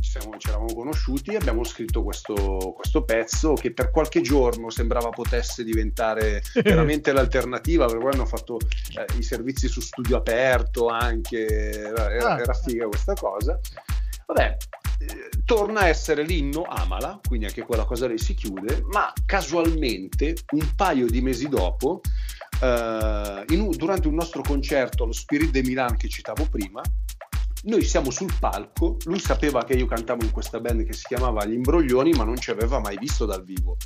ci, 0.00 0.10
siamo, 0.18 0.36
ci 0.38 0.48
eravamo 0.48 0.72
conosciuti 0.74 1.30
e 1.32 1.36
abbiamo 1.36 1.64
scritto 1.64 2.02
questo, 2.02 2.72
questo 2.76 3.02
pezzo 3.04 3.52
che 3.54 3.72
per 3.72 3.90
qualche 3.90 4.20
giorno 4.20 4.70
sembrava 4.70 5.10
potesse 5.10 5.64
diventare 5.64 6.42
veramente 6.62 7.12
l'alternativa, 7.12 7.86
perché 7.86 8.02
poi 8.02 8.12
hanno 8.12 8.26
fatto 8.26 8.56
eh, 8.96 9.18
i 9.18 9.22
servizi 9.22 9.68
su 9.68 9.80
studio 9.80 10.16
aperto 10.16 10.86
anche, 10.88 11.46
era, 11.46 12.12
era- 12.12 12.34
Ah. 12.34 12.40
era 12.40 12.52
figa 12.54 12.86
questa 12.86 13.14
cosa. 13.14 13.58
Vabbè, 14.26 14.56
eh, 15.00 15.28
torna 15.44 15.80
a 15.80 15.88
essere 15.88 16.22
l'inno 16.22 16.62
Amala, 16.62 17.18
quindi 17.26 17.46
anche 17.46 17.62
quella 17.62 17.84
cosa 17.84 18.06
lì 18.06 18.16
si 18.16 18.34
chiude, 18.34 18.84
ma 18.92 19.12
casualmente 19.26 20.36
un 20.52 20.72
paio 20.76 21.06
di 21.06 21.20
mesi 21.20 21.48
dopo, 21.48 22.00
eh, 22.60 23.44
in 23.48 23.70
durante 23.70 24.08
un 24.08 24.14
nostro 24.14 24.42
concerto 24.42 25.04
allo 25.04 25.12
Spirit 25.12 25.50
de 25.50 25.62
Milan 25.62 25.96
che 25.96 26.08
citavo 26.08 26.46
prima, 26.46 26.82
noi 27.62 27.84
siamo 27.84 28.10
sul 28.10 28.32
palco, 28.38 28.96
lui 29.04 29.18
sapeva 29.18 29.64
che 29.64 29.74
io 29.74 29.86
cantavo 29.86 30.24
in 30.24 30.30
questa 30.30 30.60
band 30.60 30.84
che 30.84 30.92
si 30.92 31.04
chiamava 31.06 31.44
Gli 31.44 31.52
Imbroglioni, 31.52 32.12
ma 32.12 32.24
non 32.24 32.38
ci 32.38 32.50
aveva 32.50 32.78
mai 32.78 32.96
visto 32.98 33.26
dal 33.26 33.44
vivo. 33.44 33.76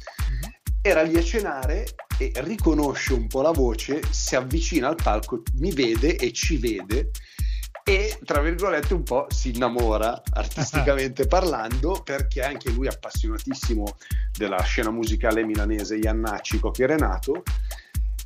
Era 0.80 1.02
lì 1.02 1.16
a 1.16 1.22
cenare 1.22 1.86
e 2.18 2.32
riconosce 2.36 3.14
un 3.14 3.26
po' 3.26 3.42
la 3.42 3.50
voce, 3.50 4.00
si 4.10 4.36
avvicina 4.36 4.88
al 4.88 4.96
palco, 5.02 5.42
mi 5.54 5.72
vede 5.72 6.16
e 6.16 6.32
ci 6.32 6.58
vede 6.58 7.10
e 7.86 8.18
tra 8.24 8.40
virgolette 8.40 8.94
un 8.94 9.02
po' 9.02 9.26
si 9.28 9.50
innamora 9.50 10.22
artisticamente 10.32 11.26
parlando 11.26 12.00
perché 12.02 12.42
anche 12.42 12.70
lui 12.70 12.86
è 12.86 12.90
appassionatissimo 12.90 13.84
della 14.36 14.62
scena 14.62 14.90
musicale 14.90 15.44
milanese 15.44 15.96
Iannacci, 15.96 16.60
Cocchi 16.60 16.86
Renato 16.86 17.42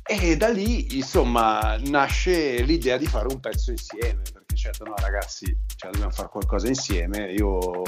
e 0.09 0.35
da 0.37 0.49
lì 0.49 0.97
insomma 0.97 1.77
nasce 1.85 2.63
l'idea 2.63 2.97
di 2.97 3.05
fare 3.05 3.27
un 3.27 3.39
pezzo 3.39 3.69
insieme 3.69 4.21
perché 4.33 4.55
certo 4.55 4.83
no 4.83 4.95
ragazzi 4.97 5.45
cioè, 5.75 5.91
dobbiamo 5.91 6.11
fare 6.11 6.29
qualcosa 6.29 6.67
insieme 6.67 7.31
io 7.31 7.83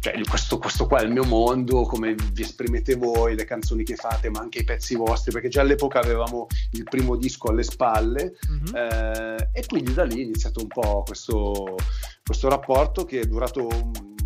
cioè, 0.00 0.20
questo, 0.28 0.58
questo 0.58 0.86
qua 0.86 1.00
è 1.00 1.04
il 1.04 1.12
mio 1.12 1.24
mondo, 1.24 1.84
come 1.84 2.14
vi 2.14 2.42
esprimete 2.42 2.94
voi, 2.94 3.34
le 3.34 3.46
canzoni 3.46 3.84
che 3.84 3.94
fate, 3.96 4.28
ma 4.28 4.40
anche 4.40 4.58
i 4.58 4.64
pezzi 4.64 4.96
vostri, 4.96 5.32
perché 5.32 5.48
già 5.48 5.62
all'epoca 5.62 5.98
avevamo 5.98 6.46
il 6.72 6.82
primo 6.82 7.16
disco 7.16 7.48
alle 7.48 7.62
spalle, 7.62 8.34
Mhm. 8.50 8.76
eh, 8.76 9.48
e 9.50 9.64
quindi 9.66 9.94
da 9.94 10.04
lì 10.04 10.18
è 10.18 10.24
iniziato 10.24 10.60
un 10.60 10.66
po' 10.66 11.04
questo, 11.06 11.78
questo 12.22 12.50
rapporto 12.50 13.06
che 13.06 13.20
è 13.20 13.24
durato 13.24 13.66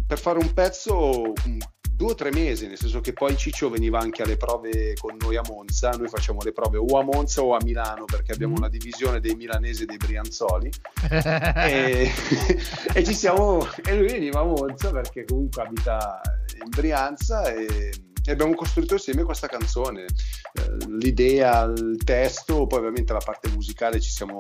per 0.05 0.19
fare 0.19 0.39
un 0.41 0.53
pezzo 0.53 1.33
due 1.99 2.13
o 2.13 2.15
tre 2.15 2.31
mesi, 2.31 2.69
nel 2.69 2.79
senso 2.79 3.01
che 3.01 3.13
poi 3.13 3.37
Ciccio 3.37 3.69
veniva 3.69 3.99
anche 3.99 4.23
alle 4.23 4.37
prove 4.37 4.95
con 5.01 5.17
noi 5.19 5.37
a 5.37 5.43
Monza, 5.49 5.91
noi 5.91 6.07
facciamo 6.07 6.39
le 6.45 6.53
prove 6.53 6.79
o 6.79 6.97
a 6.97 7.03
Monza 7.03 7.43
o 7.43 7.57
a 7.57 7.59
Milano 7.61 8.05
perché 8.05 8.31
abbiamo 8.31 8.53
Mm. 8.55 8.59
una 8.59 8.69
divisione 8.69 9.19
dei 9.19 9.35
milanesi 9.35 9.83
e 9.83 9.87
dei 9.87 9.97
brianzoli 9.97 10.71
e, 11.11 12.09
e 12.95 13.05
ci 13.05 13.13
siamo 13.15 13.67
e 13.85 13.97
lui 13.97 14.07
veniva 14.07 14.39
a 14.41 14.45
Monza 14.45 14.93
perché 14.93 15.25
comunque 15.25 15.63
abita 15.63 16.21
in 16.63 16.71
Brianza 16.71 17.53
e, 17.53 17.91
abbiamo 18.27 18.55
costruito 18.55 18.95
insieme 18.95 19.25
questa 19.25 19.49
canzone 19.49 20.05
Eh, 20.05 20.87
l'idea, 20.87 21.65
il 21.65 21.97
testo 22.05 22.67
poi 22.67 22.79
ovviamente 22.79 23.13
la 23.13 23.23
parte 23.25 23.49
musicale 23.51 24.01
ci 24.01 24.11
siamo 24.11 24.39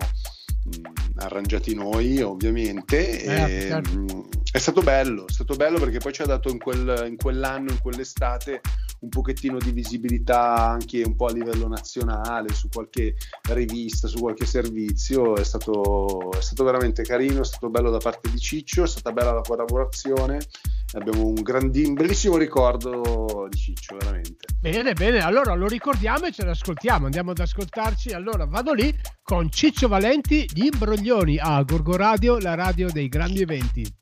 arrangiati 1.17 1.75
noi 1.75 2.21
ovviamente 2.23 3.19
Certo, 3.19 3.53
e, 3.53 3.61
certo. 3.61 3.99
mh, 3.99 4.29
è 4.53 4.59
stato 4.59 4.83
bello 4.83 5.27
è 5.27 5.33
stato 5.33 5.55
bello 5.57 5.79
perché 5.79 5.99
poi 5.99 6.13
ci 6.13 6.23
ha 6.23 6.27
dato 6.27 6.49
in, 6.49 6.59
quel- 6.59 7.07
in 7.09 7.17
quell'anno 7.17 7.71
in 7.71 7.79
quell'estate 7.81 8.61
un 9.01 9.09
pochettino 9.11 9.59
di 9.59 9.71
visibilità 9.71 10.57
anche 10.57 11.03
un 11.03 11.15
po' 11.15 11.27
a 11.27 11.33
livello 11.33 11.69
nazionale 11.69 12.53
su 12.53 12.69
qualche 12.69 13.15
rivista, 13.51 14.09
su 14.09 14.19
qualche 14.19 14.45
servizio, 14.45 15.37
è 15.37 15.45
stato, 15.45 16.33
è 16.33 16.41
stato 16.41 16.65
veramente 16.65 17.03
carino, 17.03 17.43
è 17.43 17.45
stato 17.45 17.71
bello 17.71 17.91
da 17.91 17.99
parte 17.99 18.29
di 18.31 18.39
Ciccio, 18.39 18.83
è 18.83 18.89
stata 18.89 19.13
bella 19.13 19.33
la 19.33 19.41
collaborazione, 19.41 20.41
abbiamo 20.93 21.27
un 21.27 21.35
grandin, 21.35 21.95
bellissimo 21.95 22.37
ricordo 22.37 23.47
di 23.51 23.57
Ciccio, 23.57 23.97
veramente. 23.97 24.47
Bene, 24.61 24.93
bene, 24.95 25.21
allora 25.21 25.55
lo 25.55 25.67
ricordiamo 25.67 26.27
e 26.27 26.33
ce 26.33 26.45
l'ascoltiamo. 26.45 27.07
Andiamo 27.07 27.33
ad 27.33 27.39
ascoltarci. 27.39 28.11
Allora 28.11 28.47
vado 28.47 28.73
lì 28.73 28.95
con 29.23 29.51
Ciccio 29.51 29.89
Valenti, 29.89 30.49
gli 30.53 30.65
imbroglioni 30.65 31.39
a 31.39 31.63
Gorgo 31.63 31.97
Radio, 31.97 32.39
la 32.39 32.55
radio 32.55 32.91
dei 32.91 33.09
grandi 33.09 33.43
eventi. 33.43 33.97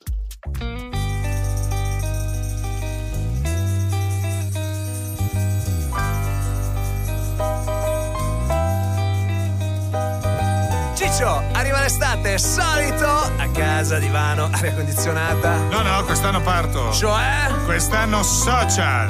Ciccio, 10.95 11.43
l'estate, 11.87 12.37
solito 12.39 13.07
a 13.09 13.49
casa, 13.53 13.99
divano, 13.99 14.49
aria 14.51 14.75
condizionata. 14.75 15.55
No, 15.71 15.83
no, 15.83 16.05
quest'anno 16.05 16.41
parto. 16.41 16.93
Cioè, 16.93 17.53
Quest'anno 17.65 18.25
social. 18.25 19.09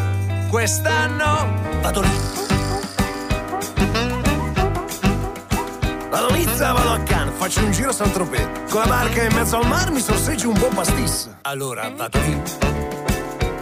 quest'anno 0.51 1.55
vado 1.81 2.01
lì. 2.03 2.11
Vado 6.11 6.31
Nizza, 6.35 6.73
vado 6.73 6.93
a 6.93 6.99
Cannes, 7.01 7.35
faccio 7.39 7.65
un 7.65 7.73
giro 7.73 7.89
a 7.89 7.93
Saint-Tropez. 7.95 8.47
Con 8.69 8.81
la 8.83 8.87
barca 8.87 9.23
in 9.23 9.35
mezzo 9.35 9.57
al 9.57 9.67
mar 9.67 9.91
mi 9.91 10.01
sorseggio 10.01 10.49
un 10.51 10.59
buon 10.59 10.75
pastis. 10.75 11.31
Allora 11.43 11.91
vado 11.97 12.19
lì. 12.21 12.43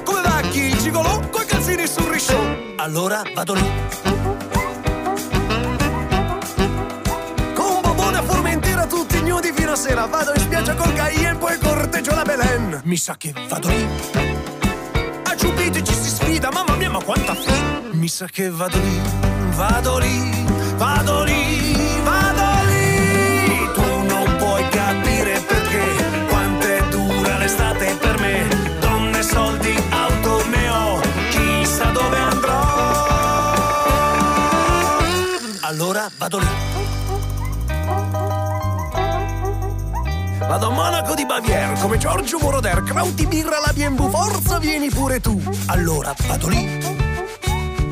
Come 0.02 0.22
va 0.22 0.40
chi 0.50 0.76
gigolò? 0.78 1.20
Coi 1.30 1.46
calzini 1.46 1.86
sul 1.86 2.10
risciò. 2.10 2.40
Allora 2.78 3.22
vado 3.32 3.54
lì. 3.54 3.72
Nudi 9.74 9.76
fino 9.76 9.76
a 9.76 9.76
sera 9.76 10.06
Vado 10.06 10.32
in 10.32 10.40
spiaggia 10.40 10.74
col 10.74 10.92
Cayenne 10.92 11.38
poi 11.38 11.58
corteggio 11.58 12.14
la 12.14 12.22
Belen 12.22 12.80
Mi 12.84 12.96
sa 12.96 13.16
che 13.16 13.34
vado 13.48 13.68
lì 13.68 13.86
A 15.24 15.34
Giubite 15.34 15.82
ci 15.82 15.94
si 15.94 16.08
sfida, 16.10 16.50
mamma 16.52 16.76
mia 16.76 16.90
ma 16.90 17.02
quanta 17.02 17.34
fi 17.34 17.52
Mi 17.92 18.08
sa 18.08 18.26
che 18.26 18.50
vado 18.50 18.78
lì, 18.78 19.00
vado 19.56 19.98
lì, 19.98 20.46
vado 20.76 21.24
lì, 21.24 22.02
vado 22.02 22.66
lì. 22.66 23.72
Tu 23.72 23.82
non 23.82 24.36
puoi 24.36 24.68
capire 24.68 25.40
perché 25.40 26.26
quanto 26.28 26.66
è 26.66 26.82
dura 26.90 27.38
l'estate 27.38 27.94
per 27.94 28.18
me. 28.18 28.46
Donne, 28.80 29.22
soldi, 29.22 29.74
auto, 29.90 30.46
ne 30.48 30.68
ho, 30.68 31.00
chissà 31.30 31.84
dove 31.92 32.16
andrò. 32.18 32.62
Allora 35.60 36.10
vado 36.18 36.38
lì. 36.38 36.73
Vado 40.46 40.68
a 40.68 40.70
Monaco 40.70 41.14
di 41.14 41.24
Baviera 41.26 41.72
come 41.80 41.98
Giorgio 41.98 42.38
Moroder, 42.38 42.82
Crauti 42.82 43.26
birra 43.26 43.58
la 43.64 43.72
BMW, 43.72 44.08
forza 44.10 44.58
vieni 44.58 44.88
pure 44.90 45.20
tu. 45.20 45.40
Allora 45.66 46.14
vado 46.26 46.48
lì. 46.48 46.78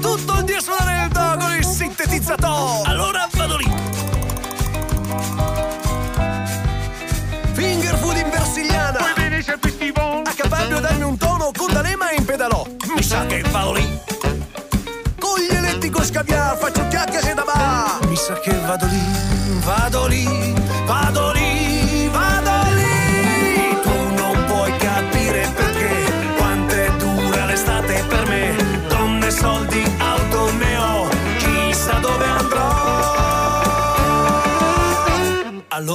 Tutto 0.00 0.38
il 0.38 0.44
dia 0.44 0.60
suonare 0.60 1.04
il 1.04 1.12
do 1.12 1.36
con 1.38 1.54
il 1.56 1.64
sintetizzatore. 1.64 2.90
Allora 2.90 3.28
vado 3.32 3.56
lì. 3.56 3.74
Finger 7.52 7.96
food 7.96 8.16
in 8.16 8.30
versigliana. 8.30 8.98
A 10.24 10.32
cavallo 10.36 10.80
darmi 10.80 11.02
un 11.02 11.16
tono 11.16 11.50
con 11.56 11.72
D'Alema 11.72 12.12
in 12.12 12.24
pedalò. 12.24 12.64
Mi 12.94 13.02
sa 13.02 13.26
che 13.26 13.42
vado 13.50 13.72
lì. 13.72 14.00
Con 15.18 15.38
gli 15.40 15.54
eletti 15.54 15.90
con 15.90 16.04
scaviar 16.04 16.56
faccio 16.56 16.86
chiacchiere 16.88 17.34
da 17.34 17.44
bar. 17.44 18.06
Mi 18.06 18.16
sa 18.16 18.34
che 18.34 18.52
vado 18.66 18.86
lì, 18.86 19.02
vado 19.64 20.06
lì, 20.06 20.54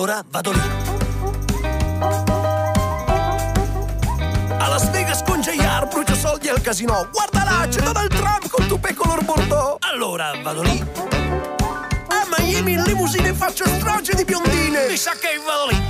Allora 0.07 0.23
vado 0.31 0.51
lì. 0.53 0.61
A 4.57 4.67
Las 4.69 4.89
Vegas 4.91 5.21
con 5.21 5.41
brucio 5.89 6.15
soldi 6.15 6.47
al 6.47 6.61
casino. 6.61 7.09
Guarda 7.11 7.43
là, 7.43 7.67
c'è 7.67 7.81
Donald 7.81 8.15
Trump 8.15 8.47
con 8.47 8.67
tupè 8.67 8.93
color 8.93 9.25
bordeaux. 9.25 9.75
Allora 9.81 10.31
vado 10.41 10.61
lì. 10.61 10.81
A 12.07 12.25
Miami 12.37 12.71
in 12.71 12.83
limousine 12.83 13.33
faccio 13.33 13.65
strage 13.67 14.15
di 14.15 14.23
biondine. 14.23 14.87
Mi 14.87 14.95
sa 14.95 15.11
che 15.11 15.41
vado 15.45 15.67
lì. 15.71 15.83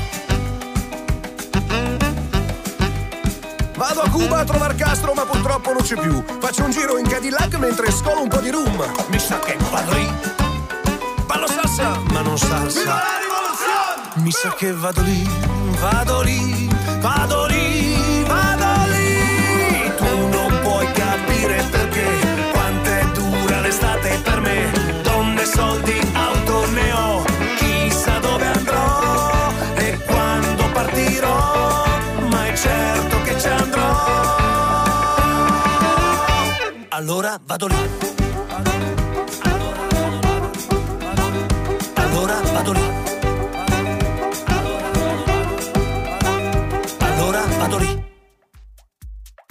Vado 3.75 4.01
a 4.01 4.09
Cuba 4.09 4.39
a 4.39 4.43
trovare 4.45 4.73
Castro, 4.73 5.13
ma 5.13 5.25
purtroppo 5.25 5.73
non 5.73 5.83
c'è 5.83 5.95
più. 5.95 6.23
Faccio 6.39 6.63
un 6.63 6.71
giro 6.71 6.97
in 6.97 7.07
Cadillac 7.07 7.53
mentre 7.59 7.91
scolo 7.91 8.23
un 8.23 8.29
po' 8.29 8.39
di 8.39 8.49
rum. 8.49 8.83
Mi 9.09 9.19
sa 9.19 9.37
che 9.37 9.55
vado 9.69 9.93
lì. 9.93 10.11
Ballo 11.27 11.47
salsa, 11.47 11.99
ma 12.09 12.21
non 12.21 12.35
salsa. 12.39 12.79
Viva 12.79 12.93
la 12.93 12.99
rivoluzione! 13.19 13.36
Mi 14.19 14.31
sa 14.31 14.53
che 14.53 14.73
vado 14.73 15.01
lì, 15.01 15.27
vado 15.79 16.21
lì, 16.21 16.67
vado 16.99 17.45
lì, 17.45 18.23
vado 18.25 18.91
lì. 18.91 19.95
Tu 19.95 20.27
non 20.27 20.59
puoi 20.63 20.91
capire 20.91 21.63
perché 21.71 22.05
quanto 22.51 22.89
è 22.89 23.05
dura 23.13 23.61
l'estate 23.61 24.19
per 24.23 24.39
me. 24.41 24.71
Donne, 25.03 25.45
soldi, 25.45 25.99
auto, 26.13 26.69
ne 26.71 26.91
ho, 26.91 27.23
chissà 27.57 28.19
dove 28.19 28.45
andrò 28.45 29.51
e 29.75 29.97
quando 30.05 30.63
partirò, 30.73 31.85
ma 32.29 32.47
è 32.47 32.57
certo 32.57 33.21
che 33.21 33.39
ci 33.39 33.47
andrò. 33.47 34.35
Allora 36.89 37.39
vado 37.45 37.67
lì. 37.67 37.75
Allora 41.93 42.41
vado 42.51 42.71
lì. 42.73 43.06
Lì. 47.75 48.01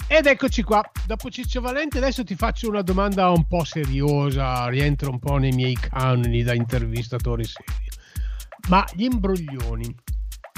Ed 0.07 0.25
eccoci 0.25 0.63
qua, 0.63 0.81
dopo 1.05 1.29
Ciccio 1.29 1.61
Valente 1.61 1.99
adesso 1.99 2.23
ti 2.23 2.35
faccio 2.35 2.67
una 2.67 2.81
domanda 2.81 3.29
un 3.29 3.45
po' 3.45 3.63
seriosa, 3.63 4.67
rientra 4.69 5.11
un 5.11 5.19
po' 5.19 5.37
nei 5.37 5.51
miei 5.51 5.75
canoni 5.75 6.41
da 6.41 6.53
intervistatore 6.53 7.43
serio. 7.43 7.91
Ma 8.69 8.83
gli 8.93 9.03
imbroglioni 9.03 9.95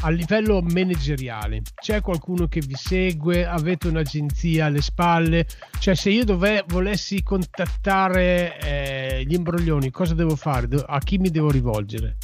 a 0.04 0.10
livello 0.10 0.62
manageriale, 0.62 1.62
c'è 1.76 2.00
qualcuno 2.00 2.48
che 2.48 2.62
vi 2.62 2.76
segue? 2.76 3.46
Avete 3.46 3.90
un'agenzia 3.90 4.68
alle 4.68 4.82
spalle? 4.82 5.46
Cioè 5.80 5.96
se 5.96 6.12
io 6.12 6.24
dove, 6.24 6.64
volessi 6.68 7.22
contattare 7.22 8.58
eh, 8.62 9.24
gli 9.26 9.34
imbroglioni, 9.34 9.92
cosa 9.92 10.14
devo 10.14 10.38
fare? 10.38 10.68
A 10.86 11.00
chi 11.00 11.18
mi 11.18 11.30
devo 11.30 11.52
rivolgere? 11.52 12.16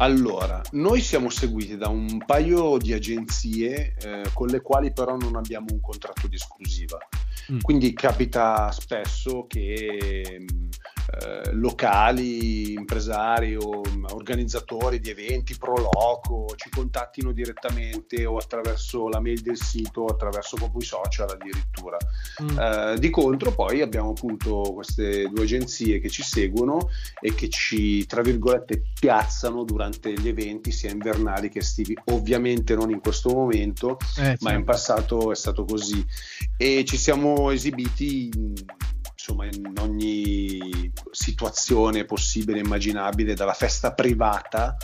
Allora, 0.00 0.62
noi 0.72 1.00
siamo 1.00 1.28
seguiti 1.28 1.76
da 1.76 1.88
un 1.88 2.22
paio 2.24 2.78
di 2.78 2.92
agenzie 2.92 3.96
eh, 4.00 4.30
con 4.32 4.46
le 4.46 4.60
quali 4.60 4.92
però 4.92 5.16
non 5.16 5.34
abbiamo 5.34 5.66
un 5.72 5.80
contratto 5.80 6.28
di 6.28 6.36
esclusiva. 6.36 6.98
Mm. 7.50 7.58
Quindi 7.60 7.92
capita 7.94 8.70
spesso 8.70 9.46
che 9.48 10.46
mh, 10.48 10.68
eh, 11.10 11.52
locali, 11.52 12.72
impresari 12.72 13.56
o 13.56 13.80
mh, 13.80 14.06
organizzatori 14.12 15.00
di 15.00 15.10
eventi 15.10 15.56
pro 15.56 15.76
loco 15.76 16.52
ci 16.56 16.68
contattino 16.70 17.32
direttamente 17.32 18.26
o 18.26 18.36
attraverso 18.36 19.08
la 19.08 19.20
mail 19.20 19.40
del 19.40 19.56
sito 19.56 20.02
o 20.02 20.06
attraverso 20.06 20.56
proprio 20.56 20.80
i 20.80 20.84
social 20.84 21.30
addirittura. 21.30 21.96
Mm. 22.42 22.58
Eh, 22.58 22.98
di 22.98 23.10
contro 23.10 23.52
poi 23.52 23.80
abbiamo 23.80 24.10
appunto 24.10 24.60
queste 24.74 25.28
due 25.28 25.44
agenzie 25.44 25.98
che 25.98 26.10
ci 26.10 26.22
seguono 26.22 26.90
e 27.20 27.34
che 27.34 27.48
ci, 27.48 28.04
tra 28.06 28.20
virgolette, 28.20 28.82
piazzano 28.98 29.64
durante 29.64 30.12
gli 30.12 30.28
eventi 30.28 30.70
sia 30.72 30.90
invernali 30.90 31.48
che 31.48 31.60
estivi. 31.60 31.96
Ovviamente 32.06 32.74
non 32.74 32.90
in 32.90 33.00
questo 33.00 33.30
momento, 33.30 33.96
Eh, 34.18 34.36
ma 34.40 34.50
in 34.50 34.58
certo. 34.58 34.64
passato 34.64 35.32
è 35.32 35.34
stato 35.34 35.64
così. 35.64 36.04
E 36.56 36.84
ci 36.84 36.96
siamo 36.96 37.50
esibiti 37.50 38.30
insomma 39.28 39.44
in 39.44 39.74
ogni 39.80 40.90
situazione 41.10 42.04
possibile 42.04 42.58
e 42.58 42.62
immaginabile, 42.62 43.34
dalla 43.34 43.52
festa 43.52 43.92
privata 43.92 44.76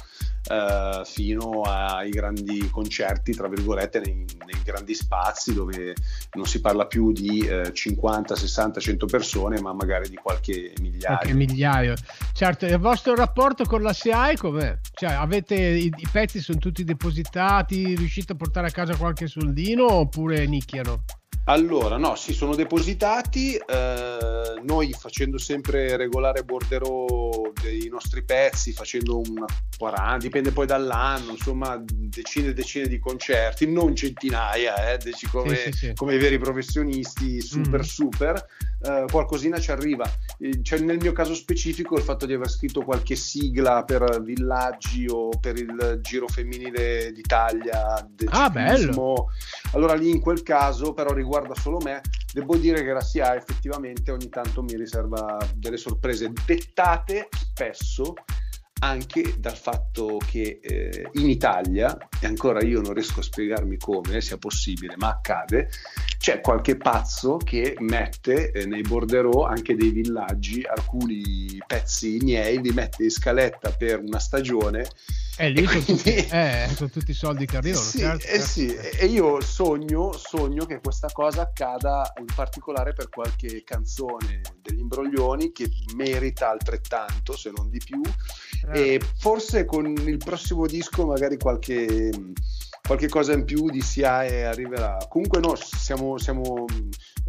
eh, 0.46 1.02
fino 1.04 1.62
ai 1.62 2.10
grandi 2.10 2.68
concerti, 2.70 3.34
tra 3.34 3.48
virgolette, 3.48 4.00
nei, 4.00 4.26
nei 4.44 4.62
grandi 4.62 4.94
spazi 4.94 5.54
dove 5.54 5.94
non 6.32 6.44
si 6.44 6.60
parla 6.60 6.86
più 6.86 7.12
di 7.12 7.40
eh, 7.40 7.72
50, 7.72 8.36
60, 8.36 8.80
100 8.80 9.06
persone, 9.06 9.60
ma 9.60 9.72
magari 9.72 10.10
di 10.10 10.16
qualche 10.16 10.74
migliaio. 10.80 11.16
Qualche 11.16 11.34
migliaio. 11.34 11.94
Certo, 12.32 12.66
il 12.66 12.78
vostro 12.78 13.14
rapporto 13.14 13.64
con 13.64 13.80
la 13.80 13.92
SIAE 13.92 14.36
com'è? 14.36 14.78
Cioè, 14.92 15.12
avete 15.12 15.54
i, 15.54 15.86
i 15.86 16.08
pezzi 16.10 16.40
sono 16.40 16.58
tutti 16.58 16.84
depositati, 16.84 17.94
riuscite 17.94 18.32
a 18.32 18.36
portare 18.36 18.66
a 18.66 18.70
casa 18.70 18.96
qualche 18.96 19.26
soldino 19.26 19.90
oppure 19.90 20.46
nicchiano? 20.46 21.04
Allora, 21.46 21.98
no, 21.98 22.14
si 22.16 22.32
sono 22.32 22.54
depositati, 22.54 23.54
eh, 23.54 24.60
noi 24.62 24.94
facendo 24.98 25.36
sempre 25.36 25.94
regolare 25.98 26.42
borderò 26.42 27.42
dei 27.60 27.86
nostri 27.90 28.24
pezzi, 28.24 28.72
facendo 28.72 29.18
una 29.18 29.44
40, 29.76 30.16
dipende 30.24 30.52
poi 30.52 30.64
dall'anno, 30.66 31.32
insomma, 31.32 31.78
decine 31.84 32.48
e 32.48 32.54
decine 32.54 32.88
di 32.88 32.98
concerti, 32.98 33.70
non 33.70 33.94
centinaia, 33.94 34.94
eh, 34.94 34.98
come, 35.30 35.54
Sì, 35.56 35.62
sì, 35.64 35.72
sì. 35.72 35.92
come 35.94 36.16
veri 36.16 36.38
professionisti, 36.38 37.42
super 37.42 37.80
Mm. 37.80 37.82
super, 37.82 38.46
eh, 38.82 39.04
qualcosina 39.10 39.60
ci 39.60 39.70
arriva. 39.70 40.10
Eh, 40.38 40.62
Cioè, 40.62 40.78
nel 40.78 40.96
mio 40.98 41.12
caso 41.12 41.34
specifico 41.34 41.96
il 41.96 42.02
fatto 42.04 42.24
di 42.24 42.32
aver 42.32 42.48
scritto 42.48 42.80
qualche 42.82 43.16
sigla 43.16 43.84
per 43.84 44.22
villaggi 44.22 45.06
o 45.10 45.28
per 45.38 45.56
il 45.58 45.98
Giro 46.00 46.26
Femminile 46.26 47.12
d'Italia 47.12 48.06
del 48.10 48.28
Ah, 48.30 48.50
ciclismo, 48.50 49.28
allora 49.74 49.94
lì 49.94 50.10
in 50.10 50.20
quel 50.20 50.42
caso 50.42 50.94
però 50.94 51.12
riguarda 51.12 51.54
solo 51.54 51.78
me, 51.78 52.00
devo 52.32 52.56
dire 52.56 52.82
che 52.82 52.92
la 52.92 53.00
SIA 53.00 53.36
effettivamente 53.36 54.10
ogni 54.10 54.28
tanto 54.28 54.62
mi 54.62 54.76
riserva 54.76 55.36
delle 55.54 55.76
sorprese 55.76 56.32
dettate 56.46 57.28
spesso 57.32 58.14
anche 58.80 59.34
dal 59.38 59.56
fatto 59.56 60.18
che 60.18 60.60
eh, 60.60 61.08
in 61.12 61.30
Italia, 61.30 61.96
e 62.20 62.26
ancora 62.26 62.62
io 62.62 62.82
non 62.82 62.92
riesco 62.92 63.20
a 63.20 63.22
spiegarmi 63.22 63.78
come 63.78 64.20
sia 64.20 64.36
possibile, 64.36 64.94
ma 64.98 65.08
accade, 65.08 65.70
c'è 66.18 66.40
qualche 66.40 66.76
pazzo 66.76 67.38
che 67.38 67.76
mette 67.78 68.50
eh, 68.50 68.66
nei 68.66 68.82
borderò 68.82 69.46
anche 69.46 69.74
dei 69.74 69.90
villaggi 69.90 70.62
alcuni 70.62 71.58
pezzi 71.66 72.18
miei, 72.22 72.60
li 72.60 72.72
mette 72.72 73.04
in 73.04 73.10
scaletta 73.10 73.70
per 73.70 74.00
una 74.00 74.18
stagione 74.18 74.86
Eh, 75.36 75.50
lì 75.50 75.66
sono, 75.66 75.80
tutti, 75.80 76.02
quindi- 76.02 76.26
eh, 76.30 76.70
sono 76.74 76.90
tutti 76.90 77.10
i 77.10 77.14
soldi 77.14 77.44
che 77.44 77.56
arrivano. 77.56 77.82
sì, 77.82 77.98
certo, 77.98 78.24
eh 78.26 78.28
certo. 78.28 78.46
sì, 78.46 78.74
e 78.74 79.06
io 79.06 79.40
sogno, 79.40 80.12
sogno 80.12 80.64
che 80.64 80.78
questa 80.80 81.08
cosa 81.12 81.42
accada 81.42 82.12
in 82.18 82.26
particolare 82.32 82.92
per 82.92 83.08
qualche 83.08 83.64
canzone 83.64 84.42
degli 84.62 84.78
imbroglioni 84.78 85.50
che 85.50 85.68
merita 85.96 86.50
altrettanto, 86.50 87.36
se 87.36 87.50
non 87.54 87.68
di 87.68 87.80
più. 87.84 88.00
Eh. 88.72 88.94
E 88.94 89.00
forse 89.18 89.64
con 89.64 89.86
il 89.86 90.16
prossimo 90.18 90.66
disco 90.66 91.04
magari 91.04 91.36
qualche, 91.36 92.10
qualche 92.86 93.08
cosa 93.08 93.32
in 93.32 93.44
più 93.44 93.70
di 93.70 93.80
SIAE 93.80 94.44
arriverà. 94.44 94.98
Comunque 95.08 95.40
no, 95.40 95.54
siamo, 95.56 96.16
siamo 96.16 96.64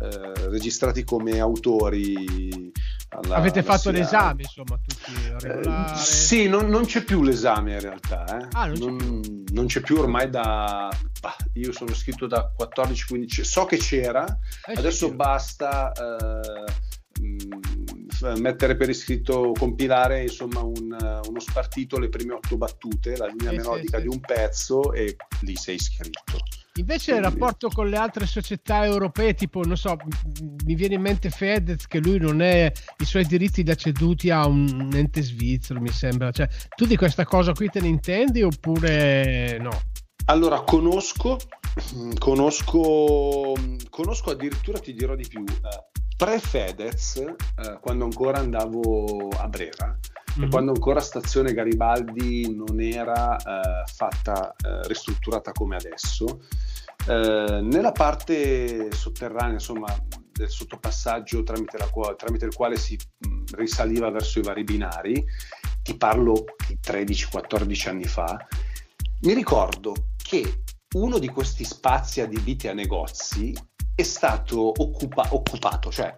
eh, 0.01 0.49
registrati 0.49 1.03
come 1.03 1.39
autori 1.39 2.71
alla- 3.21 3.35
Avete 3.35 3.59
alla 3.59 3.67
fatto 3.67 3.89
SIAE. 3.89 3.93
l'esame, 3.93 4.41
insomma, 4.41 4.79
tutti 4.85 5.13
Eh, 5.47 5.95
sì, 5.95 6.47
non, 6.47 6.67
non 6.69 6.85
c'è 6.85 7.03
più 7.03 7.21
l'esame 7.23 7.73
in 7.73 7.79
realtà. 7.79 8.25
eh. 8.39 8.47
Ah, 8.51 8.65
non 8.67 8.75
c'è 8.75 8.85
non, 8.85 9.43
non 9.51 9.65
c'è 9.67 9.81
più 9.81 9.97
ormai 9.97 10.29
da... 10.29 10.89
bah, 11.21 11.35
io 11.53 11.71
sono 11.71 11.91
iscritto 11.91 12.27
da 12.27 12.51
14-15... 12.57 13.41
So 13.41 13.65
che 13.65 13.77
c'era, 13.77 14.25
Eh, 14.65 14.73
sì, 14.73 14.79
adesso 14.79 15.07
sì. 15.09 15.13
basta 15.15 15.91
eh, 15.91 16.71
f- 18.09 18.37
mettere 18.39 18.75
per 18.75 18.89
iscritto, 18.89 19.51
compilare 19.57 20.21
insomma 20.23 20.61
un, 20.61 21.21
uno 21.27 21.39
spartito, 21.39 21.97
le 21.99 22.09
prime 22.09 22.33
otto 22.33 22.57
battute, 22.57 23.15
la 23.17 23.27
linea 23.27 23.49
Sì, 23.51 23.55
sì, 23.55 23.61
melodica 23.61 23.97
sì. 23.97 24.03
di 24.03 24.09
un 24.09 24.19
pezzo 24.19 24.93
e 24.93 25.15
lì 25.41 25.55
sei 25.55 25.75
iscritto. 25.75 26.37
Invece 26.77 27.13
il 27.13 27.21
rapporto 27.21 27.69
con 27.69 27.87
le 27.87 27.95
altre 27.95 28.25
società 28.25 28.83
europee, 28.83 29.33
tipo, 29.33 29.63
non 29.63 29.77
so, 29.77 29.95
mi 30.65 30.75
viene 30.75 30.95
in 30.95 31.01
mente 31.01 31.29
Fedez 31.29 31.87
che 31.87 31.99
lui 31.99 32.19
non 32.19 32.41
è, 32.41 32.69
i 32.97 33.05
suoi 33.05 33.25
diritti 33.25 33.63
li 33.63 33.71
ha 33.71 33.75
ceduti 33.75 34.29
a 34.29 34.45
un 34.45 34.89
ente 34.93 35.21
svizzero, 35.21 35.79
mi 35.79 35.89
sembra. 35.89 36.31
Cioè, 36.31 36.49
tu 36.75 36.85
di 36.85 36.97
questa 36.97 37.23
cosa 37.23 37.53
qui 37.53 37.69
te 37.69 37.79
ne 37.79 37.87
intendi 37.87 38.43
oppure 38.43 39.57
no? 39.59 39.71
Allora, 40.25 40.61
conosco, 40.61 41.37
conosco, 42.19 43.53
conosco 43.89 44.31
addirittura, 44.31 44.79
ti 44.79 44.93
dirò 44.93 45.15
di 45.15 45.27
più, 45.27 45.45
eh, 45.45 46.03
pre-Fedez, 46.17 47.15
eh, 47.17 47.79
quando 47.79 48.03
ancora 48.03 48.39
andavo 48.39 49.29
a 49.29 49.47
Brera, 49.47 49.97
Mhm. 50.37 50.49
quando 50.49 50.71
ancora 50.71 50.99
stazione 50.99 51.53
Garibaldi 51.53 52.53
non 52.53 52.81
era 52.81 53.37
eh, 53.37 53.83
fatta, 53.93 54.53
eh, 54.53 54.87
ristrutturata 54.87 55.51
come 55.51 55.75
adesso, 55.77 56.41
eh, 57.07 57.59
nella 57.61 57.91
parte 57.91 58.91
sotterranea, 58.91 59.53
insomma, 59.53 59.87
del 60.31 60.49
sottopassaggio 60.49 61.43
tramite, 61.43 61.77
la 61.77 62.15
tramite 62.15 62.45
il 62.45 62.53
quale 62.53 62.75
si 62.77 62.95
mh, 62.95 63.55
risaliva 63.55 64.09
verso 64.09 64.39
i 64.39 64.43
vari 64.43 64.63
binari, 64.63 65.23
ti 65.81 65.95
parlo 65.95 66.45
di 66.67 66.77
13-14 66.81 67.89
anni 67.89 68.05
fa, 68.05 68.37
mi 69.21 69.33
ricordo 69.33 69.93
che 70.21 70.63
uno 70.95 71.17
di 71.19 71.29
questi 71.29 71.63
spazi 71.63 72.21
adibiti 72.21 72.67
a 72.67 72.73
negozi 72.73 73.53
è 73.95 74.03
stato 74.03 74.73
occupa- 74.81 75.29
occupato, 75.31 75.89
cioè 75.89 76.13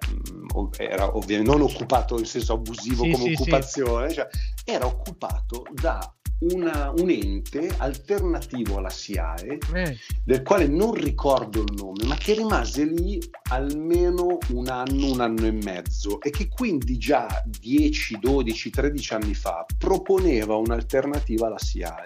ov- 0.53 0.79
era 0.79 1.15
ovviamente 1.15 1.51
non 1.51 1.61
occupato 1.61 2.17
in 2.17 2.25
senso 2.25 2.53
abusivo 2.53 3.03
Sì, 3.03 3.11
come 3.11 3.23
sì, 3.29 3.35
sì. 3.35 3.41
occupazione, 3.41 4.13
cioè, 4.13 4.27
era 4.65 4.85
occupato 4.87 5.63
da 5.71 6.11
una- 6.39 6.91
un 6.95 7.09
ente 7.09 7.67
alternativo 7.77 8.77
alla 8.77 8.91
SIAE 8.91 9.57
Eh, 9.73 9.97
del 10.23 10.43
quale 10.43 10.67
non 10.67 10.93
ricordo 10.93 11.61
il 11.61 11.73
nome, 11.75 12.03
ma 12.05 12.15
che 12.15 12.33
rimase 12.33 12.83
lì 12.85 13.19
almeno 13.49 14.37
un 14.49 14.67
anno, 14.69 15.11
un 15.11 15.19
anno 15.21 15.45
e 15.47 15.51
mezzo 15.51 16.21
e 16.21 16.29
che 16.29 16.47
quindi 16.47 16.97
già 16.99 17.41
10, 17.45 18.19
12, 18.19 18.69
13 18.69 19.13
anni 19.13 19.33
fa 19.33 19.65
proponeva 19.77 20.55
un'alternativa 20.55 21.47
alla 21.47 21.57
SIAE. 21.59 22.05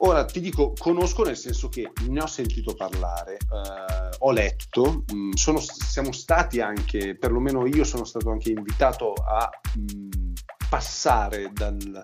Ora 0.00 0.24
ti 0.26 0.40
dico, 0.40 0.72
conosco 0.76 1.24
nel 1.24 1.36
senso 1.36 1.68
che 1.68 1.90
ne 2.08 2.20
ho 2.20 2.26
sentito 2.26 2.74
parlare, 2.74 3.34
eh, 3.34 4.16
ho 4.18 4.30
letto, 4.30 5.04
mh, 5.06 5.30
sono- 5.32 5.58
siamo 5.60 6.12
stati 6.12 6.60
anche, 6.60 7.16
perlomeno 7.16 7.66
io 7.66 7.84
sono 7.84 8.04
stato 8.04 8.30
anche 8.30 8.50
invitato 8.50 9.12
a 9.14 9.48
mh, 9.74 10.32
passare 10.68 11.50
dal- 11.52 12.00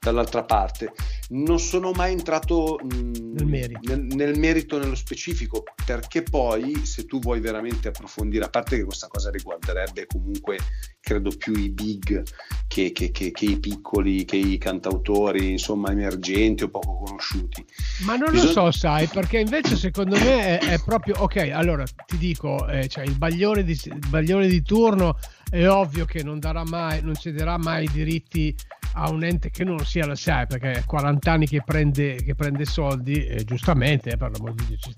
dall'altra 0.00 0.44
parte. 0.44 0.92
Non 1.28 1.58
sono 1.58 1.90
mai 1.90 2.12
entrato 2.12 2.78
mh, 2.82 3.32
Nel 3.34 3.46
merito. 3.46 3.80
nel, 3.82 4.00
nel 4.14 4.38
merito, 4.38 4.78
nello 4.78 4.94
specifico, 4.94 5.64
perché 5.84 6.22
poi 6.22 6.84
se 6.86 7.04
tu 7.04 7.18
vuoi 7.18 7.40
veramente 7.40 7.88
approfondire, 7.88 8.44
a 8.44 8.48
parte 8.48 8.76
che 8.76 8.84
questa 8.84 9.08
cosa 9.08 9.28
riguarderebbe 9.30 10.06
comunque, 10.06 10.58
credo 11.00 11.30
più 11.36 11.54
i 11.56 11.68
big 11.70 12.22
che, 12.68 12.92
che- 12.92 13.10
che- 13.10 13.32
che 13.32 13.44
i 13.44 13.58
piccoli, 13.58 14.24
che 14.24 14.36
i 14.36 14.56
cantautori, 14.56 15.50
insomma, 15.50 15.90
emergenti 15.90 16.62
o 16.62 16.68
poco 16.68 17.02
conosciuti. 17.04 17.64
Ma 18.04 18.14
non 18.16 18.30
Bisogna- 18.30 18.52
lo 18.62 18.70
so, 18.70 18.78
sai, 18.78 19.06
perché 19.08 19.38
invece 19.40 19.74
secondo 19.76 20.16
me 20.16 20.58
è, 20.60 20.74
è 20.74 20.80
proprio 20.84 21.16
ok. 21.18 21.36
Allora 21.52 21.84
ti 22.06 22.18
dico, 22.18 22.68
eh, 22.68 22.86
cioè, 22.86 23.04
il, 23.04 23.16
baglione 23.18 23.64
di, 23.64 23.72
il 23.72 24.06
baglione 24.08 24.46
di 24.46 24.62
turno 24.62 25.18
è 25.50 25.66
ovvio 25.68 26.04
che 26.04 26.22
non 26.22 26.38
darà 26.38 26.64
mai, 26.64 27.02
non 27.02 27.14
cederà 27.16 27.56
mai 27.58 27.84
i 27.84 27.90
diritti 27.92 28.54
a 28.98 29.10
un 29.10 29.22
ente 29.24 29.50
che 29.50 29.62
non 29.62 29.78
sia 29.84 30.06
la 30.06 30.14
SIAE, 30.14 30.46
perché 30.46 30.72
è 30.72 30.84
40 30.84 31.30
anni 31.30 31.46
che 31.46 31.62
prende, 31.62 32.16
che 32.16 32.34
prende 32.34 32.64
soldi, 32.64 33.24
eh, 33.24 33.44
giustamente, 33.44 34.10
eh, 34.10 34.16
per 34.16 34.30
l'amor 34.30 34.54
di 34.54 34.64
Dio 34.66 34.76
ci. 34.78 34.94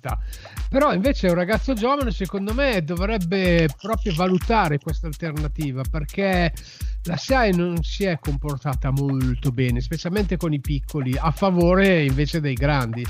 Però 0.68 0.92
invece 0.92 1.28
un 1.28 1.34
ragazzo 1.34 1.74
giovane, 1.74 2.12
secondo 2.12 2.55
me, 2.55 2.82
dovrebbe 2.84 3.68
proprio 3.80 4.14
valutare 4.14 4.78
questa 4.78 5.09
alternativa, 5.09 5.82
perché 5.90 6.53
la 7.05 7.16
SIAE 7.16 7.53
non 7.53 7.82
si 7.82 8.05
è 8.05 8.18
comportata 8.20 8.90
molto 8.90 9.51
bene, 9.51 9.80
specialmente 9.80 10.36
con 10.36 10.53
i 10.53 10.61
piccoli, 10.61 11.16
a 11.18 11.30
favore 11.32 12.05
invece 12.05 12.40
dei 12.40 12.55
grandi. 12.55 13.05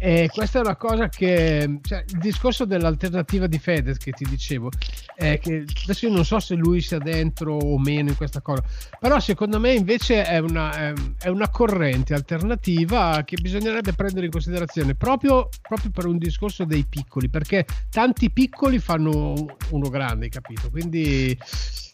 E 0.00 0.30
questa 0.32 0.58
è 0.58 0.62
una 0.62 0.76
cosa 0.76 1.08
che, 1.08 1.80
cioè, 1.82 2.04
il 2.08 2.18
discorso 2.18 2.64
dell'alternativa 2.64 3.48
di 3.48 3.58
Fedez 3.58 3.96
che 3.96 4.12
ti 4.12 4.24
dicevo, 4.24 4.70
è 5.16 5.40
che 5.40 5.64
adesso 5.82 6.06
io 6.06 6.12
non 6.12 6.24
so 6.24 6.38
se 6.38 6.54
lui 6.54 6.80
sia 6.80 6.98
dentro 6.98 7.56
o 7.56 7.78
meno 7.78 8.10
in 8.10 8.16
questa 8.16 8.40
cosa, 8.40 8.62
però 9.00 9.18
secondo 9.18 9.58
me 9.58 9.72
invece 9.74 10.24
è 10.24 10.38
una, 10.38 10.94
è, 11.18 11.28
una 11.28 11.48
corrente 11.48 12.14
alternativa 12.14 13.22
che 13.24 13.38
bisognerebbe 13.42 13.92
prendere 13.92 14.26
in 14.26 14.32
considerazione 14.32 14.94
proprio, 14.94 15.48
proprio 15.60 15.90
per 15.90 16.06
un 16.06 16.16
discorso 16.16 16.64
dei 16.64 16.86
piccoli, 16.88 17.28
perché 17.28 17.66
tanti 17.90 18.30
piccoli 18.30 18.78
fanno 18.78 19.34
uno 19.70 19.88
grande, 19.88 20.28
capito? 20.28 20.70
Quindi 20.70 21.36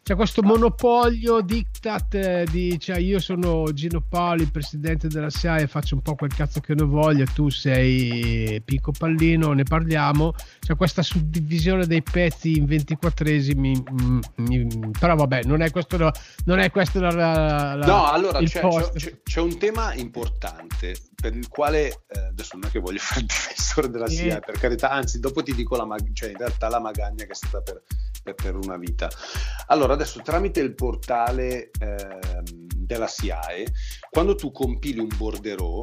c'è 0.05 0.14
questo 0.16 0.42
monopolio 0.42 1.40
diktat 1.40 2.14
eh, 2.14 2.46
di 2.50 2.78
cioè 2.78 2.98
io 2.98 3.18
sono 3.18 3.72
Gino 3.72 4.02
Paoli, 4.07 4.44
presidente 4.44 5.09
della 5.09 5.30
SIAE 5.30 5.62
e 5.62 5.66
faccio 5.66 5.94
un 5.94 6.02
po' 6.02 6.14
quel 6.14 6.34
cazzo 6.34 6.61
che 6.61 6.74
ne 6.74 6.84
voglio, 6.84 7.24
tu 7.24 7.48
sei 7.48 8.61
Picco 8.62 8.92
Pallino, 8.92 9.52
ne 9.55 9.62
parliamo. 9.62 10.34
C'è 10.61 10.76
questa 10.76 11.00
suddivisione 11.00 11.86
dei 11.86 12.02
pezzi 12.02 12.59
in 12.59 12.66
24esimi, 12.66 13.82
mm, 14.02 14.20
mm, 14.42 14.90
però 14.98 15.14
vabbè, 15.16 15.44
non 15.44 15.62
è 15.62 15.70
questo, 15.70 15.96
la- 15.96 16.12
non 16.44 16.59
è 16.59 16.70
questo 16.70 17.00
la, 17.00 17.11
la- 17.11 17.74
la- 17.74 17.86
No, 17.86 18.11
allora 18.11 18.40
c'è, 18.42 18.61
c'è- 18.94 19.20
c'è- 19.22 19.40
un 19.40 19.57
tema 19.59 19.94
importante 19.94 20.94
per 21.14 21.34
il 21.34 21.48
quale 21.48 21.86
eh, 22.09 22.26
adesso 22.28 22.59
non 22.59 22.68
è 22.68 22.70
che 22.70 22.78
voglio 22.78 22.98
fare 23.00 23.20
il 23.20 23.26
difensore 23.26 23.88
della. 23.88 24.07
SIA, 24.07 24.40
per 24.40 24.59
carità, 24.59 24.90
anzi, 24.90 25.18
dopo 25.18 25.42
ti 25.42 25.55
dico 25.55 25.76
la 25.76 25.86
mag- 25.86 26.12
cioè 26.12 26.28
in 26.28 26.36
realtà 26.36 26.68
la 26.68 26.78
magagna 26.78 27.24
che 27.24 27.32
è 27.32 27.34
stata 27.34 27.62
per, 27.62 27.82
per- 28.22 28.34
per 28.34 28.55
una 28.57 28.76
vita. 28.76 29.09
Allora, 29.68 29.93
adesso 29.95 30.20
tramite 30.22 30.61
il 30.61 30.74
portale 30.74 31.70
ehm, 31.78 32.53
della 32.84 33.07
SIAE, 33.07 33.66
quando 34.11 34.34
tu 34.34 34.53
compili 34.53 34.99
un 35.01 35.09
borderò, 35.16 35.80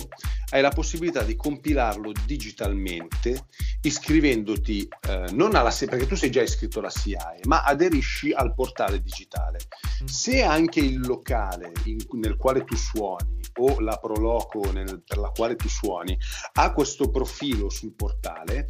hai 0.52 0.62
la 0.62 0.70
possibilità 0.70 1.24
di 1.24 1.36
compilarlo 1.36 2.12
digitalmente 2.26 3.48
iscrivendoti 3.82 4.88
eh, 5.10 5.26
non 5.32 5.56
alla 5.56 5.72
SIAE, 5.72 5.90
perché 5.90 6.06
tu 6.08 6.16
sei 6.16 6.30
già 6.30 6.42
iscritto 6.42 6.80
alla 6.80 6.90
SIAE, 6.90 7.40
ma 7.46 7.64
aderisci 7.64 8.32
al 8.32 8.54
portale 8.54 9.02
digitale. 9.02 9.60
Se 10.06 10.44
anche 10.44 10.80
il 10.80 11.00
locale 11.00 11.72
in- 11.86 12.06
nel 12.20 12.36
quale 12.38 12.64
tu 12.64 12.76
suoni 12.76 13.40
o 13.58 13.80
la 13.80 13.98
proloco 13.98 14.72
nel- 14.72 15.02
per 15.06 15.18
la 15.18 15.30
quale 15.30 15.56
tu 15.56 15.68
suoni 15.68 16.18
ha 16.54 16.72
questo 16.72 17.10
profilo 17.10 17.70
sul 17.70 17.94
portale, 17.94 18.68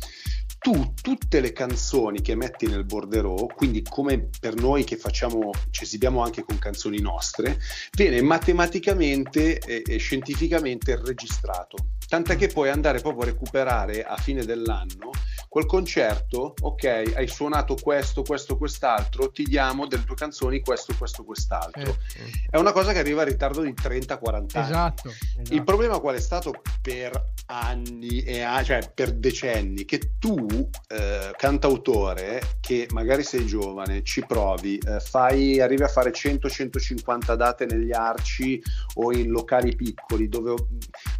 tu 0.71 0.93
tutte 1.01 1.41
le 1.41 1.51
canzoni 1.51 2.21
che 2.21 2.33
metti 2.35 2.65
nel 2.65 2.85
borderò, 2.85 3.45
quindi 3.47 3.81
come 3.81 4.29
per 4.39 4.55
noi 4.55 4.85
che 4.85 4.95
facciamo, 4.95 5.51
ci 5.69 5.83
esibiamo 5.83 6.23
anche 6.23 6.43
con 6.43 6.57
canzoni 6.57 7.01
nostre, 7.01 7.59
viene 7.91 8.21
matematicamente 8.21 9.59
e, 9.59 9.83
e 9.85 9.97
scientificamente 9.97 10.95
registrato. 10.95 11.75
Tant'è 12.07 12.37
che 12.37 12.47
puoi 12.47 12.69
andare 12.69 13.01
proprio 13.01 13.23
a 13.23 13.31
recuperare 13.33 14.03
a 14.03 14.15
fine 14.15 14.45
dell'anno 14.45 15.11
quel 15.51 15.65
concerto, 15.65 16.53
ok, 16.61 17.11
hai 17.13 17.27
suonato 17.27 17.75
questo, 17.75 18.21
questo, 18.21 18.55
quest'altro, 18.55 19.31
ti 19.31 19.43
diamo 19.43 19.85
delle 19.85 20.05
tue 20.05 20.15
canzoni 20.15 20.61
questo, 20.61 20.95
questo, 20.97 21.25
quest'altro. 21.25 21.97
Eh, 22.15 22.47
È 22.51 22.55
una 22.55 22.71
cosa 22.71 22.93
che 22.93 22.99
arriva 22.99 23.23
in 23.23 23.27
ritardo 23.27 23.59
di 23.59 23.73
30-40 23.73 24.23
anni. 24.23 24.45
esatto, 24.53 25.09
esatto. 25.09 25.53
Il 25.53 25.65
problema 25.65 25.99
qual 25.99 26.15
è 26.15 26.21
stato 26.21 26.53
per 26.81 27.33
anni 27.47 28.21
e 28.21 28.39
a- 28.43 28.63
cioè 28.63 28.93
per 28.93 29.11
decenni 29.11 29.83
che 29.83 30.13
tu 30.17 30.69
eh, 30.87 31.33
cantautore 31.35 32.59
che 32.61 32.87
magari 32.91 33.23
sei 33.23 33.45
giovane 33.45 34.03
ci 34.03 34.25
provi 34.25 34.77
eh, 34.77 35.01
fai, 35.01 35.59
arrivi 35.59 35.83
a 35.83 35.89
fare 35.89 36.11
100-150 36.11 37.35
date 37.35 37.65
negli 37.65 37.91
arci 37.91 38.61
o 38.93 39.11
in 39.11 39.27
locali 39.29 39.75
piccoli 39.75 40.29
dove 40.29 40.55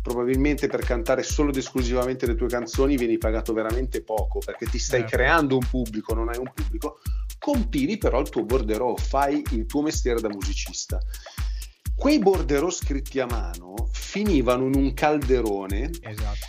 probabilmente 0.01 0.67
per 0.67 0.85
cantare 0.85 1.21
solo 1.21 1.49
ed 1.49 1.57
esclusivamente 1.57 2.25
le 2.25 2.35
tue 2.35 2.47
canzoni 2.47 2.95
vieni 2.95 3.17
pagato 3.17 3.51
veramente 3.51 4.01
poco 4.01 4.19
perché 4.27 4.65
ti 4.65 4.79
stai 4.79 5.01
Certo. 5.01 5.15
creando 5.15 5.55
un 5.55 5.67
pubblico 5.69 6.13
non 6.13 6.29
hai 6.29 6.37
un 6.37 6.51
pubblico 6.53 6.99
compili 7.39 7.97
però 7.97 8.19
il 8.19 8.29
tuo 8.29 8.43
borderò 8.43 8.95
fai 8.95 9.43
il 9.51 9.65
tuo 9.65 9.81
mestiere 9.81 10.21
da 10.21 10.29
musicista 10.29 10.99
quei 11.95 12.19
borderò 12.19 12.69
scritti 12.69 13.19
a 13.19 13.25
mano 13.25 13.89
finivano 13.91 14.65
in 14.65 14.75
un 14.75 14.93
calderone 14.93 15.89
esatto. 16.01 16.47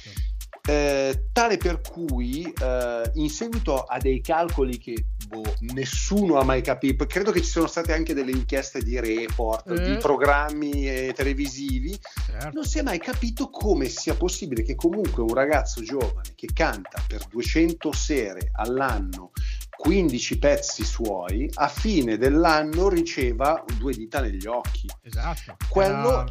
Eh, 0.68 1.28
tale 1.32 1.56
per 1.56 1.80
cui 1.80 2.42
eh, 2.42 3.10
in 3.14 3.28
seguito 3.30 3.82
a 3.82 3.98
dei 3.98 4.20
calcoli 4.20 4.78
che 4.78 5.06
boh, 5.26 5.54
nessuno 5.72 6.38
ha 6.38 6.44
mai 6.44 6.62
capito. 6.62 7.04
Credo 7.06 7.32
che 7.32 7.42
ci 7.42 7.50
siano 7.50 7.66
state 7.66 7.92
anche 7.92 8.14
delle 8.14 8.30
inchieste 8.30 8.82
di 8.82 8.98
report, 9.00 9.70
Eh. 9.70 9.82
di 9.82 9.96
programmi 9.96 10.88
eh, 10.88 11.12
televisivi. 11.14 11.98
Certo. 12.26 12.50
Non 12.52 12.64
si 12.64 12.78
è 12.78 12.82
mai 12.82 12.98
capito 13.00 13.50
come 13.50 13.88
sia 13.88 14.14
possibile 14.14 14.62
che 14.62 14.76
comunque 14.76 15.22
un 15.22 15.34
ragazzo 15.34 15.82
giovane 15.82 16.32
che 16.36 16.48
canta 16.52 17.02
per 17.06 17.24
200 17.28 17.92
sere 17.92 18.50
all'anno 18.52 19.32
15 19.76 20.38
pezzi 20.38 20.84
suoi, 20.84 21.50
a 21.54 21.66
fine 21.66 22.16
dell'anno 22.16 22.88
riceva 22.88 23.64
due 23.78 23.92
dita 23.92 24.20
negli 24.20 24.46
occhi. 24.46 24.88
Esatto. 25.02 25.56
Quello 25.68 26.28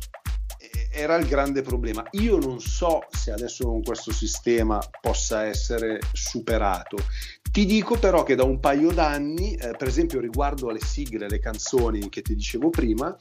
Era- 0.93 1.15
il 1.15 1.27
grande 1.27 1.61
problema. 1.61 2.05
Io 2.11 2.37
non 2.37 2.59
so 2.59 3.01
se 3.09 3.31
adesso 3.31 3.65
con 3.65 3.81
questo 3.81 4.11
sistema 4.11 4.79
possa 5.01 5.45
essere 5.45 5.99
superato. 6.13 6.97
Ti 7.51 7.65
dico 7.65 7.97
però 7.97 8.23
che 8.23 8.35
da 8.35 8.43
un 8.43 8.59
paio 8.59 8.91
d'anni, 8.91 9.55
eh, 9.55 9.71
per 9.77 9.87
esempio 9.87 10.19
riguardo 10.19 10.69
alle 10.69 10.79
sigle, 10.79 11.27
le 11.29 11.39
canzoni 11.39 12.09
che 12.09 12.21
ti 12.21 12.33
dicevo 12.35 12.69
prima, 12.69 13.15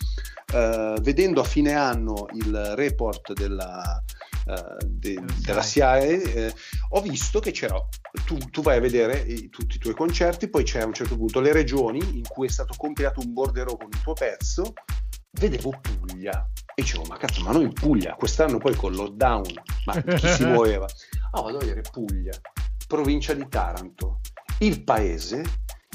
eh, 0.52 0.96
vedendo 1.00 1.40
a 1.40 1.44
fine 1.44 1.74
anno 1.74 2.26
il 2.34 2.72
report 2.76 3.32
della, 3.32 4.02
eh, 4.46 4.84
de- 4.86 5.24
della 5.44 5.62
SIAE, 5.62 6.22
eh, 6.46 6.54
ho 6.90 7.00
visto 7.02 7.40
che 7.40 7.50
c'era, 7.50 7.74
tu, 8.24 8.36
tu 8.50 8.62
vai 8.62 8.76
a 8.78 8.80
vedere 8.80 9.18
i- 9.18 9.48
tutti 9.48 9.76
i 9.76 9.78
tuoi 9.80 9.94
concerti, 9.94 10.48
poi 10.48 10.62
c'è 10.62 10.80
a 10.82 10.86
un 10.86 10.94
certo 10.94 11.16
punto 11.16 11.40
le 11.40 11.52
regioni 11.52 11.98
in 12.18 12.24
cui 12.28 12.46
è 12.46 12.50
stato 12.50 12.74
compilato 12.76 13.20
un 13.20 13.32
borderò 13.32 13.76
con 13.76 13.88
il 13.92 14.00
tuo 14.00 14.12
pezzo, 14.12 14.72
vedevo 15.32 15.78
Puglia. 15.80 16.48
E 16.74 16.82
dicevo 16.82 17.04
ma 17.04 17.16
cazzo 17.16 17.42
ma 17.42 17.52
noi 17.52 17.64
in 17.64 17.72
Puglia 17.72 18.14
quest'anno 18.14 18.58
poi 18.58 18.74
con 18.74 18.92
lockdown 18.92 19.62
ma 19.84 20.00
chi 20.02 20.28
si 20.28 20.44
muoveva? 20.46 20.86
Ah 21.32 21.40
vado 21.42 21.56
a 21.56 21.60
vedere 21.60 21.82
Puglia 21.82 22.32
provincia 22.86 23.34
di 23.34 23.46
Taranto 23.48 24.20
il 24.60 24.82
paese 24.82 25.42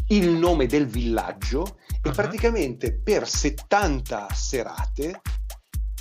il 0.09 0.29
nome 0.29 0.67
del 0.67 0.86
villaggio 0.86 1.79
e 2.01 2.11
praticamente 2.11 2.93
per 2.93 3.27
70 3.27 4.27
serate 4.31 5.21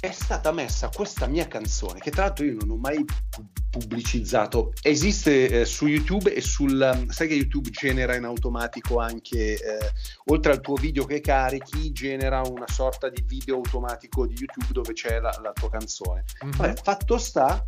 è 0.07 0.13
stata 0.13 0.53
messa 0.53 0.91
questa 0.95 1.27
mia 1.27 1.47
canzone 1.49 1.99
che 1.99 2.11
tra 2.11 2.25
l'altro 2.25 2.45
io 2.45 2.57
non 2.61 2.71
ho 2.71 2.77
mai 2.77 3.05
pu- 3.05 3.47
pubblicizzato 3.71 4.73
esiste 4.83 5.61
eh, 5.61 5.65
su 5.65 5.87
YouTube 5.87 6.33
e 6.33 6.41
sul 6.41 6.79
um, 6.95 7.09
sai 7.09 7.29
che 7.29 7.35
YouTube 7.35 7.71
genera 7.71 8.15
in 8.15 8.25
automatico 8.25 8.99
anche 9.01 9.55
eh, 9.55 9.91
oltre 10.27 10.53
al 10.53 10.61
tuo 10.61 10.75
video 10.75 11.05
che 11.07 11.21
carichi 11.21 11.91
genera 11.93 12.43
una 12.43 12.69
sorta 12.69 13.09
di 13.09 13.23
video 13.27 13.57
automatico 13.57 14.27
di 14.27 14.35
YouTube 14.35 14.73
dove 14.73 14.93
c'è 14.93 15.19
la, 15.21 15.37
la 15.43 15.53
tua 15.53 15.71
canzone 15.71 16.25
Mhm. 16.45 16.57
Vabbè, 16.57 16.75
fatto 16.83 17.19
sta 17.19 17.67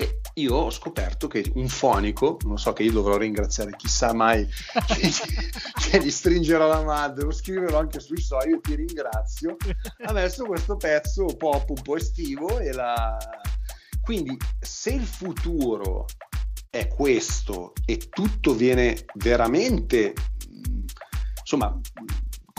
che 0.00 0.20
io 0.34 0.54
ho 0.54 0.70
scoperto 0.70 1.28
che 1.28 1.50
un 1.54 1.68
fonico, 1.68 2.38
non 2.44 2.58
so 2.58 2.72
che 2.72 2.82
io 2.84 2.92
dovrò 2.92 3.18
ringraziare 3.18 3.76
chissà 3.76 4.14
mai 4.14 4.46
che, 5.90 6.02
gli 6.02 6.10
stringerò 6.10 6.66
la 6.66 6.82
mano, 6.82 7.12
devo 7.14 7.30
scriverlo 7.30 7.76
anche 7.76 8.00
sui 8.00 8.20
so, 8.20 8.38
io 8.46 8.60
ti 8.60 8.74
ringrazio, 8.74 9.56
ha 10.06 10.12
messo 10.12 10.46
questo 10.46 10.76
pezzo 10.76 11.26
pop 11.36 11.68
un 11.68 11.82
po' 11.82 11.96
estivo 11.96 12.58
e 12.58 12.72
la... 12.72 13.18
Quindi 14.00 14.36
se 14.58 14.90
il 14.90 15.04
futuro 15.04 16.06
è 16.70 16.88
questo 16.88 17.74
e 17.84 17.98
tutto 18.08 18.54
viene 18.54 19.04
veramente, 19.14 20.14
insomma, 21.40 21.78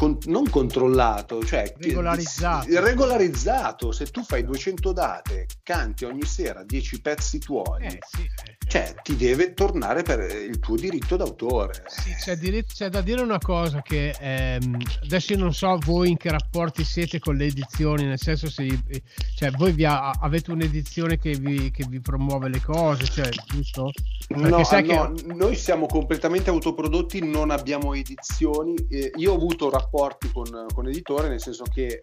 con- 0.01 0.17
non 0.25 0.49
controllato, 0.49 1.45
cioè 1.45 1.75
Regolarizzato. 1.77 2.65
regolarizzato. 2.81 3.91
Se 3.91 4.05
tu 4.07 4.23
fai 4.23 4.43
200 4.43 4.91
date, 4.93 5.45
canti 5.61 6.05
ogni 6.05 6.23
sera 6.25 6.63
10 6.63 7.01
pezzi 7.01 7.37
tuoi, 7.37 7.83
Eh, 7.83 7.99
sì, 8.09 8.21
eh, 8.23 8.57
cioè 8.67 8.95
ti 9.03 9.15
deve 9.15 9.53
tornare 9.53 10.01
per 10.01 10.21
il 10.21 10.57
tuo 10.57 10.75
diritto 10.75 11.17
d'autore. 11.17 11.83
Sì, 11.85 12.15
c'è, 12.15 12.35
dire- 12.35 12.63
c'è 12.65 12.89
da 12.89 13.01
dire 13.01 13.21
una 13.21 13.37
cosa 13.37 13.83
che 13.83 14.15
ehm, 14.19 14.75
adesso 15.03 15.33
io 15.33 15.37
non 15.39 15.53
so 15.53 15.77
voi 15.85 16.09
in 16.09 16.17
che 16.17 16.31
rapporti 16.31 16.83
siete 16.83 17.19
con 17.19 17.35
le 17.35 17.45
edizioni, 17.45 18.03
nel 18.05 18.19
senso 18.19 18.49
se 18.49 18.63
eh, 18.63 19.03
cioè, 19.35 19.51
voi 19.51 19.71
vi 19.71 19.85
ha- 19.85 20.09
avete 20.19 20.49
un'edizione 20.51 21.19
che 21.19 21.33
vi, 21.37 21.69
che 21.69 21.85
vi 21.87 21.99
promuove 21.99 22.49
le 22.49 22.59
cose, 22.61 23.03
cioè, 23.05 23.29
giusto? 23.45 23.91
Perché 24.27 24.47
No, 24.49 24.63
sai 24.63 24.81
che- 24.83 24.95
no, 24.95 25.13
noi 25.35 25.55
siamo 25.55 25.85
completamente 25.85 26.49
autoprodotti, 26.49 27.23
non 27.23 27.51
abbiamo 27.51 27.93
edizioni. 27.93 28.73
Eh, 28.89 29.11
io 29.17 29.33
ho 29.33 29.35
avuto 29.35 29.69
rapporti 29.69 29.89
con, 29.91 30.65
con 30.73 30.87
editore, 30.87 31.27
nel 31.27 31.41
senso 31.41 31.63
che 31.71 31.85
eh, 31.85 31.99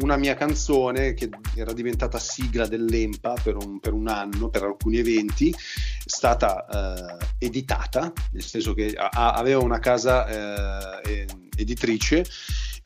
una 0.00 0.16
mia 0.16 0.34
canzone 0.34 1.14
che 1.14 1.28
era 1.54 1.72
diventata 1.72 2.18
sigla 2.18 2.66
dell'EMPA 2.66 3.34
per 3.42 3.56
un, 3.56 3.80
per 3.80 3.92
un 3.92 4.08
anno, 4.08 4.48
per 4.48 4.62
alcuni 4.62 4.98
eventi, 4.98 5.50
è 5.50 5.56
stata 6.04 6.66
eh, 6.66 7.26
editata, 7.38 8.12
nel 8.32 8.42
senso 8.42 8.74
che 8.74 8.94
a- 8.96 9.32
aveva 9.32 9.60
una 9.60 9.78
casa 9.78 10.26
eh, 11.02 11.26
editrice. 11.56 12.24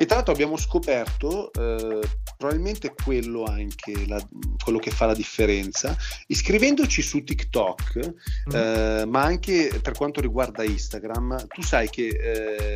E 0.01 0.07
tra 0.07 0.15
l'altro 0.17 0.33
abbiamo 0.33 0.57
scoperto 0.57 1.53
eh, 1.53 2.09
probabilmente 2.37 2.95
quello 2.95 3.43
anche 3.45 4.07
la- 4.07 4.25
quello 4.63 4.79
che 4.79 4.93
fa 4.93 5.07
la 5.07 5.15
differenza 5.15 5.97
iscrivendoci 6.29 7.03
su 7.03 7.25
TikTok, 7.25 8.15
Mm. 8.49 8.55
eh, 8.55 9.05
ma 9.07 9.23
anche 9.23 9.81
per 9.83 9.95
quanto 9.95 10.21
riguarda 10.21 10.63
Instagram, 10.63 11.49
tu 11.49 11.63
sai 11.63 11.89
che 11.91 12.07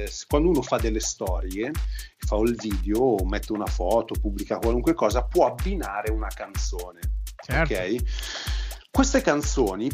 eh, 0.04 0.10
quando 0.26 0.48
uno 0.48 0.62
fa 0.62 0.78
delle 0.78 0.98
storie, 0.98 1.70
fa 2.18 2.36
il 2.38 2.56
video, 2.56 3.16
mette 3.24 3.52
una 3.52 3.66
foto, 3.66 4.14
pubblica 4.20 4.58
qualunque 4.58 4.94
cosa, 4.94 5.22
può 5.22 5.46
abbinare 5.46 6.10
una 6.10 6.28
canzone. 6.34 6.98
Certo. 7.44 7.72
Ok? 7.72 8.88
Queste 8.90 9.20
canzoni, 9.20 9.88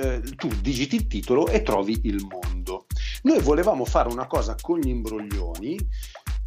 eh, 0.00 0.20
tu 0.36 0.48
digiti 0.60 0.94
il 0.96 1.06
titolo 1.08 1.48
e 1.48 1.62
trovi 1.62 1.98
il 2.04 2.24
mondo. 2.24 2.86
Noi 3.22 3.40
volevamo 3.40 3.84
fare 3.84 4.08
una 4.08 4.26
cosa 4.26 4.54
con 4.60 4.78
gli 4.78 4.88
imbroglioni. 4.88 5.76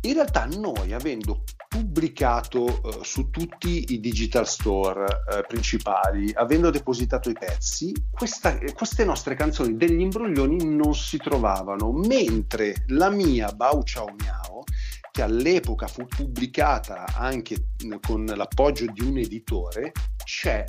In 0.04 0.14
realtà, 0.14 0.46
noi 0.46 0.94
avendo 0.94 1.44
pubblicato 1.68 2.66
eh, 2.66 3.00
su 3.04 3.30
tutti 3.30 3.94
i 3.94 4.00
digital 4.00 4.48
store 4.48 5.06
eh, 5.06 5.44
principali, 5.48 6.32
avendo 6.34 6.72
depositato 6.72 7.30
i 7.30 7.34
pezzi, 7.34 7.94
questa- 8.10 8.58
queste 8.74 9.06
nostre 9.06 9.36
canzoni 9.36 9.78
degli 9.78 10.00
imbroglioni 10.00 10.66
non 10.66 10.96
si 10.96 11.18
trovavano, 11.18 11.92
mentre 11.92 12.84
la 12.88 13.10
mia 13.10 13.52
Bau 13.52 13.84
Ciao 13.84 14.08
Miao, 14.18 14.64
che 15.12 15.22
all'epoca 15.22 15.88
fu 15.88 16.06
pubblicata 16.06 17.06
anche 17.16 17.68
con 18.02 18.26
l'appoggio 18.26 18.86
di 18.92 19.02
un 19.02 19.18
editore, 19.18 19.92
c'è. 20.24 20.64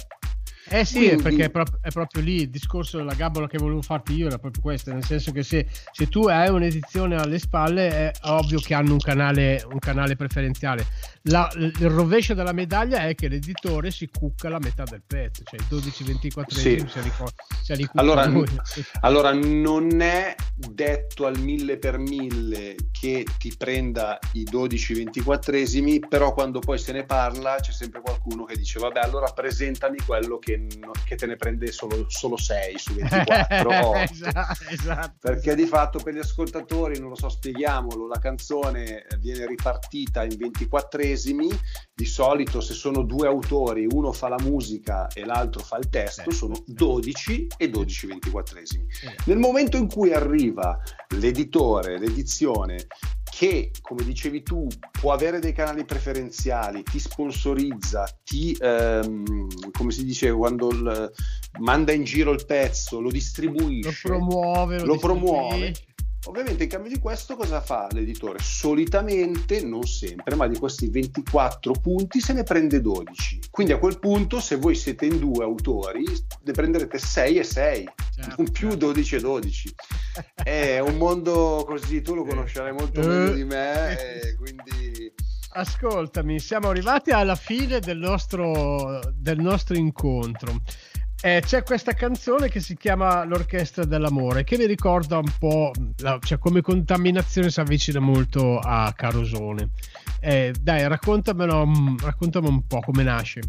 Eh 0.68 0.84
sì, 0.84 0.98
Quindi- 1.06 1.22
perché 1.22 1.44
è, 1.44 1.50
prop- 1.50 1.78
è 1.80 1.90
proprio 1.90 2.22
lì 2.22 2.42
il 2.42 2.50
discorso 2.50 2.96
della 2.98 3.14
gabola 3.14 3.46
che 3.48 3.58
volevo 3.58 3.82
farti 3.82 4.14
io 4.14 4.26
era 4.26 4.38
proprio 4.38 4.62
questo, 4.62 4.92
nel 4.92 5.04
senso 5.04 5.32
che 5.32 5.42
se, 5.42 5.66
se 5.92 6.08
tu 6.08 6.26
hai 6.28 6.48
un'edizione 6.50 7.16
alle 7.16 7.38
spalle 7.38 7.88
è 7.88 8.10
ovvio 8.22 8.60
che 8.60 8.74
hanno 8.74 8.92
un 8.92 8.98
canale, 8.98 9.62
un 9.70 9.78
canale 9.78 10.14
preferenziale. 10.16 10.86
La- 11.26 11.50
il 11.56 11.88
rovescio 11.88 12.34
della 12.34 12.52
medaglia 12.52 13.06
è 13.06 13.14
che 13.14 13.28
l'editore 13.28 13.90
si 13.90 14.08
cucca 14.08 14.48
la 14.48 14.58
metà 14.60 14.84
del 14.84 15.02
pezzo, 15.06 15.42
cioè 15.44 15.58
il 15.60 15.66
12-24 15.68 16.54
Sì. 16.54 16.60
se 16.88 17.00
li, 17.02 17.12
se 17.62 17.74
li 17.76 17.88
Allora, 17.94 18.24
lui. 18.26 18.46
Allora, 19.00 19.32
non 19.32 20.00
è 20.00 20.34
detto 20.54 21.26
al 21.26 21.38
mille 21.38 21.78
per 21.78 21.98
mille 21.98 22.74
che 22.90 23.26
ti 23.38 23.52
prenda 23.56 24.18
i 24.32 24.44
12-24esimi, 24.50 25.98
però 26.08 26.32
quando 26.32 26.60
poi 26.60 26.78
se 26.78 26.92
ne 26.92 27.04
parla 27.04 27.56
c'è 27.60 27.72
sempre 27.72 28.00
qualcuno 28.00 28.44
che 28.44 28.56
dice 28.56 28.78
vabbè 28.78 29.00
allora 29.00 29.30
presentami 29.32 29.98
quello 30.04 30.38
che, 30.38 30.51
no- 30.78 30.90
che 31.04 31.16
te 31.16 31.26
ne 31.26 31.36
prende 31.36 31.70
solo, 31.72 32.04
solo 32.08 32.36
6 32.36 32.78
su 32.78 32.94
24 32.94 33.68
o 33.70 33.88
8. 33.90 33.98
esatto, 34.12 34.64
esatto. 34.70 35.16
Perché 35.20 35.54
di 35.54 35.66
fatto 35.66 35.98
per 36.00 36.14
gli 36.14 36.18
ascoltatori, 36.18 36.98
non 36.98 37.10
lo 37.10 37.16
so, 37.16 37.28
spieghiamolo, 37.28 38.06
la 38.06 38.18
canzone 38.18 39.06
viene 39.18 39.46
ripartita 39.46 40.22
in 40.24 40.36
24esimi, 40.38 41.48
di 41.94 42.04
solito 42.04 42.60
se 42.60 42.74
sono 42.74 43.02
due 43.02 43.26
autori, 43.26 43.86
uno 43.90 44.12
fa 44.12 44.28
la 44.28 44.38
musica 44.40 45.08
e 45.08 45.24
l'altro 45.24 45.62
fa 45.62 45.76
il 45.78 45.88
testo, 45.88 46.30
Sì. 46.30 46.36
sono 46.36 46.54
12 46.66 47.46
e 47.56 47.68
12 47.68 48.06
24esimi. 48.06 48.86
Sì. 48.88 49.10
Nel 49.26 49.38
momento 49.38 49.76
in 49.76 49.88
cui 49.88 50.12
arriva 50.12 50.78
l'editore, 51.16 51.98
l'edizione, 51.98 52.86
che 53.34 53.70
come 53.80 54.04
dicevi 54.04 54.42
tu 54.42 54.68
può 55.00 55.12
avere 55.12 55.38
dei 55.40 55.54
canali 55.54 55.86
preferenziali, 55.86 56.82
ti 56.82 56.98
sponsorizza, 56.98 58.06
ti, 58.22 58.54
ehm, 58.60 59.70
come 59.72 59.90
si 59.90 60.04
dice, 60.04 60.30
quando 60.32 60.68
il- 60.70 61.10
manda 61.60 61.92
in 61.92 62.04
giro 62.04 62.32
il 62.32 62.44
pezzo, 62.44 62.96
lo 62.96 63.04
Lo 63.04 63.10
distribuisce, 63.10 64.08
promuove, 64.08 64.78
lo, 64.80 64.84
lo 64.84 64.96
promuove. 64.98 65.72
Ovviamente 66.26 66.62
in 66.62 66.68
cambio 66.68 66.90
di 66.90 67.00
questo 67.00 67.34
cosa 67.34 67.60
fa 67.60 67.88
l'editore? 67.90 68.38
Solitamente, 68.40 69.60
non 69.64 69.82
sempre, 69.82 70.36
ma 70.36 70.46
di 70.46 70.56
questi 70.56 70.88
24 70.88 71.72
punti 71.72 72.20
se 72.20 72.32
ne 72.32 72.44
prende 72.44 72.80
12. 72.80 73.40
Quindi 73.50 73.72
a 73.72 73.78
quel 73.78 73.98
punto 73.98 74.38
se 74.38 74.56
voi 74.56 74.76
siete 74.76 75.06
in 75.06 75.18
due 75.18 75.42
autori 75.42 76.04
ne 76.42 76.52
prenderete 76.52 76.98
6 76.98 77.38
e 77.38 77.44
6, 77.44 77.88
Certo, 78.14 78.34
non 78.42 78.50
più 78.52 78.68
certo. 78.70 78.86
12 78.86 79.14
e 79.16 79.20
12. 79.20 79.74
È 80.44 80.78
un 80.78 80.96
mondo 80.96 81.64
così, 81.66 82.02
tu 82.02 82.14
lo 82.14 82.24
conoscerai 82.24 82.72
molto 82.72 83.00
Eh. 83.00 83.06
meglio 83.06 83.32
di 83.34 83.44
me, 83.44 83.98
e 83.98 84.36
quindi... 84.36 85.12
Ascoltami, 85.54 86.38
siamo 86.38 86.68
arrivati 86.70 87.10
alla 87.10 87.34
fine 87.36 87.78
del 87.80 87.98
nostro, 87.98 89.00
del 89.14 89.38
nostro 89.38 89.76
incontro. 89.76 90.62
Eh, 91.22 91.40
c'è 91.44 91.62
questa 91.62 91.92
canzone 91.92 92.48
che 92.48 92.58
si 92.58 92.76
chiama 92.76 93.22
L'Orchestra 93.24 93.84
dell'Amore, 93.84 94.42
che 94.42 94.58
mi 94.58 94.66
ricorda 94.66 95.18
un 95.18 95.32
po', 95.38 95.70
la, 95.98 96.18
cioè 96.20 96.38
come 96.38 96.62
contaminazione 96.62 97.48
si 97.48 97.60
avvicina 97.60 98.00
molto 98.00 98.58
a 98.58 98.92
Carosone. 98.94 99.70
Eh, 100.20 100.52
dai, 100.60 100.86
raccontamelo, 100.88 101.64
mm, 101.64 101.98
raccontami 101.98 102.48
un 102.48 102.66
po' 102.66 102.80
come 102.80 103.04
nasce. 103.04 103.40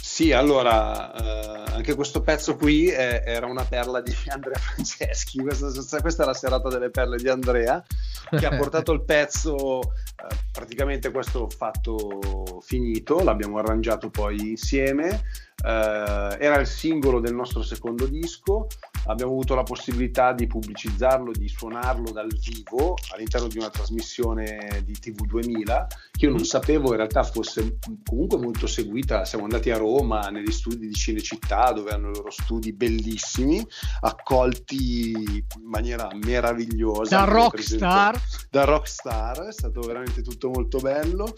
Sì, 0.00 0.32
allora, 0.32 1.14
eh, 1.14 1.72
anche 1.74 1.94
questo 1.94 2.22
pezzo 2.22 2.56
qui 2.56 2.88
è, 2.88 3.22
era 3.24 3.46
una 3.46 3.64
perla 3.64 4.00
di 4.00 4.14
Andrea 4.28 4.58
Franceschi, 4.58 5.38
questa, 5.38 6.00
questa, 6.00 6.22
è 6.24 6.26
la 6.26 6.34
serata 6.34 6.68
delle 6.68 6.90
perle 6.90 7.18
di 7.18 7.28
Andrea, 7.28 7.84
che 8.30 8.46
ha 8.46 8.56
portato 8.56 8.92
il 8.92 9.04
pezzo, 9.04 9.80
eh, 9.80 10.36
praticamente 10.50 11.10
questo 11.10 11.48
fatto 11.48 12.60
finito, 12.62 13.22
l'abbiamo 13.22 13.58
arrangiato 13.58 14.10
poi 14.10 14.50
insieme, 14.50 15.22
eh, 15.64 16.36
era 16.38 16.58
il 16.58 16.66
singolo 16.66 17.20
del 17.20 17.34
nostro 17.34 17.62
secondo 17.62 18.06
disco, 18.06 18.66
abbiamo 19.06 19.32
avuto 19.32 19.54
la 19.54 19.62
possibilità 19.62 20.32
di 20.32 20.46
pubblicizzarlo, 20.46 21.32
di 21.32 21.48
suonarlo 21.48 22.10
dal 22.10 22.32
vivo 22.34 22.96
all'interno 23.12 23.48
di 23.48 23.58
una 23.58 23.70
trasmissione 23.70 24.82
di 24.84 24.92
TV 24.92 25.24
2000 25.26 25.86
che 26.16 26.24
io 26.26 26.30
non 26.30 26.44
sapevo 26.44 26.90
in 26.90 26.96
realtà 26.96 27.22
fosse 27.22 27.78
comunque 28.04 28.38
molto 28.38 28.66
seguita. 28.66 29.24
Siamo 29.24 29.44
andati 29.44 29.70
a 29.70 29.76
Roma 29.76 30.28
negli 30.30 30.50
studi 30.50 30.86
di 30.86 30.94
Cinecittà 30.94 31.72
dove 31.72 31.90
hanno 31.90 32.10
i 32.10 32.14
loro 32.14 32.30
studi 32.30 32.72
bellissimi, 32.72 33.64
accolti 34.00 35.10
in 35.10 35.68
maniera 35.68 36.08
meravigliosa. 36.12 37.18
Da 37.18 37.24
rockstar. 37.24 38.20
Da 38.50 38.64
rockstar, 38.64 39.46
è 39.46 39.52
stato 39.52 39.80
veramente 39.80 40.22
tutto 40.22 40.48
molto 40.48 40.78
bello 40.78 41.34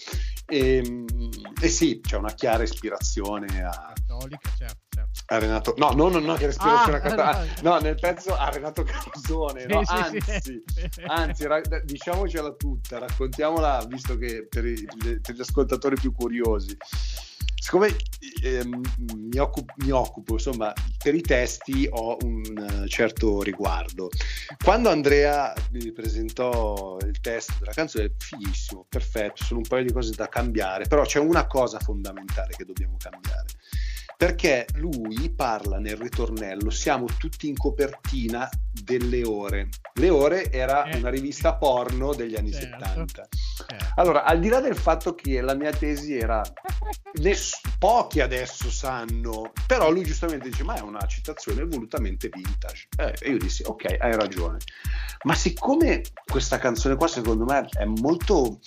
e, 0.47 1.05
e 1.61 1.69
sì, 1.69 2.01
c'è 2.01 2.17
una 2.17 2.33
chiara 2.33 2.63
ispirazione 2.63 3.65
a... 3.65 3.93
Cattolica, 3.95 4.51
certo. 4.57 4.77
certo. 4.89 5.07
A 5.27 5.39
Renato, 5.39 5.75
no, 5.77 5.91
no, 5.91 6.09
no, 6.09 6.19
no, 6.21 6.35
che 6.35 6.47
respirazione 6.47 6.99
Ah, 6.99 7.01
cattolica. 7.01 7.61
no, 7.63 7.79
nel 7.79 7.97
pezzo 7.97 8.35
a 8.35 8.49
Renato 8.49 8.83
Carosone, 8.83 9.67
no? 9.67 9.85
Sì, 9.85 9.95
sì, 9.95 10.01
anzi, 10.01 10.41
sì. 10.41 10.63
anzi 11.07 11.47
ra- 11.47 11.61
diciamocela 11.85 12.53
tutta, 12.53 12.99
raccontiamola 12.99 13.85
visto 13.87 14.17
che 14.17 14.47
per, 14.49 14.65
per 14.75 15.35
gli 15.35 15.41
ascoltatori 15.41 15.97
più 15.97 16.13
curiosi. 16.13 16.77
Siccome 17.61 17.95
ehm, 18.43 18.81
mi, 19.15 19.37
occupo, 19.39 19.75
mi 19.79 19.91
occupo, 19.91 20.35
insomma, 20.35 20.73
per 21.03 21.15
i 21.15 21.21
testi 21.21 21.87
ho 21.91 22.17
un 22.23 22.43
eh, 22.43 22.89
certo 22.89 23.43
riguardo. 23.43 24.09
Quando 24.63 24.89
Andrea 24.89 25.53
mi 25.73 25.93
presentò 25.93 26.97
il 27.03 27.21
testo 27.21 27.55
della 27.59 27.73
canzone, 27.73 28.15
fighissimo, 28.17 28.87
perfetto, 28.89 29.45
sono 29.45 29.61
un 29.61 29.67
paio 29.69 29.85
di 29.85 29.93
cose 29.93 30.15
da 30.15 30.29
cambiare, 30.29 30.87
però 30.87 31.05
c'è 31.05 31.19
una 31.19 31.47
cosa 31.47 31.79
fondamentale 31.79 32.55
che 32.57 32.65
dobbiamo 32.65 32.97
cambiare 32.99 33.47
perché 34.19 34.67
lui 34.75 35.31
parla 35.31 35.79
nel 35.79 35.97
ritornello, 35.97 36.71
siamo 36.71 37.07
tutti 37.19 37.47
in 37.47 37.57
copertina 37.57 38.49
delle 38.73 39.25
ore. 39.25 39.69
Le 39.95 40.09
ore 40.11 40.51
era 40.51 40.83
Eh. 40.87 40.97
una 40.99 41.09
rivista 41.09 41.55
porno 41.55 42.13
degli 42.13 42.35
anni 42.35 42.51
Certo. 42.51 42.85
70. 42.85 43.29
Certo. 43.69 43.87
Allora, 43.95 44.25
al 44.25 44.41
di 44.41 44.49
là 44.49 44.59
del 44.61 44.75
fatto 44.77 45.15
che 45.15 45.41
la 45.41 45.55
mia 45.55 45.71
tesi 45.71 46.17
era 46.19 46.43
ness- 47.21 47.61
pochi 47.79 48.19
adesso 48.21 48.69
sanno, 48.73 49.53
però 49.69 49.89
lui 49.93 50.03
giustamente 50.03 50.49
dice: 50.49 50.65
Ma 50.65 50.75
è 50.75 50.81
una 50.81 51.07
citazione 51.07 51.65
volutamente 51.65 52.29
vintage. 52.29 52.89
Eh, 52.97 53.15
e 53.21 53.31
io 53.31 53.39
dissi: 53.39 53.63
Ok, 53.67 53.85
hai 54.01 54.17
ragione. 54.17 54.59
Ma 55.23 55.35
siccome 55.37 56.03
questa 56.27 56.59
canzone 56.59 56.97
qua, 56.97 57.07
secondo 57.07 57.45
me, 57.45 57.69
è 57.71 57.85
molto 57.85 58.59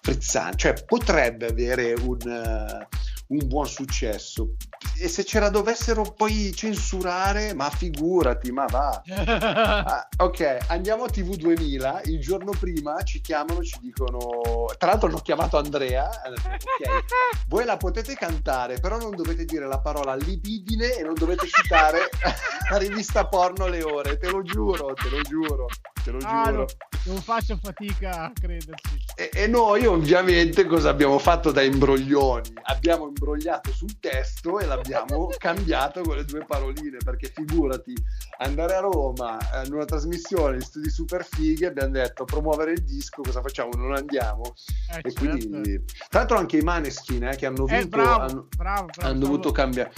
frizzante, 0.00 0.56
cioè 0.56 0.84
potrebbe 0.84 1.46
avere 1.46 1.92
un, 1.92 2.18
eh, 2.20 2.88
un 3.28 3.46
buon 3.46 3.66
successo. 3.66 4.54
E 4.98 5.08
se 5.08 5.24
ce 5.24 5.40
la 5.40 5.48
dovessero 5.50 6.02
poi 6.02 6.52
censurare, 6.54 7.54
ma 7.54 7.70
figurati, 7.70 8.50
ma 8.50 8.66
va. 8.66 9.02
Ah, 9.86 10.08
ok, 10.18 10.66
andiamo 10.68 11.04
a 11.04 11.08
TV 11.08 11.36
2000. 11.36 12.02
Il 12.04 12.20
giorno 12.20 12.52
prima 12.58 13.00
ci 13.02 13.20
chiamano, 13.20 13.62
ci 13.62 13.78
dicono. 13.80 14.66
Tra 14.78 14.90
l'altro, 14.90 15.08
hanno 15.08 15.18
chiamato 15.18 15.58
Andrea. 15.58 16.10
e 16.10 16.26
hanno 16.26 16.36
detto, 16.36 16.66
Ok, 16.66 17.04
voi 17.48 17.64
la 17.64 17.76
potete 17.76 18.14
cantare, 18.14 18.78
però 18.78 18.98
non 18.98 19.14
dovete 19.14 19.44
dire 19.44 19.66
la 19.66 19.78
parola 19.80 20.14
libidine 20.14 20.96
e 20.96 21.02
non 21.02 21.14
dovete 21.14 21.46
citare 21.46 22.08
la 22.70 22.76
rivista 22.78 23.26
porno 23.26 23.66
le 23.66 23.82
ore. 23.82 24.18
Te 24.18 24.30
lo 24.30 24.42
giuro, 24.42 24.92
te 24.94 25.08
lo 25.08 25.20
giuro, 25.22 25.66
te 26.06 26.10
lo 26.12 26.18
Ah, 26.22 26.44
giuro. 26.44 26.56
no, 26.58 26.66
non 27.12 27.20
faccio 27.20 27.58
fatica 27.60 28.24
a 28.26 28.32
crederci. 28.32 29.04
E, 29.16 29.30
e 29.34 29.46
noi 29.48 29.84
ovviamente 29.86 30.64
cosa 30.66 30.90
abbiamo 30.90 31.18
fatto 31.18 31.50
da 31.50 31.62
imbroglioni? 31.62 32.52
Abbiamo 32.64 33.06
imbrogliato 33.08 33.72
sul 33.72 33.98
testo 33.98 34.60
e 34.60 34.66
l'abbiamo 34.66 35.28
cambiato 35.38 36.02
con 36.02 36.16
le 36.16 36.24
due 36.24 36.44
paroline, 36.46 36.98
perché 37.04 37.32
figurati, 37.34 37.92
andare 38.38 38.74
a 38.76 38.80
Roma 38.80 39.38
eh, 39.62 39.66
in 39.66 39.72
una 39.72 39.84
trasmissione 39.84 40.56
in 40.56 40.62
studi 40.62 40.90
super 40.90 41.24
fighi, 41.24 41.64
abbiamo 41.64 41.90
detto 41.92 42.24
promuovere 42.24 42.72
il 42.72 42.84
disco, 42.84 43.22
cosa 43.22 43.40
facciamo? 43.42 43.70
Non 43.76 43.94
andiamo. 43.94 44.54
Eh, 44.92 44.98
E 45.02 45.10
certo. 45.12 45.18
quindi, 45.18 45.84
tra 46.08 46.20
l'altro 46.20 46.36
anche 46.38 46.56
i 46.58 46.62
Maneskin 46.62 47.24
eh, 47.24 47.36
che 47.36 47.46
hanno 47.46 47.66
Eh, 47.66 47.78
vinto 47.78 47.96
bravo, 47.96 48.20
hanno, 48.22 48.46
bravo, 48.56 48.86
bravo, 48.86 49.08
hanno 49.10 49.18
dovuto 49.18 49.50
cambiare. 49.52 49.92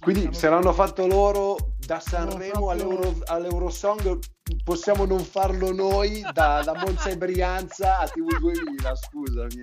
Quindi 0.00 0.20
stavo- 0.22 0.36
se 0.36 0.48
l'hanno 0.48 0.72
fatto 0.72 1.06
loro 1.06 1.56
da 1.84 2.00
Sanremo 2.00 2.70
all'Euro, 2.70 3.14
all'Eurosong, 3.26 4.18
possiamo 4.64 5.04
non 5.04 5.20
farlo 5.24 5.72
noi 5.72 6.22
da, 6.32 6.62
da 6.64 6.74
Monza 6.74 7.10
e 7.10 7.16
Brianza 7.16 7.98
a 7.98 8.06
TV 8.08 8.38
2000, 8.38 8.94
scusami. 8.94 9.54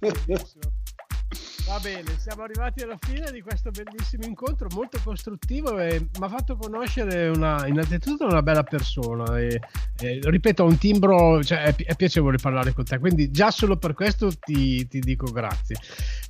eh. 0.00 0.12
Va 1.64 1.78
bene, 1.78 2.18
siamo 2.18 2.42
arrivati 2.42 2.82
alla 2.82 2.98
fine 3.00 3.30
di 3.30 3.40
questo 3.40 3.70
bellissimo 3.70 4.24
incontro, 4.26 4.66
molto 4.72 4.98
costruttivo 5.02 5.78
e 5.78 6.00
mi 6.18 6.24
ha 6.24 6.28
fatto 6.28 6.56
conoscere 6.56 7.28
una, 7.28 7.66
innanzitutto 7.68 8.26
una 8.26 8.42
bella 8.42 8.64
persona. 8.64 9.38
E, 9.38 9.60
e, 10.00 10.18
ripeto, 10.22 10.64
un 10.64 10.76
timbro, 10.76 11.42
cioè, 11.42 11.62
è, 11.62 11.72
pi- 11.74 11.84
è 11.84 11.94
piacevole 11.94 12.36
parlare 12.38 12.74
con 12.74 12.84
te, 12.84 12.98
quindi 12.98 13.30
già 13.30 13.50
solo 13.52 13.76
per 13.76 13.94
questo 13.94 14.30
ti, 14.36 14.86
ti 14.88 14.98
dico 14.98 15.30
grazie. 15.30 15.76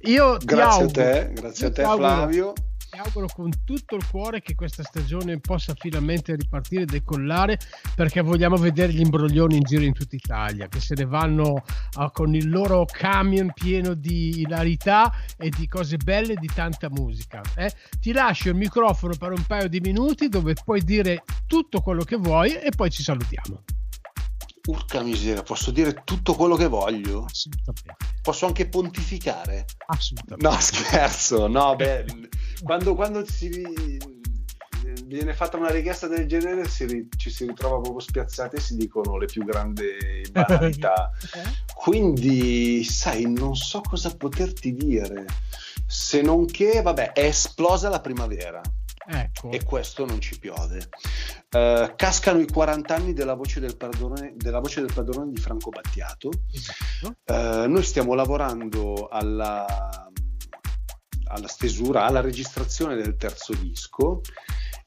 Io 0.03 0.37
ti 0.37 0.45
Grazie 0.47 0.65
a 0.65 0.73
auguro- 0.75 0.93
te, 0.93 1.31
grazie 1.33 1.67
a 1.67 1.73
te 1.73 1.83
ti 1.83 1.89
Flavio. 1.91 2.53
Ti 2.93 2.99
auguro 2.99 3.27
con 3.33 3.51
tutto 3.65 3.97
il 3.97 4.07
cuore 4.07 4.43
che 4.43 4.55
questa 4.55 4.83
stagione 4.83 5.41
possa 5.41 5.73
finalmente 5.75 6.37
ripartire 6.37 6.83
e 6.83 6.85
decollare 6.85 7.59
perché 7.95 8.21
vogliamo 8.21 8.57
vedere 8.57 8.93
gli 8.93 9.01
imbroglioni 9.01 9.57
in 9.57 9.63
giro 9.63 9.83
in 9.83 9.95
tutta 9.95 10.15
Italia 10.15 10.69
che 10.69 10.79
se 10.79 10.95
ne 10.95 11.07
vanno 11.07 11.65
ah, 11.95 12.11
con 12.11 12.35
il 12.35 12.51
loro 12.51 12.85
camion 12.85 13.51
pieno 13.55 13.95
di 13.95 14.41
ilarità 14.41 15.11
e 15.39 15.49
di 15.49 15.67
cose 15.69 15.97
belle 15.97 16.35
e 16.35 16.37
di 16.37 16.51
tanta 16.55 16.91
musica. 16.91 17.41
eh. 17.57 17.73
Ti 17.99 18.13
lascio 18.13 18.51
il 18.51 18.57
microfono 18.57 19.15
per 19.17 19.31
un 19.31 19.43
paio 19.47 19.69
di 19.69 19.81
minuti 19.81 20.29
dove 20.29 20.55
puoi 20.63 20.83
dire 20.83 21.23
tutto 21.47 21.81
quello 21.81 22.05
che 22.05 22.17
vuoi 22.17 22.53
e 22.57 22.69
poi 22.77 22.91
ci 22.91 23.03
salutiamo. 23.03 23.82
Urca 24.65 25.03
miseria, 25.03 25.43
posso 25.43 25.73
dire 25.73 26.03
tutto 26.05 26.35
quello 26.35 26.55
che 26.55 26.69
voglio? 26.69 27.25
Assolutamente. 27.25 27.97
Posso 28.23 28.47
anche 28.47 28.69
pontificare? 28.69 29.65
Assolutamente. 29.87 30.49
No, 30.49 30.55
scherzo, 30.61 31.49
no, 31.49 31.75
beh, 31.75 32.05
quando, 32.63 32.95
quando 32.95 33.27
si 33.27 33.99
viene 35.05 35.35
fatta 35.35 35.57
una 35.57 35.71
richiesta 35.71 36.07
del 36.07 36.27
genere 36.27 36.69
si 36.69 37.09
ci 37.17 37.31
si 37.31 37.47
ritrova 37.47 37.81
proprio 37.81 38.01
spiazzati 38.01 38.57
e 38.57 38.61
si 38.61 38.77
dicono 38.77 39.19
le 39.19 39.27
più 39.27 39.45
grandi 39.45 39.85
banalità. 40.31 41.11
Quindi, 41.75 42.85
sai, 42.85 43.31
non 43.31 43.57
so 43.57 43.81
cosa 43.81 44.15
poterti 44.15 44.75
dire, 44.75 45.27
se 45.87 46.23
non 46.23 46.47
che, 46.47 46.83
vabbè, 46.83 47.13
è 47.13 47.25
esplosa 47.25 47.89
la 47.89 48.01
primavera 48.01 48.61
Ecco. 49.07 49.51
e 49.51 49.65
questo 49.65 50.05
non 50.05 50.21
ci 50.21 50.39
piove. 50.39 50.89
Eh, 51.51 51.93
cascano 51.97 52.41
i 52.41 52.47
40 52.47 52.95
anni 52.95 53.13
della 53.13 53.35
voce 53.35 53.61
del 53.61 53.77
padrone, 53.77 54.35
della 54.37 54.61
voce 54.61 54.81
del 54.81 54.93
padrone 54.93 55.31
di 55.31 55.41
Franco 55.41 55.71
Battiato. 55.71 56.31
Esatto. 56.51 57.17
Eh, 57.25 57.67
noi 57.67 57.83
stiamo 57.83 58.15
lavorando 58.15 59.09
alla, 59.09 59.67
alla 61.25 61.49
stesura, 61.49 62.05
alla 62.05 62.21
registrazione 62.21 62.97
del 62.97 63.17
terzo 63.17 63.55
disco 63.55 64.21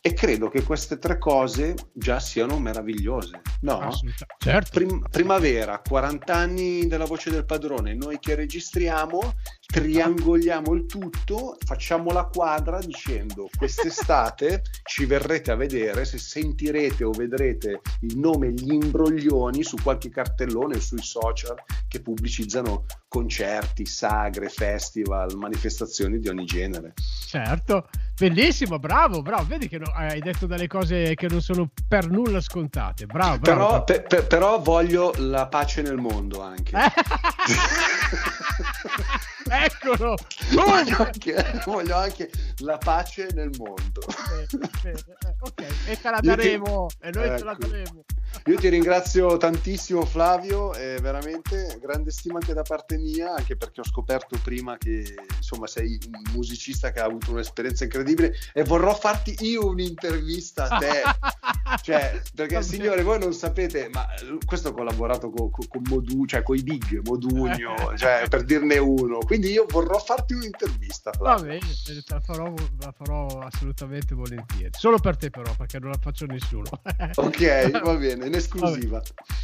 e 0.05 0.13
credo 0.13 0.49
che 0.49 0.61
queste 0.61 0.99
tre 0.99 1.17
cose 1.17 1.73
già 1.91 2.19
siano 2.19 2.59
meravigliose. 2.59 3.41
No? 3.61 3.89
Certo. 4.37 4.69
Prim- 4.71 5.09
primavera, 5.09 5.81
40 5.83 6.31
anni 6.31 6.85
della 6.85 7.05
voce 7.05 7.31
del 7.31 7.43
padrone, 7.43 7.95
noi 7.95 8.19
che 8.19 8.35
registriamo, 8.35 9.33
triangoliamo 9.65 10.73
il 10.73 10.85
tutto, 10.85 11.57
facciamo 11.65 12.11
la 12.11 12.25
quadra 12.25 12.79
dicendo 12.79 13.49
quest'estate 13.57 14.63
ci 14.83 15.05
verrete 15.05 15.51
a 15.51 15.55
vedere 15.55 16.05
se 16.05 16.17
sentirete 16.17 17.03
o 17.03 17.11
vedrete 17.11 17.81
il 18.01 18.17
nome 18.17 18.51
Gli 18.51 18.71
Imbroglioni 18.71 19.63
su 19.63 19.77
qualche 19.81 20.09
cartellone 20.09 20.77
o 20.77 20.79
sui 20.79 21.01
social 21.01 21.55
che 21.87 22.01
pubblicizzano 22.01 22.85
concerti, 23.07 23.85
sagre, 23.85 24.49
festival, 24.49 25.35
manifestazioni 25.35 26.19
di 26.19 26.27
ogni 26.27 26.45
genere. 26.45 26.93
Certo, 27.27 27.87
Bellissimo, 28.17 28.79
bravo, 28.79 29.21
bravo. 29.21 29.45
Vedi 29.45 29.67
che 29.67 29.77
hai 29.93 30.21
detto 30.21 30.45
delle 30.45 30.67
cose 30.67 31.15
che 31.15 31.27
non 31.27 31.41
sono 31.41 31.69
per 31.85 32.09
nulla 32.09 32.39
scontate. 32.39 33.05
Bravo, 33.05 33.39
bravo. 33.39 33.59
Però, 33.59 33.83
pe- 33.83 34.03
pe- 34.03 34.23
però 34.23 34.61
voglio 34.61 35.11
la 35.17 35.47
pace 35.47 35.81
nel 35.81 35.97
mondo 35.97 36.41
anche. 36.41 36.71
Eccolo! 39.63 40.15
voglio, 40.53 40.97
anche, 40.97 41.61
voglio 41.65 41.95
anche 41.95 42.29
la 42.59 42.77
pace 42.77 43.27
nel 43.33 43.51
mondo. 43.57 44.01
Bene, 44.29 44.69
bene. 44.81 44.97
Eh, 44.97 45.35
ok, 45.39 45.61
e 45.87 45.99
te 46.01 46.09
la 46.09 46.15
Io 46.15 46.19
ti- 46.21 46.27
daremo, 46.27 46.87
e 47.01 47.09
noi 47.11 47.37
te 47.37 47.43
la 47.43 47.51
Ecco. 47.51 47.67
daremo. 47.67 48.03
Io 48.47 48.57
ti 48.57 48.67
ringrazio 48.67 49.37
tantissimo 49.37 50.05
Flavio, 50.05 50.73
è 50.73 50.97
veramente 50.99 51.79
grande 51.81 52.11
stima 52.11 52.37
anche 52.39 52.53
da 52.53 52.63
parte 52.63 52.97
mia, 52.97 53.33
anche 53.33 53.55
perché 53.55 53.79
ho 53.79 53.85
scoperto 53.85 54.37
prima 54.43 54.77
che 54.77 55.15
insomma 55.37 55.67
sei 55.67 55.97
un 56.11 56.33
musicista 56.33 56.91
che 56.91 56.99
ha 56.99 57.05
avuto 57.05 57.31
un'esperienza 57.31 57.85
incredibile 57.85 58.35
e 58.53 58.63
vorrò 58.65 58.93
farti 58.93 59.35
io 59.39 59.67
un'intervista 59.67 60.67
a 60.67 60.77
te. 60.77 61.01
Cioè, 61.81 62.21
perché 62.35 62.61
signore, 62.61 62.97
bene. 62.97 63.03
voi 63.03 63.19
non 63.19 63.33
sapete, 63.33 63.89
ma 63.91 64.05
questo 64.45 64.69
ho 64.69 64.73
collaborato 64.73 65.29
con, 65.29 65.49
con, 65.49 65.67
con 65.67 65.81
Modu, 65.89 66.25
cioè 66.25 66.41
con 66.43 66.55
i 66.55 66.61
big, 66.63 67.01
Modugno, 67.03 67.75
cioè, 67.97 68.25
per 68.29 68.43
dirne 68.43 68.77
uno. 68.77 69.17
Quindi 69.19 69.44
io 69.49 69.65
vorrò 69.69 69.99
farti 69.99 70.33
un'intervista. 70.33 71.11
Va 71.19 71.35
bene, 71.35 71.59
bene, 71.59 72.03
la 72.07 72.19
farò, 72.19 72.53
la 72.79 72.93
farò 72.95 73.39
assolutamente 73.39 74.13
volentieri. 74.15 74.71
Solo 74.77 74.97
per 74.97 75.17
te 75.17 75.29
però, 75.29 75.53
perché 75.55 75.79
non 75.79 75.91
la 75.91 75.97
faccio 75.99 76.25
a 76.25 76.27
nessuno. 76.27 76.63
Ok, 77.15 77.81
va 77.81 77.95
bene, 77.95 78.25
in 78.27 78.33
esclusiva. 78.33 79.01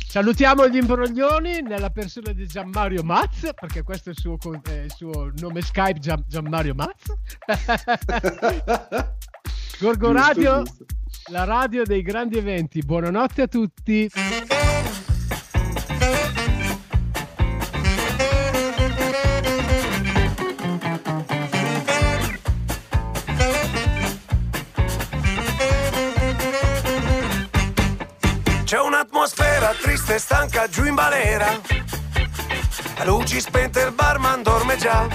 Salutiamo 0.07 0.67
gli 0.67 0.77
imbroglioni 0.77 1.61
nella 1.61 1.89
persona 1.89 2.31
di 2.33 2.45
Gianmario 2.47 3.03
Maz, 3.03 3.49
perché 3.59 3.83
questo 3.83 4.09
è 4.09 4.11
il 4.13 4.19
suo, 4.19 4.37
è 4.63 4.71
il 4.71 4.91
suo 4.93 5.31
nome 5.37 5.61
Skype 5.61 5.99
Gian, 5.99 6.23
Gianmario 6.27 6.73
Maz. 6.75 6.91
Gorgo 9.79 10.11
Giusto, 10.11 10.27
Radio, 10.27 10.63
giusto. 10.63 10.85
la 11.31 11.43
radio 11.43 11.83
dei 11.83 12.01
grandi 12.01 12.37
eventi. 12.37 12.81
Buonanotte 12.81 13.41
a 13.43 13.47
tutti. 13.47 14.09
C'è 29.21 29.27
un'atmosfera 29.27 29.75
triste 29.79 30.15
e 30.15 30.19
stanca 30.19 30.67
giù 30.67 30.83
in 30.83 30.95
balera. 30.95 31.47
Luci 33.03 33.39
spente, 33.39 33.81
il 33.81 33.91
barman 33.91 34.41
dorme 34.41 34.77
già. 34.77 35.07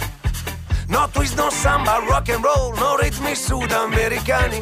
No 0.87 1.09
twist, 1.11 1.35
no 1.35 1.51
samba, 1.51 2.01
rock 2.07 2.29
and 2.29 2.45
roll, 2.45 2.79
no 2.79 2.97
ritmi 2.97 3.35
sudamericani. 3.35 4.61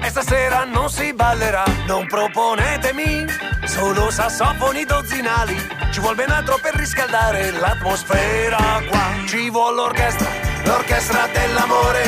E 0.00 0.08
stasera 0.08 0.64
non 0.64 0.88
si 0.88 1.12
ballerà, 1.12 1.64
non 1.86 2.06
proponetemi 2.06 3.26
solo 3.66 4.10
sassofoni 4.10 4.86
dozzinali. 4.86 5.56
Ci 5.92 6.00
vuol 6.00 6.14
ben 6.14 6.30
altro 6.30 6.58
per 6.62 6.74
riscaldare 6.76 7.50
l'atmosfera 7.50 8.82
qua. 8.88 9.04
Ci 9.26 9.50
vuole 9.50 9.76
l'orchestra, 9.76 10.28
l'orchestra 10.64 11.26
dell'amore, 11.30 12.04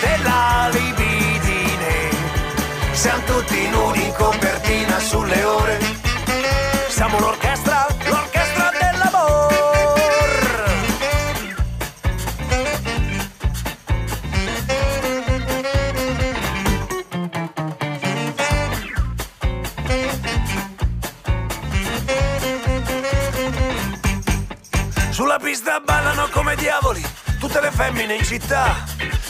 della 0.00 0.68
libidine. 0.70 1.23
Siamo 2.94 3.22
tutti 3.24 3.68
nudi 3.68 4.04
in 4.04 4.12
copertina 4.14 4.98
sulle 4.98 5.44
ore. 5.44 5.78
Siamo 6.88 7.18
l'orchestra, 7.18 7.86
l'orchestra 8.06 8.70
dell'amor. 8.80 10.64
Sulla 25.10 25.38
pista 25.38 25.80
ballano 25.80 26.28
come 26.30 26.54
diavoli 26.56 27.04
tutte 27.38 27.60
le 27.60 27.70
femmine 27.70 28.14
in 28.14 28.24
città. 28.24 28.84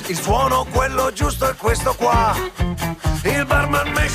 Il 0.06 0.20
suono, 0.20 0.66
quello 0.70 1.12
giusto 1.12 1.48
è 1.48 1.54
questo 1.56 1.94
qua. 1.94 2.36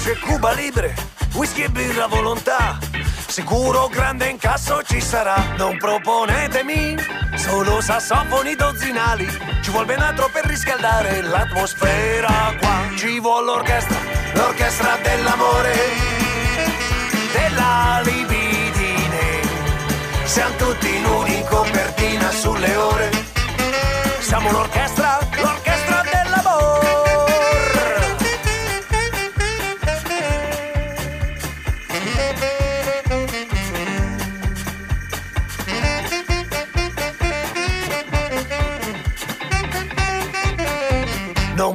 Mesce 0.10 0.22
Cuba 0.22 0.54
Libre, 0.54 0.96
whisky 1.36 1.62
e 1.62 1.70
birra 1.70 2.08
volontà. 2.08 2.80
Sicuro 3.28 3.88
grande 3.90 4.28
incasso 4.28 4.82
ci 4.82 5.00
sarà. 5.00 5.36
Non 5.56 5.78
proponetemi 5.78 6.96
solo 7.36 7.80
sassofoni 7.80 8.56
dozzinali. 8.56 9.28
Ci 9.62 9.70
vuol 9.70 9.86
ben 9.86 10.02
altro 10.02 10.28
per 10.34 10.46
riscaldare 10.46 11.22
l'atmosfera 11.22 12.56
qua. 12.60 12.88
Ci 12.98 13.20
vuole 13.20 13.46
l'orchestra, 13.46 14.00
l'orchestra 14.34 14.98
dell'amore, 15.04 15.76
della 17.32 18.02
libidine. 18.04 19.42
Siamo 20.24 20.56
tutti 20.56 20.96
in 20.96 21.46
copertina 21.48 22.32
sulle 22.32 22.76
ore. 22.76 23.12
Siamo 24.22 24.50
l'orchestra 24.50 24.89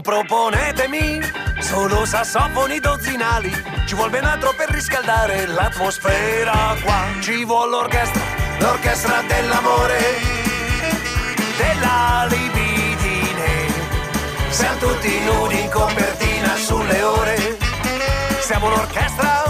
proponetemi 0.05 1.19
solo 1.61 2.05
sassofoni 2.05 2.79
dozzinali. 2.79 3.51
Ci 3.87 3.95
vuol 3.95 4.11
ben 4.11 4.25
altro 4.25 4.53
per 4.55 4.69
riscaldare 4.69 5.47
l'atmosfera 5.47 6.77
qua. 6.83 7.07
Ci 7.21 7.43
vuole 7.47 7.71
l'orchestra, 7.71 8.23
l'orchestra 8.59 9.23
dell'amore, 9.27 9.99
della 11.57 12.27
libidine. 12.29 13.73
Siamo 14.51 14.79
tutti 14.79 15.21
nudi 15.21 15.61
in 15.63 15.71
copertina 15.71 16.55
sulle 16.55 17.03
ore. 17.03 17.57
Siamo 18.41 18.69
l'orchestra, 18.69 19.44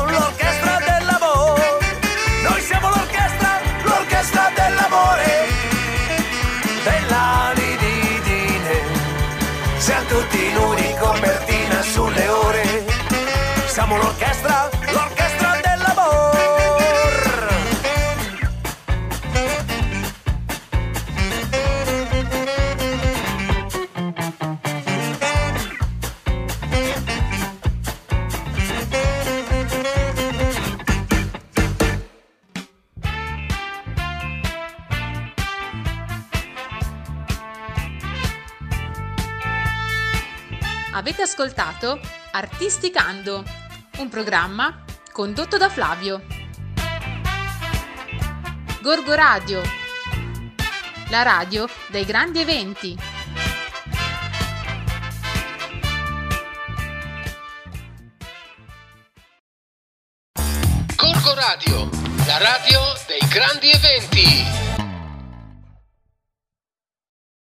ascoltato 41.44 42.00
Artisticando, 42.32 43.44
un 43.98 44.08
programma 44.08 44.82
condotto 45.12 45.58
da 45.58 45.68
Flavio. 45.68 46.24
Gorgo 48.80 49.14
Radio, 49.14 49.60
la 51.10 51.22
radio 51.22 51.68
dei 51.88 52.06
grandi 52.06 52.40
eventi. 52.40 52.98
Gorgo 60.96 61.34
Radio, 61.34 61.90
la 62.26 62.38
radio 62.38 62.80
dei 63.06 63.28
grandi 63.28 63.70
eventi. 63.70 64.73